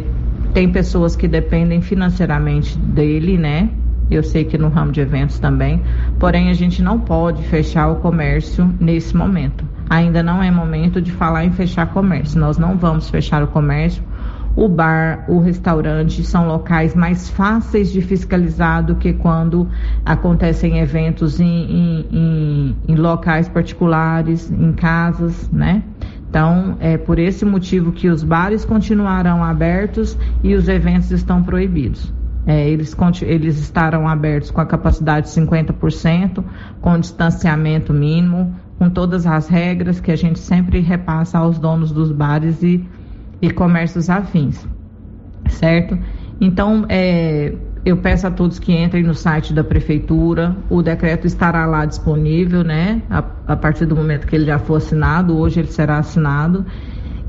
tem 0.56 0.70
pessoas 0.70 1.14
que 1.14 1.28
dependem 1.28 1.82
financeiramente 1.82 2.78
dele, 2.78 3.36
né? 3.36 3.68
Eu 4.10 4.22
sei 4.22 4.42
que 4.42 4.56
no 4.56 4.70
ramo 4.70 4.90
de 4.90 5.02
eventos 5.02 5.38
também, 5.38 5.82
porém 6.18 6.48
a 6.48 6.54
gente 6.54 6.80
não 6.80 6.98
pode 6.98 7.42
fechar 7.42 7.88
o 7.88 7.96
comércio 7.96 8.74
nesse 8.80 9.14
momento. 9.14 9.66
Ainda 9.90 10.22
não 10.22 10.42
é 10.42 10.50
momento 10.50 10.98
de 10.98 11.12
falar 11.12 11.44
em 11.44 11.50
fechar 11.50 11.92
comércio. 11.92 12.40
Nós 12.40 12.56
não 12.56 12.74
vamos 12.74 13.10
fechar 13.10 13.42
o 13.42 13.48
comércio. 13.48 14.02
O 14.56 14.66
bar, 14.66 15.26
o 15.28 15.40
restaurante 15.40 16.24
são 16.24 16.48
locais 16.48 16.94
mais 16.94 17.28
fáceis 17.28 17.92
de 17.92 18.00
fiscalizar 18.00 18.82
do 18.82 18.94
que 18.94 19.12
quando 19.12 19.68
acontecem 20.06 20.78
eventos 20.78 21.38
em, 21.38 21.44
em, 21.44 22.06
em, 22.10 22.76
em 22.88 22.94
locais 22.94 23.46
particulares, 23.46 24.50
em 24.50 24.72
casas, 24.72 25.50
né? 25.50 25.82
Então, 26.36 26.76
é 26.80 26.98
por 26.98 27.18
esse 27.18 27.46
motivo 27.46 27.92
que 27.92 28.10
os 28.10 28.22
bares 28.22 28.62
continuarão 28.62 29.42
abertos 29.42 30.18
e 30.44 30.54
os 30.54 30.68
eventos 30.68 31.10
estão 31.10 31.42
proibidos. 31.42 32.12
É, 32.46 32.68
eles, 32.68 32.94
eles 33.22 33.58
estarão 33.58 34.06
abertos 34.06 34.50
com 34.50 34.60
a 34.60 34.66
capacidade 34.66 35.28
de 35.28 35.40
50%, 35.40 36.44
com 36.82 37.00
distanciamento 37.00 37.90
mínimo, 37.94 38.54
com 38.78 38.90
todas 38.90 39.26
as 39.26 39.48
regras 39.48 39.98
que 39.98 40.12
a 40.12 40.14
gente 40.14 40.38
sempre 40.38 40.80
repassa 40.80 41.38
aos 41.38 41.58
donos 41.58 41.90
dos 41.90 42.12
bares 42.12 42.62
e, 42.62 42.86
e 43.40 43.50
comércios 43.50 44.10
afins, 44.10 44.68
certo? 45.48 45.98
Então, 46.38 46.84
é, 46.90 47.54
eu 47.86 47.96
peço 47.96 48.26
a 48.26 48.30
todos 48.32 48.58
que 48.58 48.72
entrem 48.72 49.04
no 49.04 49.14
site 49.14 49.54
da 49.54 49.62
prefeitura. 49.62 50.56
O 50.68 50.82
decreto 50.82 51.24
estará 51.24 51.64
lá 51.66 51.86
disponível, 51.86 52.64
né? 52.64 53.00
A, 53.08 53.22
a 53.46 53.56
partir 53.56 53.86
do 53.86 53.94
momento 53.94 54.26
que 54.26 54.34
ele 54.34 54.46
já 54.46 54.58
for 54.58 54.78
assinado, 54.78 55.38
hoje 55.38 55.60
ele 55.60 55.68
será 55.68 55.98
assinado. 55.98 56.66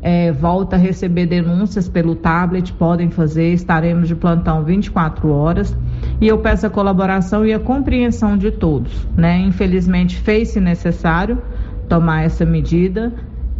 é, 0.01 0.31
volta 0.31 0.75
a 0.75 0.79
receber 0.79 1.25
denúncias 1.25 1.89
pelo 1.89 2.15
tablet, 2.15 2.71
podem 2.73 3.09
fazer, 3.09 3.53
estaremos 3.53 4.07
de 4.07 4.15
plantão 4.15 4.63
24 4.63 5.29
horas. 5.29 5.75
E 6.21 6.27
eu 6.27 6.37
peço 6.39 6.67
a 6.67 6.69
colaboração 6.69 7.45
e 7.45 7.53
a 7.53 7.59
compreensão 7.59 8.37
de 8.37 8.51
todos. 8.51 9.07
Né? 9.15 9.39
Infelizmente, 9.39 10.17
fez-se 10.17 10.59
necessário 10.59 11.41
tomar 11.87 12.23
essa 12.23 12.45
medida 12.45 13.13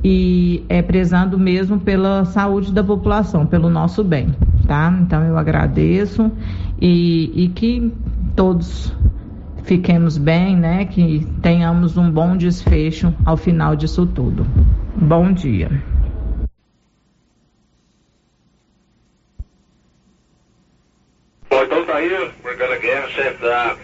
e 0.04 0.64
é 0.70 0.82
prezando 0.82 1.38
mesmo 1.38 1.80
pela 1.80 2.26
saúde 2.26 2.72
da 2.72 2.84
população, 2.84 3.46
pelo 3.46 3.70
nosso 3.70 4.04
bem, 4.04 4.30
tá? 4.66 4.98
Então 5.02 5.24
eu 5.24 5.38
agradeço 5.38 6.32
e, 6.82 7.32
e 7.36 7.50
que 7.50 7.92
todos 8.36 8.96
fiquemos 9.70 10.18
bem, 10.18 10.58
né? 10.58 10.84
Que 10.86 11.28
tenhamos 11.44 11.96
um 11.96 12.10
bom 12.10 12.36
desfecho 12.36 13.14
ao 13.24 13.38
final 13.38 13.76
disso 13.76 14.04
tudo. 14.08 14.44
Bom 14.96 15.32
dia. 15.32 15.70
Bom, 21.50 21.64
então 21.64 21.84
tá 21.84 21.96
aí, 21.96 22.10
Morgana 22.44 22.78
Guerra, 22.78 23.10
chefe 23.10 23.42
da, 23.42 23.76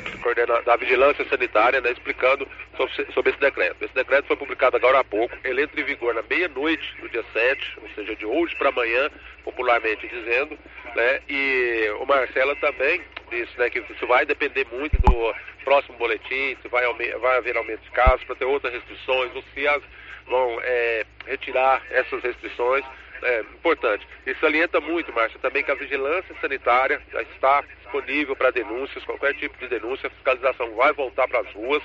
da 0.65 0.75
Vigilância 0.75 1.25
Sanitária, 1.27 1.81
né, 1.81 1.91
explicando 1.91 2.47
sobre, 2.77 3.11
sobre, 3.11 3.31
esse 3.31 3.39
decreto. 3.39 3.83
Esse 3.83 3.93
decreto 3.95 4.27
foi 4.27 4.35
publicado 4.35 4.77
agora 4.77 4.99
há 4.99 5.03
pouco, 5.03 5.35
ele 5.43 5.63
entra 5.63 5.81
em 5.81 5.83
vigor 5.83 6.13
na 6.13 6.21
meia-noite 6.21 6.95
do 7.01 7.09
dia 7.09 7.25
7, 7.33 7.79
ou 7.81 7.89
seja, 7.95 8.15
de 8.15 8.25
hoje 8.25 8.55
para 8.55 8.69
amanhã, 8.69 9.09
popularmente 9.43 10.07
dizendo, 10.07 10.57
né, 10.95 11.21
e 11.27 11.89
o 11.99 12.05
Marcela 12.05 12.55
também 12.57 13.01
disse, 13.31 13.57
né, 13.57 13.67
que 13.71 13.79
isso 13.79 14.05
vai 14.05 14.27
depender 14.27 14.67
muito 14.71 14.95
do 15.01 15.33
próximo 15.63 15.97
boletim, 15.97 16.55
se 16.61 16.67
vai, 16.67 16.85
vai 17.19 17.37
haver 17.37 17.57
aumento 17.57 17.81
de 17.81 17.91
casos, 17.91 18.23
para 18.25 18.35
ter 18.35 18.45
outras 18.45 18.73
restrições, 18.73 19.35
ou 19.35 19.43
se 19.53 19.67
as 19.67 19.81
vão 20.27 20.59
é, 20.61 21.05
retirar 21.25 21.81
essas 21.89 22.21
restrições 22.23 22.83
é, 23.21 23.39
importante. 23.41 24.07
E 24.25 24.35
salienta 24.35 24.79
muito, 24.79 25.11
Márcia, 25.13 25.39
também 25.39 25.63
que 25.63 25.71
a 25.71 25.75
vigilância 25.75 26.35
sanitária 26.41 27.01
já 27.11 27.21
está 27.21 27.63
disponível 27.83 28.35
para 28.35 28.51
denúncias, 28.51 29.03
qualquer 29.03 29.33
tipo 29.35 29.57
de 29.57 29.67
denúncia, 29.67 30.07
a 30.07 30.11
fiscalização 30.11 30.73
vai 30.75 30.93
voltar 30.93 31.27
para 31.27 31.39
as 31.39 31.51
ruas, 31.53 31.83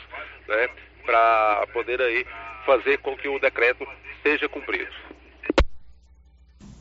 né, 0.49 0.69
para 1.05 1.67
poder 1.73 2.01
aí 2.01 2.27
fazer 2.67 2.99
com 2.99 3.17
que 3.17 3.29
o 3.29 3.39
decreto 3.39 3.87
seja 4.23 4.49
cumprido. 4.49 4.91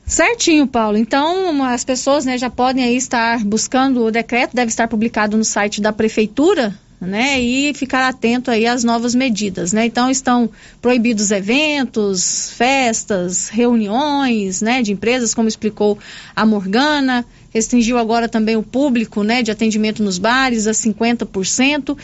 Certinho, 0.05 0.65
Paulo. 0.65 0.97
Então, 0.97 1.63
as 1.63 1.85
pessoas 1.85 2.25
né, 2.25 2.35
já 2.35 2.49
podem 2.49 2.83
aí 2.83 2.95
estar 2.95 3.45
buscando 3.45 4.03
o 4.03 4.11
decreto, 4.11 4.55
deve 4.55 4.69
estar 4.69 4.87
publicado 4.87 5.37
no 5.37 5.43
site 5.43 5.79
da 5.79 5.93
prefeitura, 5.93 6.73
né, 6.99 7.39
e 7.39 7.73
ficar 7.73 8.09
atento 8.09 8.51
aí 8.51 8.65
às 8.65 8.83
novas 8.83 9.15
medidas, 9.15 9.71
né? 9.71 9.85
Então 9.85 10.09
estão 10.09 10.49
proibidos 10.81 11.31
eventos, 11.31 12.51
festas, 12.51 13.47
reuniões, 13.47 14.61
né, 14.61 14.81
de 14.81 14.91
empresas, 14.91 15.33
como 15.33 15.47
explicou 15.47 15.97
a 16.35 16.45
Morgana, 16.45 17.25
restringiu 17.53 17.97
agora 17.97 18.27
também 18.27 18.57
o 18.57 18.63
público, 18.63 19.23
né, 19.23 19.41
de 19.41 19.49
atendimento 19.49 20.03
nos 20.03 20.17
bares 20.17 20.67
a 20.67 20.71
50%. 20.71 21.97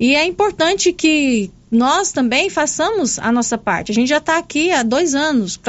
E 0.00 0.14
é 0.14 0.24
importante 0.24 0.92
que 0.92 1.50
nós 1.70 2.12
também 2.12 2.48
façamos 2.48 3.18
a 3.18 3.30
nossa 3.30 3.58
parte. 3.58 3.92
A 3.92 3.94
gente 3.94 4.08
já 4.08 4.18
está 4.18 4.38
aqui 4.38 4.70
há 4.70 4.82
dois 4.82 5.14
anos, 5.14 5.60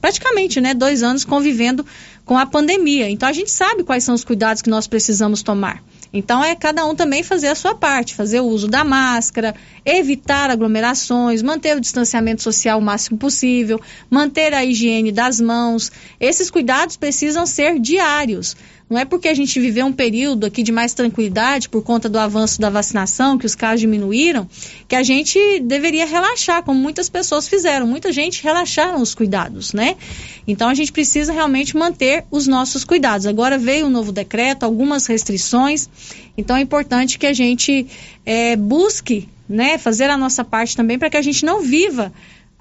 praticamente, 0.00 0.60
né, 0.60 0.72
dois 0.72 1.02
anos 1.02 1.24
convivendo 1.24 1.84
com 2.24 2.38
a 2.38 2.46
pandemia. 2.46 3.10
Então 3.10 3.28
a 3.28 3.32
gente 3.32 3.50
sabe 3.50 3.82
quais 3.82 4.04
são 4.04 4.14
os 4.14 4.24
cuidados 4.24 4.62
que 4.62 4.70
nós 4.70 4.86
precisamos 4.86 5.42
tomar. 5.42 5.82
Então 6.12 6.44
é 6.44 6.54
cada 6.54 6.84
um 6.84 6.94
também 6.94 7.22
fazer 7.22 7.48
a 7.48 7.54
sua 7.54 7.74
parte, 7.74 8.14
fazer 8.14 8.40
o 8.40 8.44
uso 8.44 8.68
da 8.68 8.84
máscara, 8.84 9.54
evitar 9.84 10.50
aglomerações, 10.50 11.42
manter 11.42 11.76
o 11.76 11.80
distanciamento 11.80 12.42
social 12.42 12.78
o 12.78 12.82
máximo 12.82 13.16
possível, 13.16 13.80
manter 14.10 14.52
a 14.52 14.64
higiene 14.64 15.10
das 15.10 15.40
mãos. 15.40 15.90
Esses 16.20 16.50
cuidados 16.50 16.96
precisam 16.96 17.46
ser 17.46 17.78
diários. 17.78 18.54
Não 18.92 18.98
é 18.98 19.06
porque 19.06 19.26
a 19.26 19.32
gente 19.32 19.58
viveu 19.58 19.86
um 19.86 19.92
período 19.92 20.44
aqui 20.44 20.62
de 20.62 20.70
mais 20.70 20.92
tranquilidade 20.92 21.66
por 21.66 21.82
conta 21.82 22.10
do 22.10 22.18
avanço 22.18 22.60
da 22.60 22.68
vacinação, 22.68 23.38
que 23.38 23.46
os 23.46 23.54
casos 23.54 23.80
diminuíram, 23.80 24.46
que 24.86 24.94
a 24.94 25.02
gente 25.02 25.38
deveria 25.60 26.04
relaxar, 26.04 26.62
como 26.62 26.78
muitas 26.78 27.08
pessoas 27.08 27.48
fizeram. 27.48 27.86
Muita 27.86 28.12
gente 28.12 28.42
relaxaram 28.42 29.00
os 29.00 29.14
cuidados, 29.14 29.72
né? 29.72 29.96
Então 30.46 30.68
a 30.68 30.74
gente 30.74 30.92
precisa 30.92 31.32
realmente 31.32 31.74
manter 31.74 32.26
os 32.30 32.46
nossos 32.46 32.84
cuidados. 32.84 33.26
Agora 33.26 33.56
veio 33.56 33.86
um 33.86 33.90
novo 33.90 34.12
decreto, 34.12 34.64
algumas 34.64 35.06
restrições, 35.06 35.88
então 36.36 36.54
é 36.54 36.60
importante 36.60 37.18
que 37.18 37.26
a 37.26 37.32
gente 37.32 37.86
é, 38.26 38.56
busque 38.56 39.26
né, 39.48 39.78
fazer 39.78 40.10
a 40.10 40.18
nossa 40.18 40.44
parte 40.44 40.76
também 40.76 40.98
para 40.98 41.08
que 41.08 41.16
a 41.16 41.22
gente 41.22 41.46
não 41.46 41.62
viva 41.62 42.12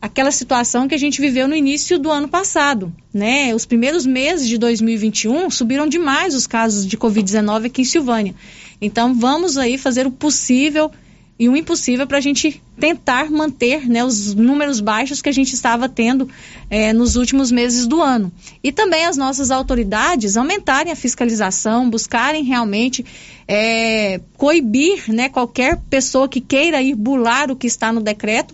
aquela 0.01 0.31
situação 0.31 0.87
que 0.87 0.95
a 0.95 0.97
gente 0.97 1.21
viveu 1.21 1.47
no 1.47 1.55
início 1.55 1.99
do 1.99 2.09
ano 2.09 2.27
passado, 2.27 2.91
né? 3.13 3.53
Os 3.53 3.65
primeiros 3.65 4.05
meses 4.05 4.47
de 4.47 4.57
2021 4.57 5.49
subiram 5.51 5.87
demais 5.87 6.33
os 6.33 6.47
casos 6.47 6.87
de 6.87 6.97
Covid-19 6.97 7.67
aqui 7.67 7.83
em 7.83 7.85
Silvânia. 7.85 8.33
Então 8.81 9.13
vamos 9.13 9.57
aí 9.57 9.77
fazer 9.77 10.07
o 10.07 10.11
possível 10.11 10.91
e 11.37 11.49
o 11.49 11.55
impossível 11.55 12.05
para 12.05 12.19
a 12.19 12.21
gente 12.21 12.61
tentar 12.79 13.31
manter 13.31 13.89
né, 13.89 14.03
os 14.05 14.35
números 14.35 14.79
baixos 14.79 15.23
que 15.23 15.29
a 15.29 15.31
gente 15.31 15.53
estava 15.53 15.89
tendo 15.89 16.29
é, 16.69 16.93
nos 16.93 17.15
últimos 17.15 17.51
meses 17.51 17.87
do 17.87 17.99
ano. 17.99 18.31
E 18.63 18.71
também 18.71 19.05
as 19.05 19.17
nossas 19.17 19.49
autoridades 19.49 20.37
aumentarem 20.37 20.91
a 20.91 20.95
fiscalização, 20.95 21.89
buscarem 21.89 22.43
realmente 22.43 23.03
é, 23.47 24.21
coibir 24.37 25.11
né, 25.11 25.29
qualquer 25.29 25.77
pessoa 25.89 26.29
que 26.29 26.41
queira 26.41 26.79
ir 26.79 26.93
bular 26.93 27.49
o 27.49 27.55
que 27.55 27.65
está 27.65 27.91
no 27.91 28.01
decreto 28.01 28.53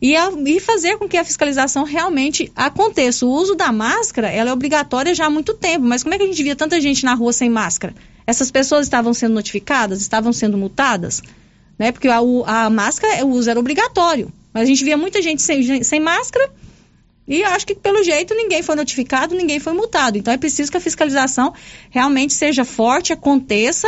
e, 0.00 0.16
a, 0.16 0.30
e 0.30 0.60
fazer 0.60 0.96
com 0.96 1.08
que 1.08 1.16
a 1.16 1.24
fiscalização 1.24 1.84
realmente 1.84 2.50
aconteça. 2.54 3.26
O 3.26 3.30
uso 3.30 3.54
da 3.54 3.72
máscara 3.72 4.28
ela 4.28 4.50
é 4.50 4.52
obrigatória 4.52 5.14
já 5.14 5.26
há 5.26 5.30
muito 5.30 5.54
tempo, 5.54 5.84
mas 5.84 6.02
como 6.02 6.14
é 6.14 6.18
que 6.18 6.24
a 6.24 6.26
gente 6.26 6.42
via 6.42 6.56
tanta 6.56 6.80
gente 6.80 7.04
na 7.04 7.14
rua 7.14 7.32
sem 7.32 7.50
máscara? 7.50 7.94
Essas 8.26 8.50
pessoas 8.50 8.86
estavam 8.86 9.12
sendo 9.14 9.34
notificadas, 9.34 10.00
estavam 10.00 10.32
sendo 10.32 10.56
multadas, 10.56 11.22
né? 11.78 11.90
Porque 11.90 12.08
a, 12.08 12.18
a 12.18 12.70
máscara, 12.70 13.24
o 13.24 13.30
uso 13.30 13.50
era 13.50 13.58
obrigatório. 13.58 14.32
Mas 14.52 14.64
a 14.64 14.66
gente 14.66 14.84
via 14.84 14.96
muita 14.96 15.20
gente 15.22 15.42
sem, 15.42 15.82
sem 15.82 16.00
máscara 16.00 16.50
e 17.26 17.44
acho 17.44 17.66
que 17.66 17.74
pelo 17.74 18.02
jeito 18.02 18.34
ninguém 18.34 18.62
foi 18.62 18.74
notificado, 18.74 19.34
ninguém 19.34 19.60
foi 19.60 19.74
multado. 19.74 20.16
Então 20.16 20.32
é 20.32 20.38
preciso 20.38 20.70
que 20.70 20.78
a 20.78 20.80
fiscalização 20.80 21.52
realmente 21.90 22.32
seja 22.32 22.64
forte, 22.64 23.12
aconteça 23.12 23.86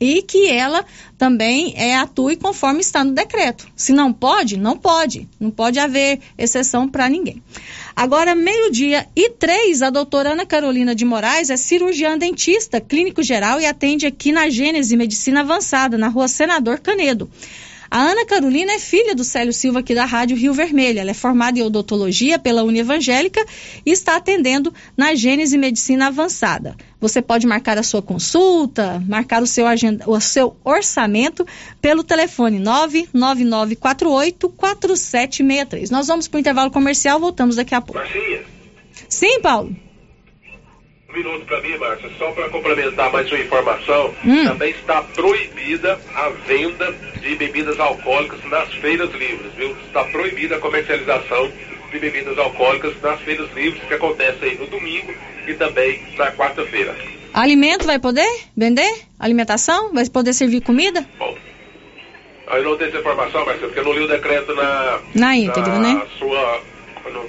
e 0.00 0.22
que 0.22 0.48
ela 0.48 0.84
também 1.16 1.74
é, 1.76 1.96
atue 1.96 2.36
conforme 2.36 2.80
está 2.80 3.02
no 3.02 3.12
decreto. 3.12 3.66
Se 3.74 3.92
não 3.92 4.12
pode, 4.12 4.56
não 4.56 4.76
pode. 4.76 5.28
Não 5.40 5.50
pode 5.50 5.78
haver 5.78 6.20
exceção 6.36 6.88
para 6.88 7.08
ninguém. 7.08 7.42
Agora, 7.94 8.34
meio-dia 8.34 9.08
e 9.16 9.30
três, 9.30 9.82
a 9.82 9.90
doutora 9.90 10.32
Ana 10.32 10.46
Carolina 10.46 10.94
de 10.94 11.04
Moraes 11.04 11.50
é 11.50 11.56
cirurgiã 11.56 12.16
dentista, 12.16 12.80
clínico 12.80 13.22
geral 13.22 13.60
e 13.60 13.66
atende 13.66 14.06
aqui 14.06 14.30
na 14.30 14.48
Gênese 14.48 14.96
Medicina 14.96 15.40
Avançada, 15.40 15.98
na 15.98 16.08
rua 16.08 16.28
Senador 16.28 16.78
Canedo. 16.78 17.28
A 17.90 18.00
Ana 18.00 18.26
Carolina 18.26 18.72
é 18.72 18.78
filha 18.78 19.14
do 19.14 19.24
Célio 19.24 19.52
Silva 19.52 19.78
aqui 19.78 19.94
da 19.94 20.04
Rádio 20.04 20.36
Rio 20.36 20.52
Vermelho. 20.52 20.98
Ela 20.98 21.10
é 21.10 21.14
formada 21.14 21.58
em 21.58 21.62
odontologia 21.62 22.38
pela 22.38 22.62
Evangélica 22.76 23.42
e 23.84 23.90
está 23.90 24.16
atendendo 24.16 24.72
na 24.96 25.14
Gênese 25.14 25.56
Medicina 25.56 26.08
Avançada. 26.08 26.76
Você 27.00 27.22
pode 27.22 27.46
marcar 27.46 27.78
a 27.78 27.82
sua 27.82 28.02
consulta, 28.02 29.02
marcar 29.08 29.42
o 29.42 29.46
seu, 29.46 29.66
agenda, 29.66 30.04
o 30.06 30.20
seu 30.20 30.54
orçamento 30.62 31.46
pelo 31.80 32.04
telefone 32.04 32.58
99948 32.58 34.50
4763. 34.50 35.90
Nós 35.90 36.08
vamos 36.08 36.28
para 36.28 36.36
o 36.36 36.40
intervalo 36.40 36.70
comercial, 36.70 37.18
voltamos 37.18 37.56
daqui 37.56 37.74
a 37.74 37.80
pouco. 37.80 37.98
Marcinha. 37.98 38.42
Sim, 39.08 39.40
Paulo. 39.40 39.87
Um 41.08 41.12
minuto 41.14 41.46
para 41.46 41.62
mim, 41.62 41.74
Márcia, 41.78 42.10
só 42.18 42.30
para 42.32 42.50
complementar 42.50 43.10
mais 43.10 43.32
uma 43.32 43.40
informação, 43.40 44.14
hum. 44.22 44.44
também 44.44 44.70
está 44.72 45.02
proibida 45.02 45.98
a 46.14 46.28
venda 46.46 46.92
de 47.22 47.34
bebidas 47.34 47.80
alcoólicas 47.80 48.44
nas 48.44 48.68
feiras 48.74 49.10
livres, 49.12 49.50
viu? 49.56 49.74
Está 49.86 50.04
proibida 50.04 50.56
a 50.56 50.58
comercialização 50.58 51.50
de 51.90 51.98
bebidas 51.98 52.36
alcoólicas 52.36 52.92
nas 53.00 53.18
feiras 53.22 53.50
livres 53.54 53.82
que 53.84 53.94
acontecem 53.94 54.50
aí 54.50 54.58
no 54.58 54.66
domingo 54.66 55.14
e 55.46 55.54
também 55.54 56.02
na 56.18 56.30
quarta-feira. 56.32 56.94
Alimento 57.32 57.86
vai 57.86 57.98
poder 57.98 58.28
vender? 58.54 59.02
Alimentação? 59.18 59.94
Vai 59.94 60.06
poder 60.10 60.34
servir 60.34 60.60
comida? 60.60 61.08
Bom, 61.18 61.34
Eu 62.48 62.62
não 62.62 62.76
tenho 62.76 62.90
essa 62.90 62.98
informação, 62.98 63.46
Marcelo, 63.46 63.68
porque 63.68 63.80
eu 63.80 63.84
não 63.84 63.92
li 63.94 64.00
o 64.00 64.08
decreto 64.08 64.54
na. 64.54 65.00
Na 65.14 65.36
íntegra, 65.36 65.72
na 65.72 65.94
né? 65.94 66.06
Sua, 66.18 66.60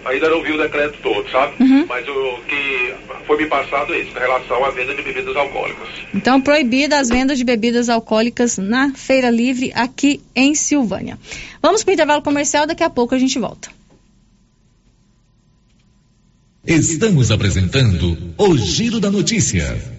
ainda 0.05 0.29
não 0.29 0.41
vi 0.41 0.51
o 0.51 0.57
decreto 0.57 0.97
todo, 1.01 1.29
sabe? 1.31 1.53
Uhum. 1.61 1.85
Mas 1.87 2.07
o 2.07 2.39
que 2.47 2.93
foi 3.25 3.37
me 3.37 3.45
passado 3.47 3.93
é 3.93 3.99
isso, 3.99 4.11
em 4.11 4.19
relação 4.19 4.63
à 4.65 4.69
venda 4.71 4.93
de 4.93 5.01
bebidas 5.01 5.35
alcoólicas. 5.35 5.87
Então, 6.13 6.41
proibida 6.41 6.99
as 6.99 7.09
vendas 7.09 7.37
de 7.37 7.43
bebidas 7.43 7.89
alcoólicas 7.89 8.57
na 8.57 8.93
Feira 8.93 9.29
Livre 9.29 9.71
aqui 9.75 10.21
em 10.35 10.55
Silvânia. 10.55 11.17
Vamos 11.61 11.83
para 11.83 11.91
o 11.91 11.93
intervalo 11.93 12.21
comercial, 12.21 12.65
daqui 12.65 12.83
a 12.83 12.89
pouco 12.89 13.13
a 13.13 13.19
gente 13.19 13.37
volta. 13.37 13.69
Estamos 16.65 17.31
apresentando 17.31 18.17
o 18.37 18.57
Giro 18.57 18.99
da 18.99 19.09
Notícia. 19.09 19.98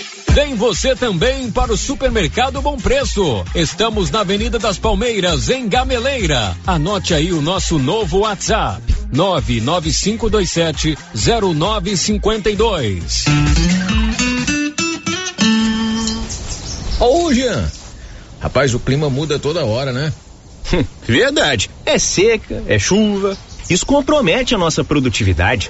Vem 0.33 0.55
você 0.55 0.95
também 0.95 1.51
para 1.51 1.73
o 1.73 1.77
Supermercado 1.77 2.61
Bom 2.61 2.77
Preço. 2.77 3.43
Estamos 3.53 4.09
na 4.09 4.21
Avenida 4.21 4.57
das 4.57 4.77
Palmeiras, 4.77 5.49
em 5.49 5.67
Gameleira. 5.67 6.55
Anote 6.65 7.13
aí 7.13 7.33
o 7.33 7.41
nosso 7.41 7.77
novo 7.77 8.19
WhatsApp: 8.19 8.81
99527 9.11 10.97
0952. 11.13 13.25
Ô, 16.97 17.33
Jean. 17.33 17.69
Rapaz, 18.39 18.73
o 18.73 18.79
clima 18.79 19.09
muda 19.09 19.37
toda 19.37 19.65
hora, 19.65 19.91
né? 19.91 20.13
Verdade. 21.05 21.69
É 21.85 21.99
seca, 21.99 22.63
é 22.67 22.79
chuva. 22.79 23.37
Isso 23.69 23.85
compromete 23.85 24.55
a 24.55 24.57
nossa 24.57 24.81
produtividade. 24.81 25.69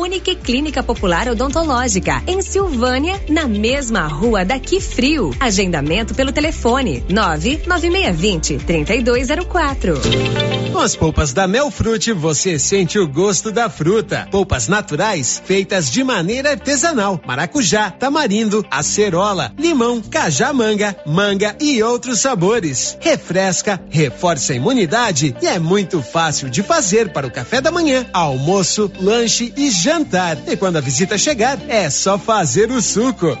Unique 0.00 0.34
Clínica 0.34 0.82
Popular 0.82 1.28
Odontológica, 1.28 2.22
em 2.26 2.40
Silvânia, 2.40 3.20
na 3.28 3.46
mesma 3.46 4.06
rua 4.06 4.46
daqui 4.46 4.80
frio. 4.80 5.30
Agendamento 5.38 6.14
pelo 6.14 6.32
telefone 6.32 7.04
99620 7.10 8.56
3204. 8.64 10.00
Com 10.72 10.78
as 10.78 10.96
polpas 10.96 11.34
da 11.34 11.46
Melfrute, 11.46 12.12
você 12.12 12.58
sente 12.58 12.98
o 12.98 13.06
gosto 13.06 13.52
da 13.52 13.68
fruta. 13.68 14.26
Polpas 14.30 14.68
naturais, 14.68 15.42
feitas 15.44 15.90
de 15.90 16.02
maneira 16.02 16.52
artesanal. 16.52 17.20
Maracujá, 17.26 17.90
tamarindo, 17.90 18.64
acerola, 18.70 19.52
limão, 19.58 20.00
cajamanga, 20.00 20.96
manga 21.06 21.54
e 21.60 21.82
outros 21.82 22.20
sabores. 22.20 22.96
Refresca, 23.00 23.78
reforça 23.90 24.54
a 24.54 24.56
imunidade 24.56 25.36
e 25.42 25.46
é 25.46 25.58
muito 25.58 26.00
fácil 26.00 26.48
de 26.48 26.62
fazer 26.62 27.12
para 27.12 27.26
o 27.26 27.30
café 27.30 27.60
da 27.60 27.70
manhã, 27.70 28.06
almoço, 28.14 28.90
lanche 28.98 29.52
e 29.56 29.70
jantar. 29.70 29.89
E 30.46 30.56
quando 30.56 30.76
a 30.76 30.80
visita 30.80 31.18
chegar, 31.18 31.58
é 31.68 31.90
só 31.90 32.16
fazer 32.16 32.70
o 32.70 32.80
suco. 32.80 33.36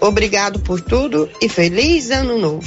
Obrigado 0.00 0.58
por 0.60 0.80
tudo 0.80 1.28
e 1.40 1.48
feliz 1.48 2.10
ano 2.10 2.38
novo. 2.38 2.66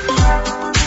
A 0.13 0.70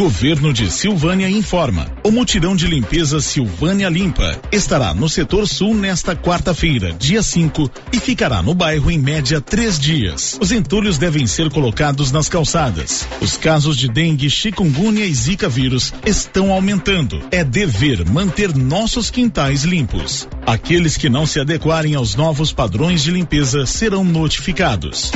Governo 0.00 0.50
de 0.50 0.70
Silvânia 0.70 1.28
informa. 1.28 1.86
O 2.02 2.10
mutirão 2.10 2.56
de 2.56 2.66
limpeza 2.66 3.20
Silvânia 3.20 3.90
Limpa 3.90 4.40
estará 4.50 4.94
no 4.94 5.10
setor 5.10 5.46
sul 5.46 5.74
nesta 5.74 6.16
quarta-feira, 6.16 6.90
dia 6.98 7.22
5, 7.22 7.70
e 7.92 8.00
ficará 8.00 8.40
no 8.40 8.54
bairro 8.54 8.90
em 8.90 8.98
média 8.98 9.42
três 9.42 9.78
dias. 9.78 10.38
Os 10.40 10.52
entulhos 10.52 10.96
devem 10.96 11.26
ser 11.26 11.50
colocados 11.50 12.10
nas 12.10 12.30
calçadas. 12.30 13.06
Os 13.20 13.36
casos 13.36 13.76
de 13.76 13.88
dengue, 13.88 14.30
chikungunya 14.30 15.04
e 15.04 15.12
zika 15.12 15.50
vírus 15.50 15.92
estão 16.06 16.50
aumentando. 16.50 17.20
É 17.30 17.44
dever 17.44 18.08
manter 18.08 18.56
nossos 18.56 19.10
quintais 19.10 19.64
limpos. 19.64 20.26
Aqueles 20.46 20.96
que 20.96 21.10
não 21.10 21.26
se 21.26 21.38
adequarem 21.38 21.94
aos 21.94 22.14
novos 22.14 22.54
padrões 22.54 23.02
de 23.02 23.10
limpeza 23.10 23.66
serão 23.66 24.02
notificados. 24.02 25.12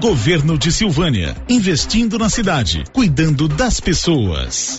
Governo 0.00 0.56
de 0.56 0.70
Silvânia, 0.70 1.36
investindo 1.48 2.20
na 2.20 2.30
cidade, 2.30 2.84
cuidando 2.92 3.48
das 3.48 3.80
pessoas. 3.80 4.78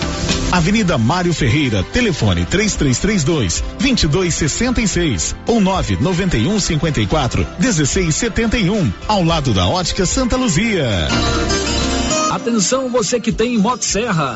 Avenida 0.51 0.97
Mário 0.97 1.33
Ferreira, 1.33 1.83
telefone 1.93 2.45
3332 2.45 3.63
2266 3.79 5.35
ou 5.47 5.61
991 5.61 6.59
54 6.59 7.47
1671, 7.59 8.91
ao 9.07 9.23
lado 9.23 9.53
da 9.53 9.67
Ótica 9.67 10.05
Santa 10.05 10.35
Luzia. 10.35 11.07
Atenção 12.31 12.89
você 12.89 13.19
que 13.19 13.31
tem 13.31 13.57
Motosserra. 13.57 14.35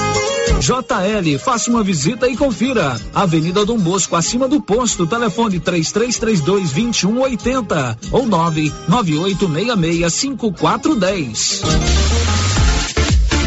JL, 0.61 1.39
faça 1.39 1.71
uma 1.71 1.83
visita 1.83 2.27
e 2.27 2.37
confira. 2.37 2.95
Avenida 3.15 3.65
Dom 3.65 3.79
Bosco, 3.79 4.15
acima 4.15 4.47
do 4.47 4.61
posto, 4.61 5.07
telefone 5.07 5.59
3332 5.59 6.71
2180 6.71 7.97
ou 8.11 8.27
99866 8.27 10.13
5410. 10.13 11.61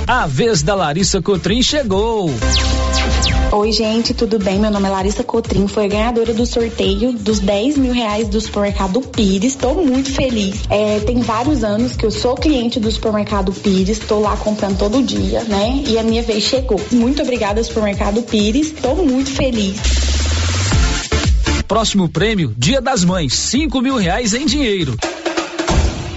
A 0.09 0.27
vez 0.27 0.63
da 0.65 0.75
Larissa 0.75 1.23
Cotrim 1.23 1.63
chegou. 1.63 2.29
Oi, 3.57 3.71
gente, 3.71 4.13
tudo 4.13 4.37
bem? 4.37 4.59
Meu 4.59 4.69
nome 4.69 4.89
é 4.89 4.91
Larissa 4.91 5.23
Cotrim, 5.23 5.69
foi 5.69 5.87
ganhadora 5.87 6.35
do 6.35 6.45
sorteio 6.45 7.13
dos 7.13 7.39
10 7.39 7.79
mil 7.79 7.93
reais 7.93 8.27
do 8.27 8.41
supermercado 8.41 9.01
Pires. 9.01 9.53
Estou 9.53 9.87
muito 9.87 10.13
feliz. 10.13 10.65
É, 10.69 10.99
tem 10.99 11.21
vários 11.21 11.63
anos 11.63 11.95
que 11.95 12.05
eu 12.05 12.11
sou 12.11 12.35
cliente 12.35 12.81
do 12.81 12.91
supermercado 12.91 13.53
Pires, 13.53 14.01
estou 14.01 14.21
lá 14.21 14.37
comprando 14.37 14.77
todo 14.77 15.01
dia, 15.01 15.45
né? 15.45 15.85
E 15.87 15.97
a 15.97 16.03
minha 16.03 16.21
vez 16.21 16.43
chegou. 16.43 16.81
Muito 16.91 17.23
obrigada, 17.23 17.63
supermercado 17.63 18.23
Pires. 18.23 18.73
Estou 18.73 18.97
muito 19.07 19.31
feliz. 19.31 19.81
Próximo 21.69 22.09
prêmio, 22.09 22.53
Dia 22.59 22.81
das 22.81 23.05
Mães, 23.05 23.35
5 23.35 23.81
mil 23.81 23.95
reais 23.95 24.35
em 24.35 24.47
dinheiro. 24.47 24.97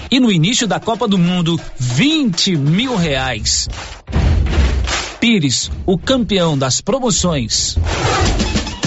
E 0.10 0.20
no 0.20 0.32
início 0.32 0.66
da 0.66 0.80
Copa 0.80 1.08
do 1.08 1.20
Mundo, 1.20 1.62
20 1.78 2.56
mil 2.56 2.96
reais. 2.96 3.70
Pires, 5.20 5.72
o 5.84 5.98
campeão 5.98 6.56
das 6.56 6.80
promoções. 6.80 7.76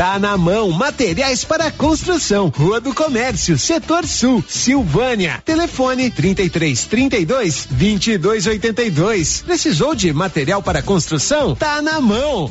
Tá 0.00 0.18
na 0.18 0.38
mão, 0.38 0.70
materiais 0.70 1.44
para 1.44 1.70
construção, 1.70 2.48
Rua 2.48 2.80
do 2.80 2.94
Comércio, 2.94 3.58
Setor 3.58 4.06
Sul, 4.06 4.42
Silvânia. 4.48 5.42
Telefone 5.44 6.10
33 6.10 6.86
32 6.86 7.68
22 7.70 8.46
82. 8.46 9.42
Precisou 9.42 9.94
de 9.94 10.10
material 10.10 10.62
para 10.62 10.80
construção? 10.80 11.54
Tá 11.54 11.82
na 11.82 12.00
mão. 12.00 12.48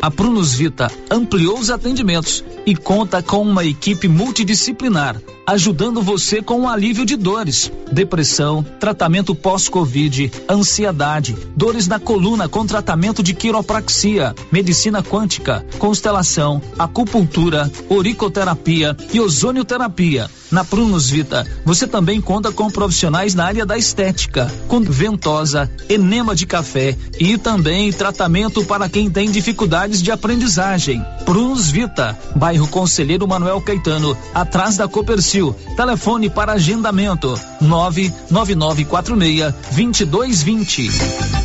A 0.00 0.10
Prunus 0.10 0.54
Vita 0.54 0.90
ampliou 1.10 1.58
os 1.58 1.70
atendimentos 1.70 2.42
e 2.64 2.74
conta 2.74 3.22
com 3.22 3.42
uma 3.42 3.64
equipe 3.64 4.08
multidisciplinar, 4.08 5.20
ajudando 5.46 6.00
você 6.00 6.40
com 6.40 6.62
o 6.62 6.68
alívio 6.68 7.04
de 7.04 7.16
dores, 7.16 7.70
depressão, 7.92 8.64
tratamento 8.78 9.34
pós-Covid, 9.34 10.30
ansiedade, 10.48 11.36
dores 11.54 11.86
na 11.86 11.98
coluna 11.98 12.48
com 12.48 12.64
tratamento 12.64 13.22
de 13.22 13.34
quiropraxia, 13.34 14.34
medicina 14.50 15.02
quântica, 15.02 15.66
constelação, 15.78 16.59
acupuntura, 16.78 17.70
oricoterapia 17.88 18.96
e 19.12 19.20
ozonioterapia. 19.20 20.28
Na 20.50 20.64
Prunus 20.64 21.08
Vita, 21.08 21.46
você 21.64 21.86
também 21.86 22.20
conta 22.20 22.50
com 22.50 22.68
profissionais 22.68 23.36
na 23.36 23.44
área 23.44 23.64
da 23.64 23.78
estética, 23.78 24.52
com 24.66 24.80
ventosa, 24.80 25.70
enema 25.88 26.34
de 26.34 26.44
café 26.44 26.96
e 27.20 27.38
também 27.38 27.92
tratamento 27.92 28.64
para 28.64 28.88
quem 28.88 29.08
tem 29.08 29.30
dificuldades 29.30 30.02
de 30.02 30.10
aprendizagem. 30.10 31.04
Prunus 31.24 31.70
Vita, 31.70 32.18
bairro 32.34 32.66
Conselheiro 32.66 33.28
Manuel 33.28 33.60
Caetano, 33.60 34.16
atrás 34.34 34.76
da 34.76 34.88
Copercil. 34.88 35.54
Telefone 35.76 36.28
para 36.28 36.54
agendamento: 36.54 37.38
99946 37.60 39.54
2220. 39.70 40.90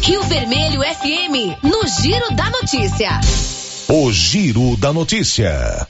Rio 0.01 0.23
Vermelho 0.23 0.81
FM, 0.81 1.63
no 1.63 1.87
Giro 1.87 2.35
da 2.35 2.49
Notícia. 2.49 3.19
O 3.87 4.11
Giro 4.11 4.75
da 4.77 4.91
Notícia. 4.91 5.87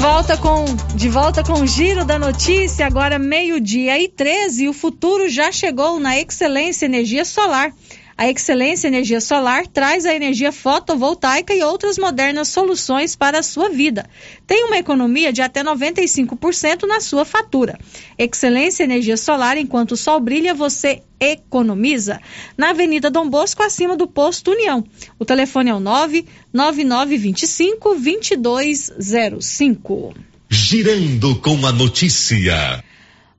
Volta 0.00 0.38
com, 0.38 0.64
de 0.94 1.06
volta 1.10 1.44
com 1.44 1.60
o 1.60 1.66
Giro 1.66 2.02
da 2.02 2.18
Notícia, 2.18 2.86
agora 2.86 3.18
meio-dia 3.18 4.02
e 4.02 4.08
13. 4.08 4.68
O 4.68 4.72
futuro 4.72 5.28
já 5.28 5.52
chegou 5.52 6.00
na 6.00 6.18
Excelência 6.18 6.86
Energia 6.86 7.26
Solar. 7.26 7.74
A 8.16 8.30
Excelência 8.30 8.86
Energia 8.86 9.20
Solar 9.20 9.66
traz 9.66 10.06
a 10.06 10.14
energia 10.14 10.52
fotovoltaica 10.52 11.52
e 11.52 11.64
outras 11.64 11.98
modernas 11.98 12.46
soluções 12.48 13.16
para 13.16 13.40
a 13.40 13.42
sua 13.42 13.68
vida. 13.68 14.08
Tem 14.46 14.62
uma 14.64 14.78
economia 14.78 15.32
de 15.32 15.42
até 15.42 15.64
95% 15.64 16.86
na 16.86 17.00
sua 17.00 17.24
fatura. 17.24 17.76
Excelência 18.16 18.84
Energia 18.84 19.16
Solar, 19.16 19.58
enquanto 19.58 19.90
o 19.92 19.96
sol 19.96 20.20
brilha, 20.20 20.54
você 20.54 21.02
economiza. 21.18 22.20
Na 22.56 22.70
Avenida 22.70 23.10
Dom 23.10 23.28
Bosco, 23.28 23.64
acima 23.64 23.96
do 23.96 24.06
posto 24.06 24.52
União. 24.52 24.84
O 25.18 25.24
telefone 25.24 25.70
é 25.70 25.74
o 25.74 25.80
99925 25.80 27.96
2205. 27.96 30.14
Girando 30.48 31.34
com 31.36 31.66
a 31.66 31.72
notícia. 31.72 32.84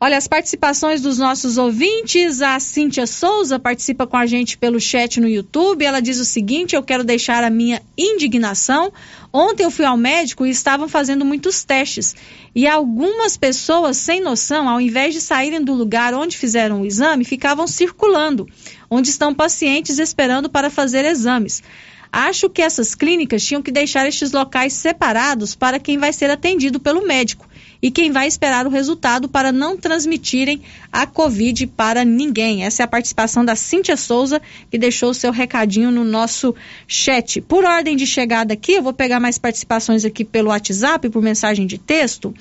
Olha, 0.06 0.20
as 0.20 0.28
participações 0.28 1.02
dos 1.02 1.18
nossos 1.18 1.58
ouvintes, 1.58 2.40
a 2.40 2.60
Cíntia 2.60 3.08
Souza 3.08 3.58
participa 3.58 4.06
com 4.06 4.16
a 4.16 4.28
gente 4.28 4.56
pelo 4.56 4.80
chat 4.80 5.20
no 5.20 5.28
YouTube. 5.28 5.84
Ela 5.84 6.00
diz 6.00 6.20
o 6.20 6.26
seguinte: 6.26 6.76
eu 6.76 6.84
quero 6.84 7.04
deixar 7.04 7.44
a 7.44 7.50
minha 7.50 7.82
indignação. 7.98 8.94
Ontem 9.34 9.64
eu 9.64 9.72
fui 9.72 9.84
ao 9.84 9.98
médico 9.98 10.46
e 10.46 10.52
estavam 10.52 10.88
fazendo 10.88 11.26
muitos 11.26 11.64
testes. 11.64 12.16
E 12.54 12.68
algumas 12.68 13.36
pessoas 13.36 13.98
sem 13.98 14.22
noção, 14.22 14.70
ao 14.70 14.80
invés 14.80 15.12
de 15.12 15.22
saírem 15.22 15.64
do 15.64 15.74
lugar 15.74 16.14
onde 16.14 16.38
fizeram 16.38 16.82
o 16.82 16.86
exame, 16.86 17.26
ficavam 17.26 17.66
circulando, 17.66 18.48
onde 18.88 19.10
estão 19.10 19.34
pacientes 19.34 19.98
esperando 19.98 20.48
para 20.48 20.70
fazer 20.70 21.04
exames. 21.04 21.64
Acho 22.12 22.48
que 22.48 22.62
essas 22.62 22.94
clínicas 22.94 23.44
tinham 23.44 23.64
que 23.64 23.72
deixar 23.72 24.08
estes 24.08 24.32
locais 24.32 24.74
separados 24.74 25.56
para 25.56 25.80
quem 25.80 25.98
vai 25.98 26.14
ser 26.14 26.30
atendido 26.30 26.80
pelo 26.80 27.08
médico 27.08 27.50
e 27.86 27.92
quem 27.92 28.12
vai 28.12 28.28
esperar 28.28 28.66
o 28.66 28.72
resultado 28.72 29.30
para 29.30 29.52
não 29.52 29.78
transmitirem 29.78 30.60
a 30.92 31.06
Covid 31.06 31.68
para 31.68 32.04
ninguém. 32.04 32.64
Essa 32.64 32.82
é 32.82 32.84
a 32.84 32.88
participação 32.88 33.46
da 33.46 33.56
Cíntia 33.56 33.96
Souza, 33.96 34.42
que 34.72 34.78
deixou 34.80 35.12
o 35.12 35.14
seu 35.14 35.32
recadinho 35.32 35.92
no 35.92 36.04
nosso 36.04 36.56
chat. 36.88 37.42
Por 37.42 37.64
ordem 37.64 37.96
de 37.96 38.08
chegada 38.08 38.56
aqui, 38.56 38.72
eu 38.72 38.82
vou 38.82 38.92
pegar 38.92 39.20
mais 39.20 39.38
participações 39.38 40.04
aqui 40.04 40.26
pelo 40.26 40.50
WhatsApp, 40.50 41.08
por 41.10 41.22
mensagem 41.22 41.68
de 41.68 41.78
texto. 41.78 42.34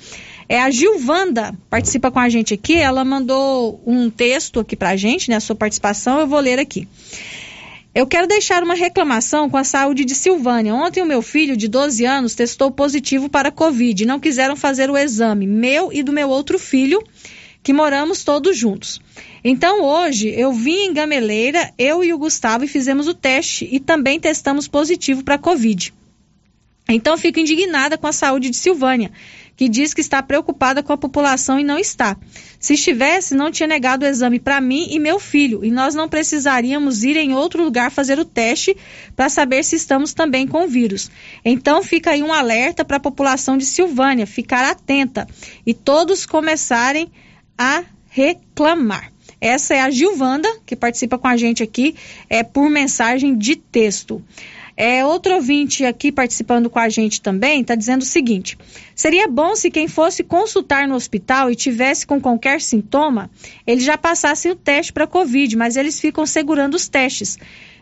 É 0.49 0.59
a 0.59 0.71
Gilvanda, 0.71 1.53
participa 1.69 2.09
com 2.09 2.17
a 2.17 2.27
gente 2.27 2.51
aqui, 2.51 2.77
ela 2.77 3.05
mandou 3.05 3.79
um 3.85 4.09
texto 4.09 4.59
aqui 4.59 4.75
para 4.75 4.89
a 4.89 4.95
gente, 4.95 5.29
né, 5.29 5.35
a 5.35 5.39
sua 5.39 5.55
participação, 5.55 6.19
eu 6.19 6.25
vou 6.25 6.39
ler 6.39 6.57
aqui. 6.57 6.87
Eu 7.95 8.05
quero 8.05 8.27
deixar 8.27 8.61
uma 8.61 8.73
reclamação 8.73 9.49
com 9.49 9.55
a 9.55 9.63
saúde 9.63 10.03
de 10.03 10.13
Silvânia. 10.13 10.75
Ontem 10.75 11.01
o 11.01 11.05
meu 11.05 11.21
filho, 11.21 11.55
de 11.55 11.69
12 11.69 12.03
anos, 12.03 12.35
testou 12.35 12.69
positivo 12.69 13.29
para 13.29 13.49
Covid. 13.49 14.05
Não 14.05 14.19
quiseram 14.19 14.53
fazer 14.57 14.91
o 14.91 14.97
exame, 14.97 15.47
meu 15.47 15.93
e 15.93 16.03
do 16.03 16.11
meu 16.11 16.27
outro 16.27 16.59
filho, 16.59 17.01
que 17.63 17.71
moramos 17.71 18.21
todos 18.25 18.57
juntos. 18.57 18.99
Então 19.41 19.81
hoje 19.81 20.27
eu 20.27 20.51
vim 20.51 20.87
em 20.87 20.93
Gameleira, 20.93 21.73
eu 21.77 22.03
e 22.03 22.13
o 22.13 22.17
Gustavo, 22.17 22.65
e 22.65 22.67
fizemos 22.67 23.07
o 23.07 23.13
teste 23.13 23.65
e 23.71 23.79
também 23.79 24.19
testamos 24.19 24.67
positivo 24.67 25.23
para 25.23 25.37
Covid. 25.37 25.93
Então 26.87 27.17
fico 27.17 27.39
indignada 27.39 27.97
com 27.97 28.07
a 28.07 28.11
saúde 28.11 28.49
de 28.49 28.57
Silvânia 28.57 29.11
que 29.55 29.69
diz 29.69 29.93
que 29.93 30.01
está 30.01 30.21
preocupada 30.21 30.83
com 30.83 30.91
a 30.91 30.97
população 30.97 31.59
e 31.59 31.63
não 31.63 31.79
está. 31.79 32.17
Se 32.59 32.73
estivesse, 32.73 33.35
não 33.35 33.51
tinha 33.51 33.67
negado 33.67 34.05
o 34.05 34.07
exame 34.07 34.39
para 34.39 34.59
mim 34.59 34.87
e 34.89 34.99
meu 34.99 35.19
filho, 35.19 35.63
e 35.63 35.71
nós 35.71 35.95
não 35.95 36.09
precisaríamos 36.09 37.03
ir 37.03 37.15
em 37.15 37.33
outro 37.33 37.63
lugar 37.63 37.91
fazer 37.91 38.19
o 38.19 38.25
teste 38.25 38.75
para 39.15 39.29
saber 39.29 39.63
se 39.63 39.75
estamos 39.75 40.13
também 40.13 40.47
com 40.47 40.67
vírus. 40.67 41.09
Então 41.43 41.81
fica 41.83 42.11
aí 42.11 42.21
um 42.21 42.33
alerta 42.33 42.83
para 42.83 42.97
a 42.97 42.99
população 42.99 43.57
de 43.57 43.65
Silvânia 43.65 44.27
ficar 44.27 44.69
atenta 44.69 45.27
e 45.65 45.73
todos 45.73 46.25
começarem 46.25 47.09
a 47.57 47.83
reclamar. 48.09 49.11
Essa 49.39 49.75
é 49.75 49.81
a 49.81 49.89
Gilvanda, 49.89 50.49
que 50.65 50.75
participa 50.75 51.17
com 51.17 51.27
a 51.27 51.37
gente 51.37 51.61
aqui, 51.61 51.95
é 52.29 52.41
por 52.41 52.69
mensagem 52.69 53.37
de 53.37 53.55
texto. 53.55 54.23
É, 54.77 55.05
outro 55.05 55.35
ouvinte 55.35 55.85
aqui 55.85 56.11
participando 56.11 56.69
com 56.69 56.79
a 56.79 56.89
gente 56.89 57.21
também 57.21 57.61
está 57.61 57.75
dizendo 57.75 58.01
o 58.01 58.05
seguinte: 58.05 58.57
seria 58.93 59.27
bom 59.27 59.55
se 59.55 59.71
quem 59.71 59.87
fosse 59.87 60.23
consultar 60.23 60.87
no 60.87 60.95
hospital 60.95 61.49
e 61.49 61.55
tivesse 61.55 62.05
com 62.05 62.19
qualquer 62.19 62.59
sintoma, 62.59 63.29
eles 63.65 63.85
já 63.85 63.97
passassem 63.97 64.51
o 64.51 64.55
teste 64.55 64.91
para 64.91 65.07
Covid, 65.07 65.55
mas 65.55 65.77
eles 65.77 65.99
ficam 65.99 66.25
segurando 66.25 66.75
os 66.75 66.89
testes. 66.89 67.37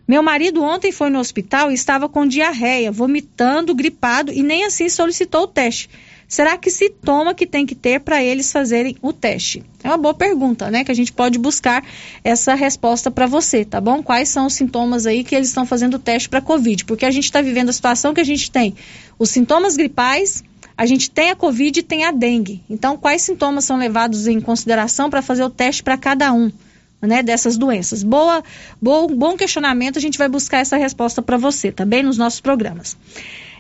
Meu 0.07 0.21
marido 0.21 0.61
ontem 0.61 0.91
foi 0.91 1.09
no 1.09 1.19
hospital 1.19 1.71
e 1.71 1.75
estava 1.75 2.09
com 2.09 2.27
diarreia, 2.27 2.91
vomitando, 2.91 3.73
gripado 3.73 4.31
e 4.31 4.43
nem 4.43 4.65
assim 4.65 4.89
solicitou 4.89 5.43
o 5.43 5.47
teste. 5.47 5.89
Será 6.33 6.57
que 6.57 6.71
se 6.71 6.89
toma 6.89 7.35
que 7.35 7.45
tem 7.45 7.63
que 7.63 7.75
ter 7.75 7.99
para 7.99 8.23
eles 8.23 8.51
fazerem 8.51 8.97
o 9.03 9.13
teste? 9.13 9.63
É 9.83 9.87
uma 9.87 9.97
boa 9.97 10.15
pergunta, 10.15 10.71
né? 10.71 10.83
Que 10.83 10.91
a 10.91 10.95
gente 10.95 11.13
pode 11.13 11.37
buscar 11.37 11.85
essa 12.23 12.55
resposta 12.55 13.11
para 13.11 13.27
você, 13.27 13.63
tá 13.63 13.79
bom? 13.79 14.01
Quais 14.01 14.29
são 14.29 14.47
os 14.47 14.55
sintomas 14.55 15.05
aí 15.05 15.23
que 15.23 15.35
eles 15.35 15.49
estão 15.49 15.63
fazendo 15.63 15.93
o 15.93 15.99
teste 15.99 16.27
para 16.27 16.41
Covid? 16.41 16.85
Porque 16.85 17.05
a 17.05 17.11
gente 17.11 17.25
está 17.25 17.39
vivendo 17.39 17.69
a 17.69 17.71
situação 17.71 18.15
que 18.15 18.19
a 18.19 18.23
gente 18.23 18.49
tem 18.49 18.73
os 19.19 19.29
sintomas 19.29 19.77
gripais, 19.77 20.43
a 20.75 20.87
gente 20.87 21.11
tem 21.11 21.29
a 21.29 21.35
Covid 21.35 21.79
e 21.79 21.83
tem 21.83 22.03
a 22.03 22.09
dengue. 22.09 22.63
Então, 22.67 22.97
quais 22.97 23.21
sintomas 23.21 23.65
são 23.65 23.77
levados 23.77 24.25
em 24.25 24.41
consideração 24.41 25.11
para 25.11 25.21
fazer 25.21 25.43
o 25.43 25.51
teste 25.51 25.83
para 25.83 25.99
cada 25.99 26.33
um? 26.33 26.51
Né, 26.99 27.21
dessas 27.21 27.57
doenças. 27.57 28.01
Boa, 28.01 28.41
bom, 28.81 29.05
bom 29.07 29.37
questionamento, 29.37 29.97
a 29.97 30.01
gente 30.01 30.17
vai 30.17 30.29
buscar 30.29 30.59
essa 30.59 30.77
resposta 30.77 31.21
para 31.21 31.37
você, 31.37 31.69
tá 31.69 31.85
bem? 31.85 32.01
Nos 32.01 32.17
nossos 32.17 32.39
programas. 32.39 32.97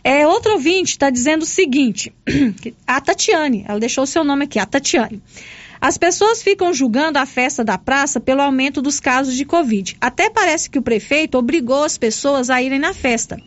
É, 0.03 0.27
outro 0.27 0.53
ouvinte 0.53 0.91
está 0.91 1.09
dizendo 1.09 1.43
o 1.43 1.45
seguinte: 1.45 2.13
a 2.85 2.99
Tatiane, 2.99 3.63
ela 3.67 3.79
deixou 3.79 4.03
o 4.03 4.07
seu 4.07 4.23
nome 4.23 4.45
aqui, 4.45 4.59
a 4.59 4.65
Tatiane. 4.65 5.21
As 5.79 5.97
pessoas 5.97 6.41
ficam 6.41 6.73
julgando 6.73 7.19
a 7.19 7.25
festa 7.25 7.63
da 7.63 7.77
praça 7.77 8.19
pelo 8.19 8.41
aumento 8.41 8.81
dos 8.81 9.01
casos 9.01 9.35
de 9.35 9.43
Covid. 9.43 9.97
Até 9.99 10.29
parece 10.29 10.69
que 10.69 10.79
o 10.79 10.81
prefeito 10.81 11.37
obrigou 11.37 11.83
as 11.83 11.97
pessoas 11.97 12.49
a 12.49 12.61
irem 12.61 12.79
na 12.79 12.93
festa. 12.93 13.37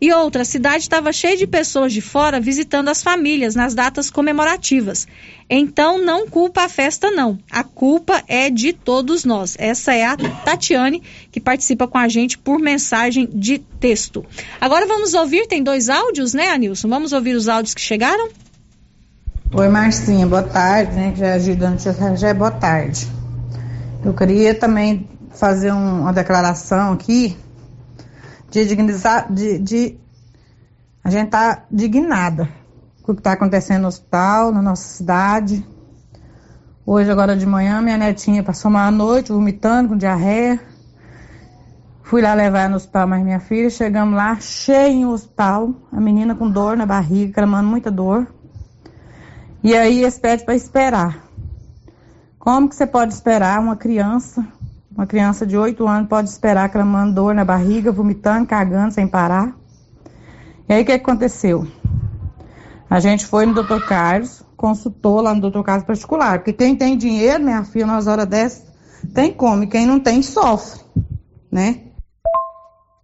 E 0.00 0.12
outra, 0.12 0.42
a 0.42 0.44
cidade 0.44 0.84
estava 0.84 1.12
cheia 1.12 1.36
de 1.36 1.46
pessoas 1.46 1.92
de 1.92 2.00
fora 2.00 2.40
visitando 2.40 2.88
as 2.88 3.02
famílias 3.02 3.56
nas 3.56 3.74
datas 3.74 4.10
comemorativas. 4.10 5.08
Então 5.50 5.98
não 5.98 6.28
culpa 6.28 6.62
a 6.62 6.68
festa, 6.68 7.10
não. 7.10 7.36
A 7.50 7.64
culpa 7.64 8.22
é 8.28 8.48
de 8.48 8.72
todos 8.72 9.24
nós. 9.24 9.56
Essa 9.58 9.92
é 9.92 10.04
a 10.04 10.16
Tatiane, 10.16 11.02
que 11.32 11.40
participa 11.40 11.88
com 11.88 11.98
a 11.98 12.06
gente 12.06 12.38
por 12.38 12.60
mensagem 12.60 13.28
de 13.32 13.58
texto. 13.58 14.24
Agora 14.60 14.86
vamos 14.86 15.14
ouvir, 15.14 15.48
tem 15.48 15.64
dois 15.64 15.88
áudios, 15.88 16.32
né, 16.32 16.50
Anilson? 16.50 16.88
Vamos 16.88 17.12
ouvir 17.12 17.34
os 17.34 17.48
áudios 17.48 17.74
que 17.74 17.80
chegaram? 17.80 18.28
Oi, 19.52 19.68
Marcinha, 19.68 20.26
boa 20.26 20.44
tarde, 20.44 20.94
né? 20.94 21.12
Já 21.16 21.34
ajudando 21.34 21.80
já 22.16 22.28
é 22.28 22.34
boa 22.34 22.52
tarde. 22.52 23.08
Eu 24.04 24.14
queria 24.14 24.54
também 24.54 25.08
fazer 25.34 25.72
um, 25.72 26.02
uma 26.02 26.12
declaração 26.12 26.92
aqui 26.92 27.36
de 28.50 28.66
dignizar, 28.66 29.32
de, 29.32 29.58
de 29.58 29.98
a 31.04 31.10
gente 31.10 31.30
tá 31.30 31.64
dignada 31.70 32.48
com 33.02 33.12
o 33.12 33.14
que 33.14 33.20
está 33.20 33.32
acontecendo 33.32 33.82
no 33.82 33.88
hospital, 33.88 34.52
na 34.52 34.60
nossa 34.60 34.86
cidade. 34.88 35.66
Hoje, 36.84 37.10
agora 37.10 37.36
de 37.36 37.46
manhã, 37.46 37.80
minha 37.80 37.98
netinha 37.98 38.42
passou 38.42 38.70
uma 38.70 38.90
noite 38.90 39.32
vomitando 39.32 39.90
com 39.90 39.96
diarreia. 39.96 40.60
Fui 42.02 42.22
lá 42.22 42.32
levar 42.32 42.70
no 42.70 42.76
hospital 42.76 43.06
mais 43.06 43.22
minha 43.22 43.40
filha, 43.40 43.68
chegamos 43.68 44.14
lá, 44.14 44.38
cheio 44.40 44.94
em 44.94 45.06
hospital, 45.06 45.74
a 45.92 46.00
menina 46.00 46.34
com 46.34 46.50
dor 46.50 46.76
na 46.76 46.86
barriga, 46.86 47.34
clamando 47.34 47.68
muita 47.68 47.90
dor. 47.90 48.26
E 49.62 49.76
aí 49.76 50.00
eles 50.00 50.18
pedem 50.18 50.44
para 50.44 50.54
esperar. 50.54 51.24
Como 52.38 52.68
que 52.68 52.74
você 52.74 52.86
pode 52.86 53.12
esperar 53.12 53.60
uma 53.60 53.76
criança 53.76 54.46
uma 54.98 55.06
criança 55.06 55.46
de 55.46 55.56
8 55.56 55.86
anos 55.86 56.08
pode 56.08 56.28
esperar 56.28 56.68
clamando 56.70 57.14
dor 57.14 57.32
na 57.32 57.44
barriga, 57.44 57.92
vomitando, 57.92 58.48
cagando 58.48 58.92
sem 58.92 59.06
parar. 59.06 59.56
E 60.68 60.72
aí 60.72 60.82
o 60.82 60.84
que 60.84 60.90
aconteceu? 60.90 61.68
A 62.90 62.98
gente 62.98 63.24
foi 63.24 63.46
no 63.46 63.54
doutor 63.54 63.86
Carlos, 63.86 64.42
consultou 64.56 65.20
lá 65.20 65.32
no 65.32 65.40
doutor 65.40 65.62
Carlos 65.62 65.86
particular, 65.86 66.40
porque 66.40 66.52
quem 66.52 66.74
tem 66.74 66.96
dinheiro, 66.96 67.44
minha 67.44 67.62
filha, 67.62 67.86
nas 67.86 68.08
horas 68.08 68.26
dessas, 68.26 68.66
tem 69.14 69.32
come, 69.32 69.68
quem 69.68 69.86
não 69.86 70.00
tem, 70.00 70.20
sofre, 70.20 70.80
né? 71.48 71.82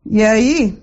E 0.04 0.20
aí, 0.24 0.82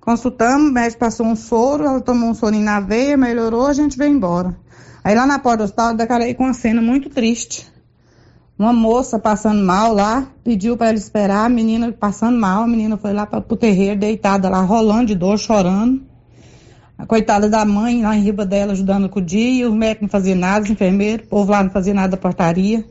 consultamos, 0.00 0.70
o 0.70 0.72
médico 0.72 1.00
passou 1.00 1.26
um 1.26 1.34
soro, 1.34 1.84
ela 1.84 2.00
tomou 2.00 2.30
um 2.30 2.34
sorinho 2.34 2.64
na 2.64 2.78
veia, 2.78 3.16
melhorou, 3.16 3.66
a 3.66 3.72
gente 3.72 3.98
veio 3.98 4.12
embora. 4.12 4.56
Aí 5.02 5.16
lá 5.16 5.26
na 5.26 5.40
porta 5.40 5.58
do 5.58 5.64
hospital, 5.64 5.90
eu 5.90 5.96
decarei 5.96 6.32
com 6.32 6.44
uma 6.44 6.54
cena 6.54 6.80
muito 6.80 7.10
triste. 7.10 7.66
Uma 8.58 8.72
moça 8.72 9.20
passando 9.20 9.64
mal 9.64 9.94
lá, 9.94 10.26
pediu 10.42 10.76
para 10.76 10.88
ela 10.88 10.98
esperar, 10.98 11.46
a 11.46 11.48
menina 11.48 11.92
passando 11.92 12.36
mal, 12.36 12.64
a 12.64 12.66
menina 12.66 12.96
foi 12.96 13.12
lá 13.12 13.24
para 13.24 13.38
o 13.38 13.56
terreiro, 13.56 14.00
deitada 14.00 14.48
lá, 14.48 14.60
rolando 14.62 15.06
de 15.06 15.14
dor, 15.14 15.38
chorando. 15.38 16.02
A 16.98 17.06
coitada 17.06 17.48
da 17.48 17.64
mãe 17.64 18.02
lá 18.02 18.16
em 18.16 18.20
riba 18.20 18.44
dela, 18.44 18.72
ajudando 18.72 19.08
com 19.08 19.20
o 19.20 19.22
dia, 19.22 19.70
o 19.70 19.74
médico 19.74 20.02
não 20.02 20.10
fazia 20.10 20.34
nada, 20.34 20.64
os 20.64 20.70
enfermeiros, 20.70 21.24
o 21.26 21.28
povo 21.28 21.52
lá 21.52 21.62
não 21.62 21.70
fazia 21.70 21.94
nada 21.94 22.08
da 22.08 22.16
portaria. 22.16 22.84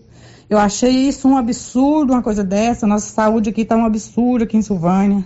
Eu 0.50 0.58
achei 0.58 1.10
isso 1.10 1.28
um 1.28 1.36
absurdo, 1.36 2.14
uma 2.14 2.24
coisa 2.24 2.46
dessa. 2.46 2.88
Nossa 2.88 3.14
saúde 3.14 3.50
aqui 3.50 3.64
está 3.64 3.76
um 3.76 3.84
absurdo 3.84 4.46
aqui 4.46 4.56
em 4.56 4.62
Silvânia. 4.62 5.26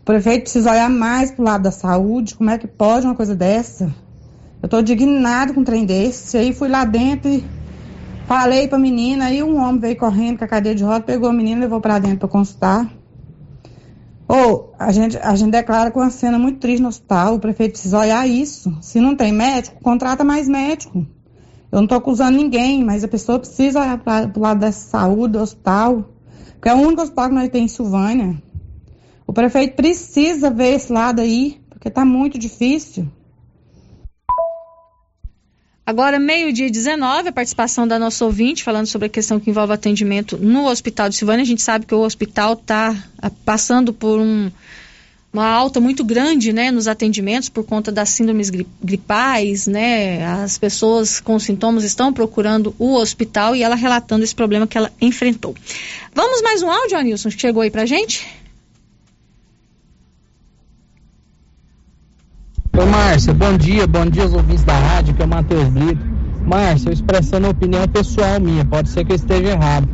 O 0.00 0.04
prefeito 0.06 0.44
precisa 0.44 0.70
olhar 0.70 0.88
mais 0.88 1.30
pro 1.30 1.44
lado 1.44 1.64
da 1.64 1.70
saúde. 1.70 2.34
Como 2.34 2.48
é 2.48 2.56
que 2.56 2.66
pode 2.66 3.04
uma 3.04 3.14
coisa 3.14 3.36
dessa? 3.36 3.94
Eu 4.62 4.66
estou 4.66 4.80
indignado 4.80 5.52
com 5.52 5.60
um 5.60 5.64
trem 5.64 5.84
desse. 5.84 6.38
Aí 6.38 6.54
fui 6.54 6.68
lá 6.68 6.86
dentro 6.86 7.28
e 7.30 7.44
Falei 8.28 8.68
pra 8.68 8.78
menina, 8.78 9.24
aí 9.24 9.42
um 9.42 9.58
homem 9.58 9.80
veio 9.80 9.96
correndo 9.96 10.36
com 10.36 10.44
a 10.44 10.48
cadeira 10.48 10.76
de 10.76 10.84
roda, 10.84 11.00
pegou 11.00 11.30
a 11.30 11.32
menina, 11.32 11.62
levou 11.62 11.80
para 11.80 11.98
dentro 11.98 12.18
para 12.18 12.28
consultar. 12.28 12.86
Ou 14.28 14.74
a 14.78 14.92
gente, 14.92 15.16
a 15.16 15.34
gente 15.34 15.50
declara 15.50 15.90
com 15.90 16.00
uma 16.00 16.10
cena 16.10 16.38
muito 16.38 16.58
triste 16.58 16.82
no 16.82 16.88
hospital, 16.88 17.36
o 17.36 17.40
prefeito 17.40 17.72
precisa 17.72 17.98
olhar 17.98 18.28
isso. 18.28 18.76
Se 18.82 19.00
não 19.00 19.16
tem 19.16 19.32
médico, 19.32 19.82
contrata 19.82 20.24
mais 20.24 20.46
médico. 20.46 21.06
Eu 21.72 21.76
não 21.76 21.84
estou 21.84 21.96
acusando 21.96 22.36
ninguém, 22.36 22.84
mas 22.84 23.02
a 23.02 23.08
pessoa 23.08 23.38
precisa 23.38 23.80
olhar 23.80 23.96
para 23.96 24.30
lado 24.36 24.60
da 24.60 24.72
saúde, 24.72 25.32
do 25.32 25.38
hospital, 25.38 26.10
porque 26.52 26.68
é 26.68 26.74
o 26.74 26.78
único 26.78 27.00
hospital 27.00 27.30
que 27.30 27.34
nós 27.34 27.48
temos 27.48 27.72
em 27.72 27.74
Silvânia. 27.74 28.42
O 29.26 29.32
prefeito 29.32 29.74
precisa 29.74 30.50
ver 30.50 30.74
esse 30.74 30.92
lado 30.92 31.22
aí, 31.22 31.62
porque 31.70 31.88
está 31.88 32.04
muito 32.04 32.38
difícil. 32.38 33.08
Agora, 35.88 36.18
meio-dia 36.18 36.70
19, 36.70 37.30
a 37.30 37.32
participação 37.32 37.88
da 37.88 37.98
nossa 37.98 38.22
ouvinte, 38.22 38.62
falando 38.62 38.84
sobre 38.84 39.06
a 39.06 39.08
questão 39.08 39.40
que 39.40 39.48
envolve 39.48 39.72
atendimento 39.72 40.36
no 40.36 40.66
Hospital 40.66 41.08
de 41.08 41.16
Silvânia. 41.16 41.42
A 41.42 41.46
gente 41.46 41.62
sabe 41.62 41.86
que 41.86 41.94
o 41.94 42.00
hospital 42.00 42.52
está 42.52 42.94
ah, 43.16 43.30
passando 43.42 43.90
por 43.90 44.20
um, 44.20 44.50
uma 45.32 45.46
alta 45.46 45.80
muito 45.80 46.04
grande 46.04 46.52
né, 46.52 46.70
nos 46.70 46.88
atendimentos 46.88 47.48
por 47.48 47.64
conta 47.64 47.90
das 47.90 48.10
síndromes 48.10 48.50
gripais, 48.84 49.66
né? 49.66 50.26
As 50.26 50.58
pessoas 50.58 51.20
com 51.20 51.38
sintomas 51.38 51.84
estão 51.84 52.12
procurando 52.12 52.74
o 52.78 52.92
hospital 52.92 53.56
e 53.56 53.62
ela 53.62 53.74
relatando 53.74 54.22
esse 54.22 54.34
problema 54.34 54.66
que 54.66 54.76
ela 54.76 54.92
enfrentou. 55.00 55.54
Vamos 56.14 56.42
mais 56.42 56.62
um 56.62 56.70
áudio, 56.70 56.98
Anilson, 56.98 57.30
que 57.30 57.40
chegou 57.40 57.62
aí 57.62 57.70
pra 57.70 57.86
gente? 57.86 58.26
Oi, 62.78 62.86
Márcia, 62.86 63.34
bom 63.34 63.56
dia, 63.56 63.88
bom 63.88 64.06
dia 64.06 64.22
aos 64.22 64.32
ouvintes 64.32 64.62
da 64.62 64.78
rádio, 64.78 65.12
que 65.12 65.20
é 65.20 65.24
o 65.24 65.28
Matheus 65.28 65.68
Brito. 65.68 66.00
Márcia, 66.46 66.90
eu 66.90 66.92
expressando 66.92 67.48
a 67.48 67.50
opinião 67.50 67.88
pessoal 67.88 68.40
minha, 68.40 68.64
pode 68.64 68.88
ser 68.90 69.04
que 69.04 69.10
eu 69.10 69.16
esteja 69.16 69.48
errado, 69.48 69.88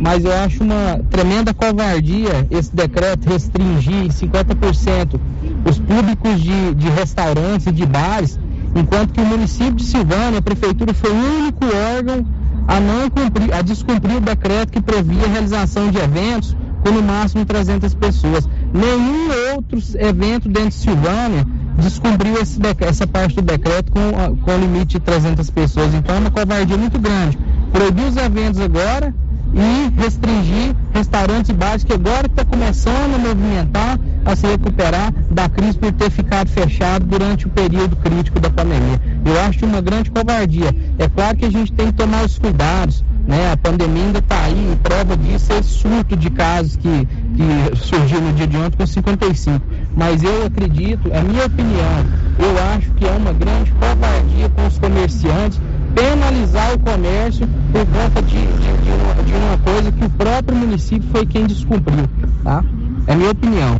mas 0.00 0.24
eu 0.24 0.32
acho 0.32 0.64
uma 0.64 0.98
tremenda 1.10 1.52
covardia 1.52 2.46
esse 2.50 2.74
decreto 2.74 3.28
restringir 3.28 4.08
50% 4.08 5.20
os 5.68 5.78
públicos 5.80 6.40
de, 6.40 6.74
de 6.76 6.88
restaurantes 6.88 7.66
e 7.66 7.72
de 7.72 7.84
bares, 7.84 8.40
enquanto 8.74 9.12
que 9.12 9.20
o 9.20 9.26
município 9.26 9.74
de 9.74 9.84
Silvânia, 9.84 10.38
a 10.38 10.42
prefeitura, 10.42 10.94
foi 10.94 11.10
o 11.10 11.40
único 11.42 11.66
órgão 11.94 12.24
a 12.66 12.80
não 12.80 13.10
cumprir, 13.10 13.52
a 13.52 13.60
descumprir 13.60 14.16
o 14.16 14.20
decreto 14.20 14.72
que 14.72 14.80
previa 14.80 15.26
a 15.26 15.28
realização 15.28 15.90
de 15.90 15.98
eventos 15.98 16.56
com 16.82 16.90
no 16.90 17.02
máximo 17.02 17.44
300 17.44 17.94
pessoas. 17.94 18.48
Nenhum 18.72 19.54
outro 19.54 19.78
evento 19.98 20.48
dentro 20.48 20.70
de 20.70 20.74
Silvânia 20.76 21.46
descobriu 21.78 22.34
essa 22.80 23.06
parte 23.06 23.36
do 23.36 23.42
decreto 23.42 23.92
com, 23.92 24.36
com 24.36 24.50
o 24.54 24.58
limite 24.58 24.98
de 24.98 25.00
300 25.00 25.48
pessoas. 25.50 25.94
Então 25.94 26.14
é 26.14 26.18
uma 26.18 26.30
covardia 26.30 26.76
muito 26.76 26.98
grande. 26.98 27.38
Proibir 27.72 28.06
os 28.06 28.16
eventos 28.16 28.60
agora 28.60 29.14
e 29.52 30.00
restringir 30.00 30.74
restaurantes 30.92 31.50
e 31.50 31.52
bares 31.52 31.84
que 31.84 31.92
agora 31.92 32.26
está 32.26 32.44
começando 32.44 33.14
a 33.14 33.18
movimentar, 33.18 33.98
a 34.24 34.36
se 34.36 34.46
recuperar 34.46 35.12
da 35.30 35.48
crise 35.48 35.78
por 35.78 35.92
ter 35.92 36.10
ficado 36.10 36.48
fechado 36.48 37.04
durante 37.06 37.46
o 37.46 37.50
período 37.50 37.96
crítico 37.96 38.38
da 38.38 38.50
pandemia. 38.50 39.00
Eu 39.24 39.40
acho 39.40 39.64
uma 39.66 39.80
grande 39.80 40.10
covardia. 40.10 40.74
É 40.98 41.08
claro 41.08 41.36
que 41.36 41.44
a 41.44 41.50
gente 41.50 41.72
tem 41.72 41.86
que 41.86 41.94
tomar 41.94 42.24
os 42.24 42.38
cuidados, 42.38 43.04
né? 43.26 43.52
A 43.52 43.56
pandemia 43.56 44.04
ainda 44.04 44.18
está 44.18 44.44
aí, 44.44 44.72
e 44.72 44.76
prova 44.76 45.16
disso 45.16 45.52
é 45.52 45.58
esse 45.58 45.70
surto 45.70 46.16
de 46.16 46.30
casos 46.30 46.76
que, 46.76 47.06
que 47.06 47.76
surgiu 47.76 48.20
no 48.20 48.32
dia 48.32 48.46
de 48.46 48.56
ontem 48.56 48.76
com 48.76 48.86
55. 48.86 49.60
Mas 49.96 50.22
eu 50.22 50.46
acredito, 50.46 51.08
é 51.12 51.22
minha 51.22 51.46
opinião, 51.46 52.06
eu 52.42 52.58
acho 52.74 52.90
que 52.92 53.06
é 53.06 53.10
uma 53.10 53.32
grande 53.32 53.70
covardia 53.72 54.48
com 54.50 54.66
os 54.66 54.78
comerciantes 54.78 55.60
penalizar 55.94 56.74
o 56.74 56.78
comércio 56.78 57.46
por 57.72 57.86
conta 57.86 58.22
de, 58.22 58.38
de, 58.38 58.76
de, 58.82 58.90
uma, 58.90 59.22
de 59.22 59.32
uma 59.34 59.58
coisa 59.58 59.92
que 59.92 60.04
o 60.04 60.10
próprio 60.10 60.56
município 60.56 61.08
foi 61.10 61.26
quem 61.26 61.46
descumpriu, 61.46 62.08
tá? 62.42 62.64
É 63.06 63.14
minha 63.14 63.30
opinião. 63.30 63.76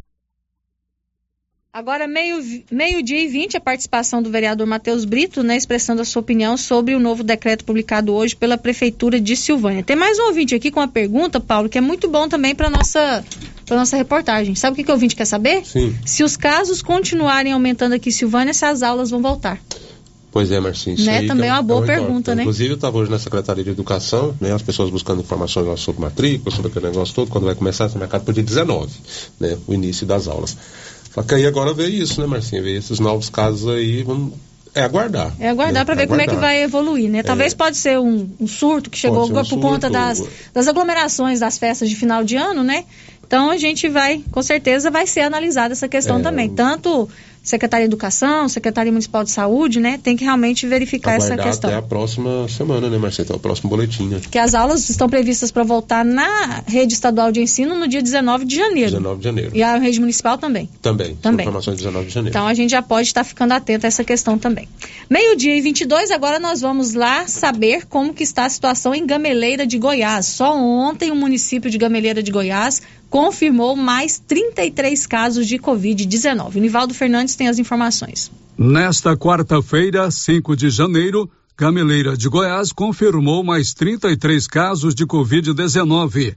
Agora, 1.72 2.08
meio-dia 2.08 2.64
meio 2.68 2.98
e 3.00 3.28
vinte, 3.28 3.56
a 3.56 3.60
participação 3.60 4.20
do 4.20 4.28
vereador 4.28 4.66
Matheus 4.66 5.04
Brito, 5.04 5.44
né, 5.44 5.56
expressando 5.56 6.02
a 6.02 6.04
sua 6.04 6.18
opinião 6.18 6.56
sobre 6.56 6.96
o 6.96 6.98
novo 6.98 7.22
decreto 7.22 7.64
publicado 7.64 8.12
hoje 8.12 8.34
pela 8.34 8.58
Prefeitura 8.58 9.20
de 9.20 9.36
Silvânia. 9.36 9.84
Tem 9.84 9.94
mais 9.94 10.18
um 10.18 10.24
ouvinte 10.24 10.52
aqui 10.52 10.72
com 10.72 10.80
uma 10.80 10.88
pergunta, 10.88 11.38
Paulo, 11.38 11.68
que 11.68 11.78
é 11.78 11.80
muito 11.80 12.08
bom 12.08 12.28
também 12.28 12.56
para 12.56 12.68
nossa 12.68 13.24
para 13.64 13.76
nossa 13.76 13.96
reportagem. 13.96 14.56
Sabe 14.56 14.72
o 14.72 14.76
que, 14.76 14.82
que 14.82 14.90
o 14.90 14.94
ouvinte 14.94 15.14
quer 15.14 15.26
saber? 15.26 15.64
Sim. 15.64 15.96
Se 16.04 16.24
os 16.24 16.36
casos 16.36 16.82
continuarem 16.82 17.52
aumentando 17.52 17.92
aqui 17.92 18.08
em 18.08 18.12
Silvânia, 18.12 18.52
se 18.52 18.64
as 18.64 18.82
aulas 18.82 19.10
vão 19.10 19.22
voltar. 19.22 19.60
Pois 20.32 20.50
é, 20.50 20.58
Marcinho. 20.58 20.96
Isso 20.96 21.06
né? 21.06 21.24
Também 21.28 21.50
é 21.50 21.52
uma 21.52 21.62
boa 21.62 21.84
é 21.84 21.86
pergunta, 21.86 22.34
né? 22.34 22.42
Inclusive, 22.42 22.70
eu 22.70 22.74
estava 22.74 22.98
hoje 22.98 23.12
na 23.12 23.18
Secretaria 23.20 23.62
de 23.62 23.70
Educação, 23.70 24.34
né? 24.40 24.52
As 24.52 24.62
pessoas 24.62 24.90
buscando 24.90 25.20
informações 25.22 25.78
sobre 25.78 26.00
matrícula, 26.00 26.54
sobre 26.54 26.70
aquele 26.72 26.86
negócio 26.86 27.14
todo, 27.14 27.30
quando 27.30 27.44
vai 27.44 27.54
começar 27.54 27.86
esse 27.86 27.96
mercado 27.96 28.24
para 28.24 28.32
o 28.32 28.34
dia 28.34 28.42
19, 28.42 28.90
né? 29.38 29.56
O 29.68 29.74
início 29.74 30.04
das 30.04 30.26
aulas. 30.26 30.56
Só 31.12 31.22
que 31.22 31.34
aí 31.34 31.46
agora 31.46 31.74
veio 31.74 32.02
isso, 32.02 32.20
né, 32.20 32.26
Marcinho? 32.26 32.62
Veio 32.62 32.78
esses 32.78 33.00
novos 33.00 33.28
casos 33.28 33.68
aí, 33.68 34.02
vamos 34.02 34.34
é 34.74 34.82
aguardar. 34.82 35.32
É 35.40 35.48
aguardar 35.48 35.80
né? 35.80 35.84
para 35.84 35.94
ver 35.94 36.02
aguardar. 36.02 36.26
como 36.26 36.30
é 36.30 36.34
que 36.34 36.40
vai 36.40 36.62
evoluir, 36.62 37.10
né? 37.10 37.22
Talvez 37.22 37.52
é. 37.52 37.56
pode 37.56 37.76
ser 37.76 37.98
um, 37.98 38.28
um, 38.38 38.46
surto 38.46 38.88
que 38.88 38.96
chegou 38.96 39.24
um 39.24 39.28
por 39.28 39.44
surto, 39.44 39.60
conta 39.60 39.90
das, 39.90 40.22
das 40.54 40.68
aglomerações 40.68 41.40
das 41.40 41.58
festas 41.58 41.88
de 41.88 41.96
final 41.96 42.22
de 42.22 42.36
ano, 42.36 42.62
né? 42.62 42.84
Então 43.26 43.50
a 43.50 43.56
gente 43.56 43.88
vai, 43.88 44.22
com 44.30 44.42
certeza, 44.42 44.90
vai 44.90 45.06
ser 45.06 45.20
analisada 45.20 45.72
essa 45.72 45.88
questão 45.88 46.18
é, 46.18 46.22
também. 46.22 46.48
Tanto 46.48 47.08
Secretaria 47.42 47.86
de 47.86 47.90
Educação, 47.90 48.48
Secretaria 48.48 48.92
Municipal 48.92 49.24
de 49.24 49.30
Saúde, 49.30 49.80
né, 49.80 49.98
tem 50.02 50.16
que 50.16 50.24
realmente 50.24 50.66
verificar 50.66 51.14
Aguardar 51.14 51.38
essa 51.38 51.48
questão. 51.48 51.70
até 51.70 51.78
a 51.78 51.82
próxima 51.82 52.48
semana, 52.48 52.88
né, 52.88 52.98
Marcelo? 52.98 53.36
O 53.36 53.38
próximo 53.40 53.70
boletim, 53.70 54.08
né? 54.08 54.20
Que 54.30 54.38
as 54.38 54.54
aulas 54.54 54.88
estão 54.88 55.08
previstas 55.08 55.50
para 55.50 55.62
voltar 55.62 56.04
na 56.04 56.62
rede 56.66 56.92
estadual 56.92 57.32
de 57.32 57.40
ensino 57.40 57.74
no 57.74 57.88
dia 57.88 58.02
19 58.02 58.44
de 58.44 58.56
janeiro. 58.56 58.90
19 58.90 59.18
de 59.18 59.24
janeiro. 59.24 59.50
E 59.54 59.62
a 59.62 59.76
rede 59.78 60.00
municipal 60.00 60.36
também. 60.36 60.68
Também. 60.82 61.16
Também. 61.16 61.44
Informações 61.44 61.78
19 61.78 62.06
de 62.06 62.14
janeiro. 62.14 62.36
Então 62.36 62.46
a 62.46 62.54
gente 62.54 62.70
já 62.70 62.82
pode 62.82 63.08
estar 63.08 63.24
ficando 63.24 63.52
atento 63.52 63.86
a 63.86 63.88
essa 63.88 64.04
questão 64.04 64.38
também. 64.38 64.68
Meio-dia 65.08 65.56
e 65.56 65.60
22, 65.60 66.10
agora 66.10 66.38
nós 66.38 66.60
vamos 66.60 66.94
lá 66.94 67.26
saber 67.26 67.86
como 67.86 68.12
que 68.12 68.22
está 68.22 68.44
a 68.44 68.50
situação 68.50 68.94
em 68.94 69.06
Gameleira 69.06 69.66
de 69.66 69.78
Goiás. 69.78 70.26
Só 70.26 70.54
ontem 70.56 71.10
o 71.10 71.16
município 71.16 71.70
de 71.70 71.78
Gameleira 71.78 72.22
de 72.22 72.30
Goiás 72.30 72.82
confirmou 73.10 73.74
mais 73.74 74.20
33 74.20 75.06
casos 75.06 75.46
de 75.46 75.58
Covid-19. 75.58 76.54
O 76.54 76.58
Nivaldo 76.60 76.94
Fernandes 76.94 77.29
tem 77.36 77.48
as 77.48 77.58
informações. 77.58 78.30
Nesta 78.56 79.16
quarta-feira, 79.16 80.10
5 80.10 80.54
de 80.56 80.70
janeiro, 80.70 81.30
Gameleira 81.56 82.16
de 82.16 82.28
Goiás 82.28 82.72
confirmou 82.72 83.44
mais 83.44 83.74
33 83.74 84.46
casos 84.46 84.94
de 84.94 85.06
Covid-19. 85.06 86.34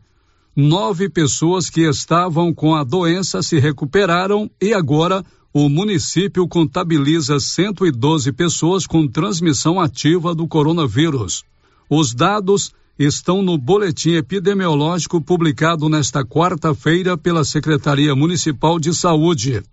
Nove 0.55 1.09
pessoas 1.09 1.69
que 1.69 1.81
estavam 1.81 2.53
com 2.53 2.75
a 2.75 2.83
doença 2.83 3.41
se 3.41 3.57
recuperaram 3.57 4.51
e 4.61 4.73
agora 4.73 5.23
o 5.53 5.69
município 5.69 6.47
contabiliza 6.47 7.39
112 7.39 8.31
pessoas 8.31 8.85
com 8.85 9.07
transmissão 9.07 9.79
ativa 9.79 10.35
do 10.35 10.47
coronavírus. 10.47 11.43
Os 11.89 12.13
dados 12.13 12.73
estão 12.97 13.41
no 13.41 13.57
boletim 13.57 14.15
epidemiológico 14.15 15.21
publicado 15.21 15.87
nesta 15.87 16.25
quarta-feira 16.25 17.17
pela 17.17 17.43
Secretaria 17.43 18.15
Municipal 18.15 18.79
de 18.79 18.93
Saúde. 18.93 19.63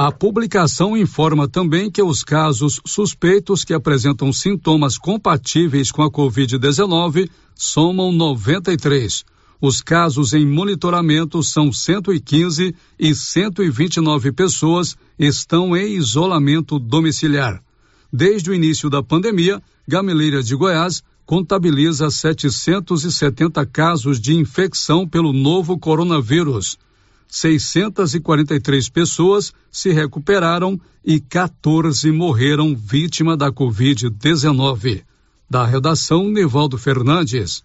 A 0.00 0.12
publicação 0.12 0.96
informa 0.96 1.48
também 1.48 1.90
que 1.90 2.00
os 2.00 2.22
casos 2.22 2.80
suspeitos 2.86 3.64
que 3.64 3.74
apresentam 3.74 4.32
sintomas 4.32 4.96
compatíveis 4.96 5.90
com 5.90 6.04
a 6.04 6.08
Covid-19 6.08 7.28
somam 7.52 8.12
93. 8.12 9.24
Os 9.60 9.82
casos 9.82 10.34
em 10.34 10.46
monitoramento 10.46 11.42
são 11.42 11.72
115 11.72 12.76
e 12.96 13.12
129 13.12 14.30
pessoas 14.30 14.96
estão 15.18 15.76
em 15.76 15.96
isolamento 15.96 16.78
domiciliar. 16.78 17.60
Desde 18.12 18.50
o 18.50 18.54
início 18.54 18.88
da 18.88 19.02
pandemia, 19.02 19.60
Gameleira 19.84 20.44
de 20.44 20.54
Goiás 20.54 21.02
contabiliza 21.26 22.08
770 22.08 23.66
casos 23.66 24.20
de 24.20 24.32
infecção 24.32 25.08
pelo 25.08 25.32
novo 25.32 25.76
coronavírus. 25.76 26.78
643 27.28 28.88
pessoas 28.88 29.52
se 29.70 29.90
recuperaram 29.90 30.80
e 31.04 31.20
14 31.20 32.10
morreram 32.10 32.74
vítima 32.74 33.36
da 33.36 33.52
Covid-19. 33.52 35.04
Da 35.48 35.64
redação, 35.64 36.28
Nivaldo 36.28 36.76
Fernandes. 36.76 37.62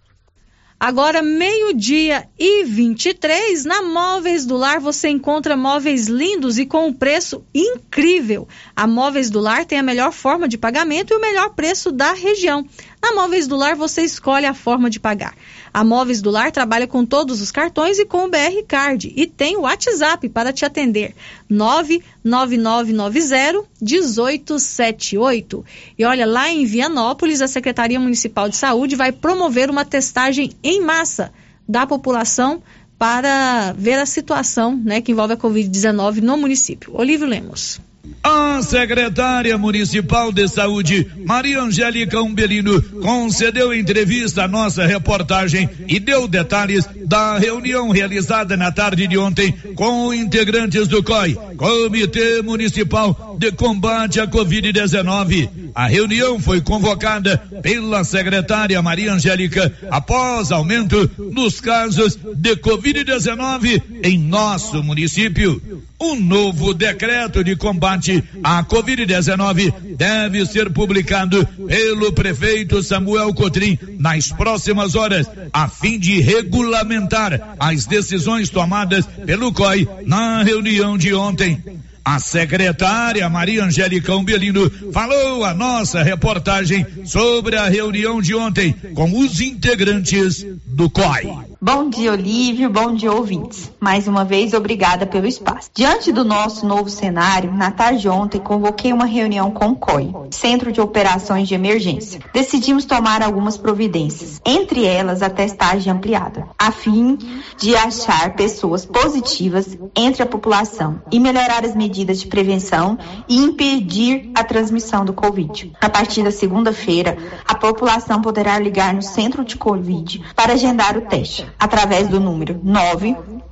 Agora, 0.80 1.22
meio-dia 1.22 2.27
e 2.38 2.65
23, 2.65 3.64
na 3.64 3.81
Móveis 3.84 4.45
do 4.45 4.57
Lar 4.57 4.81
você 4.81 5.07
encontra 5.07 5.56
móveis 5.56 6.10
lindos 6.10 6.57
e 6.57 6.65
com 6.65 6.88
um 6.88 6.94
preço 6.94 7.41
incrível. 7.56 8.49
A 8.76 8.85
Móveis 8.85 9.30
do 9.30 9.40
Lar 9.40 9.65
tem 9.65 9.80
a 9.80 9.84
melhor 9.84 10.11
forma 10.11 10.45
de 10.45 10.57
pagamento 10.57 11.14
e 11.14 11.15
o 11.15 11.22
melhor 11.22 11.52
preço 11.52 11.90
da 11.90 12.11
região. 12.11 12.68
Na 13.03 13.11
Móveis 13.11 13.47
do 13.47 13.55
Lar 13.57 13.75
você 13.75 14.01
escolhe 14.01 14.45
a 14.45 14.53
forma 14.53 14.89
de 14.89 14.97
pagar. 14.97 15.35
A 15.73 15.84
Móveis 15.84 16.21
do 16.21 16.31
Lar 16.31 16.53
trabalha 16.53 16.88
com 16.88 17.05
todos 17.05 17.41
os 17.41 17.51
cartões 17.51 17.99
e 17.99 18.05
com 18.05 18.23
o 18.23 18.30
BR 18.30 18.63
Card 18.65 19.11
e 19.13 19.27
tem 19.27 19.57
o 19.57 19.63
WhatsApp 19.63 20.30
para 20.30 20.53
te 20.53 20.63
atender. 20.63 21.13
99990 21.49 23.65
1878. 23.81 25.65
E 25.99 26.05
olha, 26.05 26.25
lá 26.25 26.47
em 26.47 26.63
Vianópolis, 26.63 27.41
a 27.41 27.47
Secretaria 27.49 27.99
Municipal 27.99 28.47
de 28.47 28.55
Saúde 28.55 28.95
vai 28.95 29.11
promover 29.11 29.69
uma 29.69 29.84
testagem 29.84 30.53
em 30.63 30.80
massa 30.80 31.34
da 31.67 31.85
população 31.85 32.63
para 32.97 33.73
ver 33.77 33.99
a 33.99 34.05
situação 34.05 34.77
né, 34.77 35.01
que 35.01 35.11
envolve 35.11 35.34
a 35.34 35.38
Covid-19 35.38 36.21
no 36.21 36.38
município. 36.38 36.95
Olívio 36.95 37.27
Lemos. 37.27 37.81
A 38.21 38.61
secretária 38.61 39.57
municipal 39.57 40.31
de 40.31 40.45
saúde, 40.47 41.07
Maria 41.25 41.61
Angélica 41.61 42.21
Umbelino, 42.21 42.81
concedeu 43.01 43.73
entrevista 43.73 44.43
à 44.43 44.47
nossa 44.47 44.85
reportagem 44.85 45.69
e 45.88 45.99
deu 45.99 46.27
detalhes 46.27 46.88
da 47.05 47.38
reunião 47.38 47.89
realizada 47.89 48.57
na 48.57 48.71
tarde 48.71 49.07
de 49.07 49.17
ontem 49.17 49.53
com 49.75 50.13
integrantes 50.13 50.88
do 50.88 51.01
COI, 51.01 51.38
Comitê 51.55 52.41
Municipal 52.41 53.38
de 53.39 53.51
Combate 53.53 54.19
à 54.19 54.27
Covid-19. 54.27 55.49
A 55.73 55.88
reunião 55.88 56.39
foi 56.39 56.59
convocada 56.59 57.38
pela 57.61 58.03
secretária 58.03 58.81
Maria 58.81 59.13
Angélica 59.13 59.73
após 59.89 60.51
aumento 60.51 61.09
nos 61.17 61.61
casos 61.61 62.17
de 62.35 62.55
Covid-19 62.57 63.81
em 64.03 64.19
nosso 64.19 64.84
município. 64.84 65.61
Um 66.03 66.19
novo 66.19 66.73
decreto 66.73 67.41
de 67.45 67.55
combate 67.55 68.21
à 68.43 68.61
Covid-19 68.61 69.95
deve 69.95 70.45
ser 70.45 70.69
publicado 70.69 71.47
pelo 71.65 72.11
prefeito 72.11 72.84
Samuel 72.84 73.34
Cotrim 73.34 73.80
nas 73.99 74.27
próximas 74.27 74.95
horas, 74.95 75.25
a 75.53 75.69
fim 75.69 75.97
de 75.97 76.19
regulamentar 76.19 77.55
as 77.57 77.85
decisões 77.85 78.49
tomadas 78.49 79.05
pelo 79.25 79.53
COI 79.53 79.88
na 80.05 80.43
reunião 80.43 80.97
de 80.97 81.13
ontem. 81.13 81.63
A 82.03 82.19
secretária 82.19 83.30
Maria 83.30 83.63
Angélica 83.63 84.13
Umbelino 84.13 84.69
falou 84.91 85.45
a 85.45 85.53
nossa 85.53 86.03
reportagem 86.03 86.85
sobre 87.05 87.55
a 87.55 87.69
reunião 87.69 88.21
de 88.21 88.35
ontem 88.35 88.75
com 88.93 89.19
os 89.19 89.39
integrantes 89.39 90.45
do 90.74 90.90
COI. 90.90 91.54
Bom 91.62 91.88
dia, 91.88 92.12
Olívio. 92.12 92.70
Bom 92.70 92.94
dia, 92.94 93.10
ouvintes. 93.10 93.72
Mais 93.80 94.06
uma 94.08 94.26
vez, 94.26 94.54
obrigada 94.54 95.06
pelo 95.06 95.28
espaço. 95.28 95.70
Diante 95.74 96.12
do 96.12 96.26
nosso 96.26 96.66
novo 96.66 96.90
cenário, 96.90 97.54
na 97.54 97.72
tarde 97.72 98.02
de 98.02 98.10
ontem 98.10 98.38
convoquei 98.38 98.91
uma 98.91 99.06
reunião 99.06 99.50
com 99.52 99.68
o 99.68 99.76
COI, 99.76 100.14
Centro 100.32 100.74
de 100.74 100.82
Operações 100.82 101.48
de 101.48 101.54
Emergência. 101.54 102.20
Decidimos 102.34 102.84
tomar 102.84 103.22
algumas 103.22 103.56
providências, 103.56 104.41
entre 104.45 104.84
elas 104.84 105.22
a 105.22 105.30
testagem 105.30 105.94
ampliada, 105.94 106.50
a 106.60 106.70
fim 106.70 107.18
de 107.58 107.76
achar 107.76 108.36
pessoas 108.36 108.86
positivas 108.86 109.78
entre 109.95 110.22
a 110.24 110.26
população 110.26 111.02
e 111.12 111.20
melhorar 111.20 111.64
as 111.64 111.76
medidas 111.76 112.20
de 112.20 112.28
prevenção 112.28 112.98
e 113.30 113.38
impedir 113.38 114.32
a 114.36 114.44
transmissão 114.44 115.06
do 115.06 115.14
Covid. 115.14 115.72
A 115.80 115.90
partir 115.90 116.24
da 116.24 116.32
segunda-feira, 116.32 117.16
a 117.48 117.56
população 117.56 118.22
poderá 118.22 118.60
ligar 118.60 118.94
no 118.94 119.02
centro 119.02 119.45
de 119.45 119.56
Covid 119.56 120.22
para 120.36 120.58
agendar 120.64 120.98
o 120.98 121.02
teste 121.02 121.45
através 121.60 122.07
do 122.07 122.19
número 122.19 122.60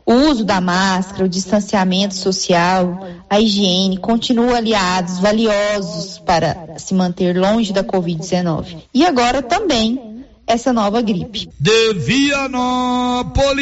O 0.06 0.12
uso 0.12 0.44
da 0.44 0.60
máscara, 0.60 1.24
o 1.24 1.28
distanciamento 1.28 2.14
social, 2.14 3.06
a 3.28 3.40
higiene 3.40 3.96
continuam 3.96 4.54
aliados 4.54 5.18
valiosos 5.18 6.18
para 6.18 6.74
se 6.76 6.92
manter 6.92 7.34
longe 7.34 7.72
da 7.72 7.82
Covid-19. 7.82 8.82
E 8.92 9.06
agora 9.06 9.40
também 9.40 10.13
essa 10.46 10.72
nova 10.72 11.02
gripe. 11.02 11.48
De 11.58 11.94
Vianópolis, 11.94 13.54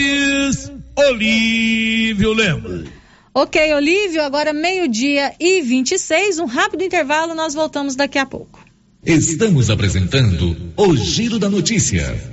Olívio 0.96 2.32
Lemos. 2.32 2.88
Ok, 3.34 3.72
Olívio, 3.74 4.22
agora 4.22 4.52
meio-dia 4.52 5.32
e 5.40 5.62
26, 5.62 6.38
um 6.38 6.44
rápido 6.44 6.84
intervalo, 6.84 7.34
nós 7.34 7.54
voltamos 7.54 7.96
daqui 7.96 8.18
a 8.18 8.26
pouco. 8.26 8.60
Estamos 9.04 9.70
apresentando 9.70 10.56
o 10.76 10.94
Giro 10.94 11.38
da 11.38 11.48
Notícia. 11.48 12.31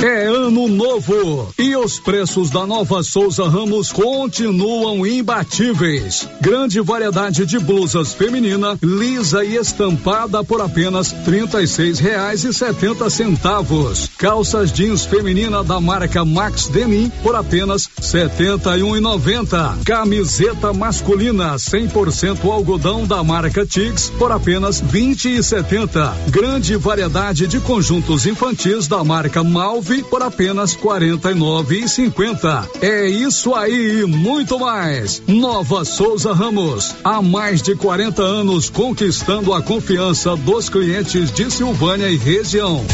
É 0.00 0.26
ano 0.26 0.68
novo 0.68 1.52
e 1.58 1.74
os 1.74 1.98
preços 1.98 2.50
da 2.50 2.64
Nova 2.64 3.02
Souza 3.02 3.48
Ramos 3.48 3.90
continuam 3.90 5.04
imbatíveis. 5.04 6.28
Grande 6.40 6.80
variedade 6.80 7.44
de 7.44 7.58
blusas 7.58 8.12
feminina, 8.12 8.78
lisa 8.80 9.44
e 9.44 9.56
estampada 9.56 10.44
por 10.44 10.60
apenas 10.60 11.10
trinta 11.24 11.60
e 11.60 11.66
reais 11.94 12.44
e 12.44 12.52
setenta 12.52 13.10
centavos. 13.10 14.08
Calças 14.16 14.72
jeans 14.72 15.04
feminina 15.04 15.64
da 15.64 15.80
marca 15.80 16.24
Max 16.24 16.68
Denim 16.68 17.10
por 17.20 17.34
apenas 17.34 17.88
setenta 18.00 18.78
e 18.78 18.84
um 18.84 18.96
e 18.96 19.00
noventa. 19.00 19.76
Camiseta 19.84 20.72
masculina 20.72 21.56
100% 21.56 22.48
algodão 22.48 23.04
da 23.04 23.24
marca 23.24 23.66
Tix 23.66 24.10
por 24.10 24.30
apenas 24.30 24.80
vinte 24.80 25.28
e 25.28 25.42
setenta. 25.42 26.16
Grande 26.28 26.76
variedade 26.76 27.48
de 27.48 27.58
conjuntos 27.58 28.26
infantis 28.26 28.86
da 28.86 29.02
marca 29.02 29.42
Malve 29.42 29.87
por 30.10 30.22
apenas 30.22 30.76
quarenta 30.76 31.30
e 31.30 31.34
nove 31.34 31.80
e 31.80 31.88
cinquenta. 31.88 32.68
É 32.80 33.08
isso 33.08 33.54
aí 33.54 34.02
e 34.02 34.06
muito 34.06 34.58
mais. 34.58 35.22
Nova 35.26 35.84
Souza 35.84 36.32
Ramos, 36.32 36.94
há 37.02 37.22
mais 37.22 37.62
de 37.62 37.74
40 37.74 38.22
anos 38.22 38.68
conquistando 38.68 39.54
a 39.54 39.62
confiança 39.62 40.36
dos 40.36 40.68
clientes 40.68 41.32
de 41.32 41.50
Silvânia 41.50 42.08
e 42.08 42.16
região. 42.16 42.84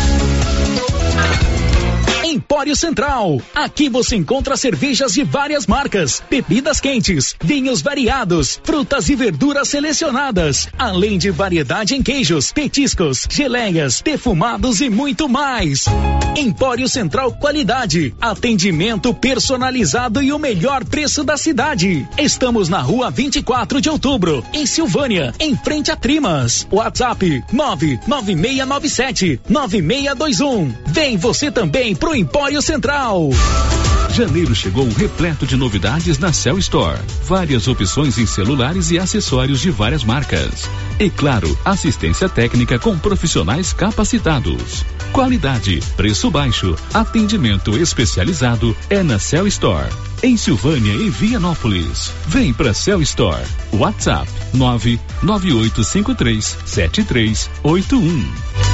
Empório 2.35 2.75
Central. 2.75 3.41
Aqui 3.55 3.89
você 3.89 4.17
encontra 4.17 4.57
cervejas 4.57 5.13
de 5.13 5.23
várias 5.23 5.69
marcas, 5.69 6.21
bebidas 6.29 6.81
quentes, 6.81 7.37
vinhos 7.41 7.81
variados, 7.81 8.61
frutas 8.65 9.09
e 9.09 9.15
verduras 9.15 9.69
selecionadas, 9.69 10.69
além 10.77 11.17
de 11.17 11.31
variedade 11.31 11.95
em 11.95 12.03
queijos, 12.03 12.51
petiscos, 12.51 13.29
geleias, 13.31 14.03
defumados 14.05 14.81
e 14.81 14.91
muito 14.91 15.29
mais. 15.29 15.85
Empório 16.37 16.89
Central 16.89 17.33
Qualidade, 17.35 18.13
atendimento 18.21 19.15
personalizado 19.15 20.21
e 20.21 20.33
o 20.33 20.39
melhor 20.39 20.85
preço 20.85 21.23
da 21.23 21.37
cidade. 21.37 22.05
Estamos 22.19 22.69
na 22.69 22.81
rua 22.81 23.13
24 23.13 23.81
de 23.81 23.89
outubro, 23.89 24.45
em 24.53 24.67
Silvânia, 24.67 25.33
em 25.39 25.57
frente 25.57 25.93
a 25.93 25.97
Trimas. 25.97 26.67
WhatsApp 26.73 27.45
99697 27.53 29.41
9621. 29.49 30.75
Vem 30.87 31.17
você 31.17 31.53
também 31.53 31.95
pro 31.95 32.24
Empório 32.25 32.61
Central. 32.63 33.29
Janeiro 34.09 34.55
chegou 34.55 34.89
repleto 34.89 35.47
de 35.47 35.57
novidades 35.57 36.19
na 36.19 36.33
Cell 36.33 36.59
Store. 36.59 36.99
Várias 37.27 37.69
opções 37.69 38.17
em 38.17 38.25
celulares 38.25 38.91
e 38.91 38.99
acessórios 38.99 39.61
de 39.61 39.71
várias 39.71 40.03
marcas. 40.03 40.67
E 40.99 41.11
claro, 41.11 41.55
assistência 41.63 42.27
técnica 42.27 42.79
com 42.79 42.99
profissionais 42.99 43.75
capacitados. 43.75 44.87
Qualidade, 45.13 45.83
preço 45.99 46.31
baixo, 46.31 46.75
atendimento 46.95 47.77
especializado 47.77 48.75
é 48.89 49.03
na 49.03 49.19
Cell 49.19 49.47
Store. 49.47 49.93
Em 50.23 50.39
Silvânia 50.39 50.95
e 50.95 51.11
Vianópolis. 51.11 52.11
Vem 52.27 52.55
pra 52.55 52.73
Cell 52.73 53.03
Store. 53.03 53.45
WhatsApp 53.75 54.27
99853 54.55 56.57
7381. 56.65 58.74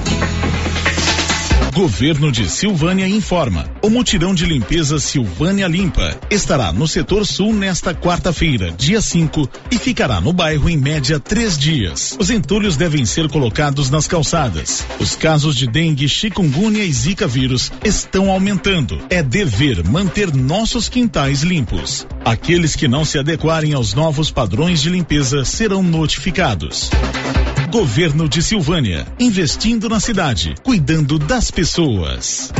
Governo 1.73 2.33
de 2.33 2.49
Silvânia 2.49 3.07
informa. 3.07 3.65
O 3.81 3.89
mutirão 3.89 4.35
de 4.35 4.45
limpeza 4.45 4.99
Silvânia 4.99 5.69
Limpa 5.69 6.19
estará 6.29 6.73
no 6.73 6.85
setor 6.85 7.25
sul 7.25 7.53
nesta 7.53 7.95
quarta-feira, 7.95 8.71
dia 8.71 8.99
5, 9.01 9.49
e 9.71 9.77
ficará 9.77 10.19
no 10.19 10.33
bairro 10.33 10.69
em 10.69 10.75
média 10.75 11.17
três 11.17 11.57
dias. 11.57 12.17
Os 12.19 12.29
entulhos 12.29 12.75
devem 12.75 13.05
ser 13.05 13.29
colocados 13.29 13.89
nas 13.89 14.05
calçadas. 14.05 14.85
Os 14.99 15.15
casos 15.15 15.55
de 15.55 15.65
dengue, 15.65 16.09
chikungunya 16.09 16.83
e 16.83 16.91
zika 16.91 17.25
vírus 17.25 17.71
estão 17.85 18.29
aumentando. 18.29 18.99
É 19.09 19.23
dever 19.23 19.81
manter 19.87 20.35
nossos 20.35 20.89
quintais 20.89 21.41
limpos. 21.41 22.05
Aqueles 22.25 22.75
que 22.75 22.89
não 22.89 23.05
se 23.05 23.17
adequarem 23.17 23.73
aos 23.73 23.93
novos 23.93 24.29
padrões 24.29 24.81
de 24.81 24.89
limpeza 24.89 25.45
serão 25.45 25.81
notificados. 25.81 26.89
Governo 27.71 28.27
de 28.27 28.43
Silvânia, 28.43 29.07
investindo 29.17 29.87
na 29.87 29.97
cidade, 29.97 30.55
cuidando 30.61 31.17
das 31.17 31.49
pessoas. 31.49 32.51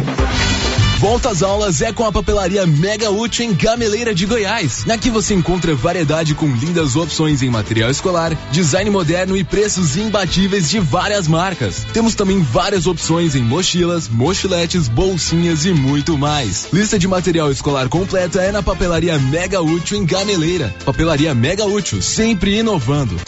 Volta 1.00 1.32
às 1.32 1.44
aulas 1.44 1.82
é 1.82 1.92
com 1.92 2.06
a 2.06 2.12
papelaria 2.14 2.66
Mega 2.66 3.12
Útil 3.12 3.46
em 3.46 3.54
Gameleira 3.54 4.16
de 4.16 4.26
Goiás. 4.26 4.90
Aqui 4.90 5.10
você 5.10 5.34
encontra 5.34 5.76
variedade 5.76 6.34
com 6.34 6.48
lindas 6.48 6.96
opções 6.96 7.44
em 7.44 7.50
material 7.50 7.92
escolar, 7.92 8.34
design 8.52 8.90
moderno 8.90 9.36
e 9.36 9.44
preços 9.44 9.98
imbatíveis 9.98 10.70
de 10.70 10.80
várias 10.80 11.28
marcas. 11.28 11.86
Temos 11.92 12.16
também 12.16 12.42
várias 12.42 12.88
opções 12.88 13.36
em 13.36 13.42
mochilas, 13.42 14.08
mochiletes, 14.08 14.88
bolsinhas 14.88 15.66
e 15.66 15.74
muito 15.74 16.18
mais. 16.18 16.70
Lista 16.72 16.98
de 16.98 17.08
material 17.08 17.52
escolar 17.52 17.90
completa 17.90 18.42
é 18.42 18.50
na 18.50 18.64
papelaria 18.64 19.20
Mega 19.20 19.62
Útil 19.62 19.98
em 19.98 20.06
Gameleira. 20.06 20.74
Papelaria 20.86 21.36
Mega 21.36 21.66
Útil, 21.66 22.02
sempre 22.02 22.60
inovando. 22.60 23.20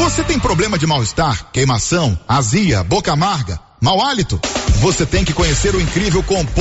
Você 0.00 0.24
tem 0.24 0.38
problema 0.38 0.78
de 0.78 0.86
mal-estar, 0.86 1.52
queimação, 1.52 2.18
azia, 2.26 2.82
boca 2.82 3.12
amarga, 3.12 3.60
mau 3.78 4.00
hálito? 4.02 4.40
Você 4.80 5.04
tem 5.04 5.26
que 5.26 5.34
conhecer 5.34 5.74
o 5.74 5.80
incrível 5.80 6.22
composto 6.22 6.58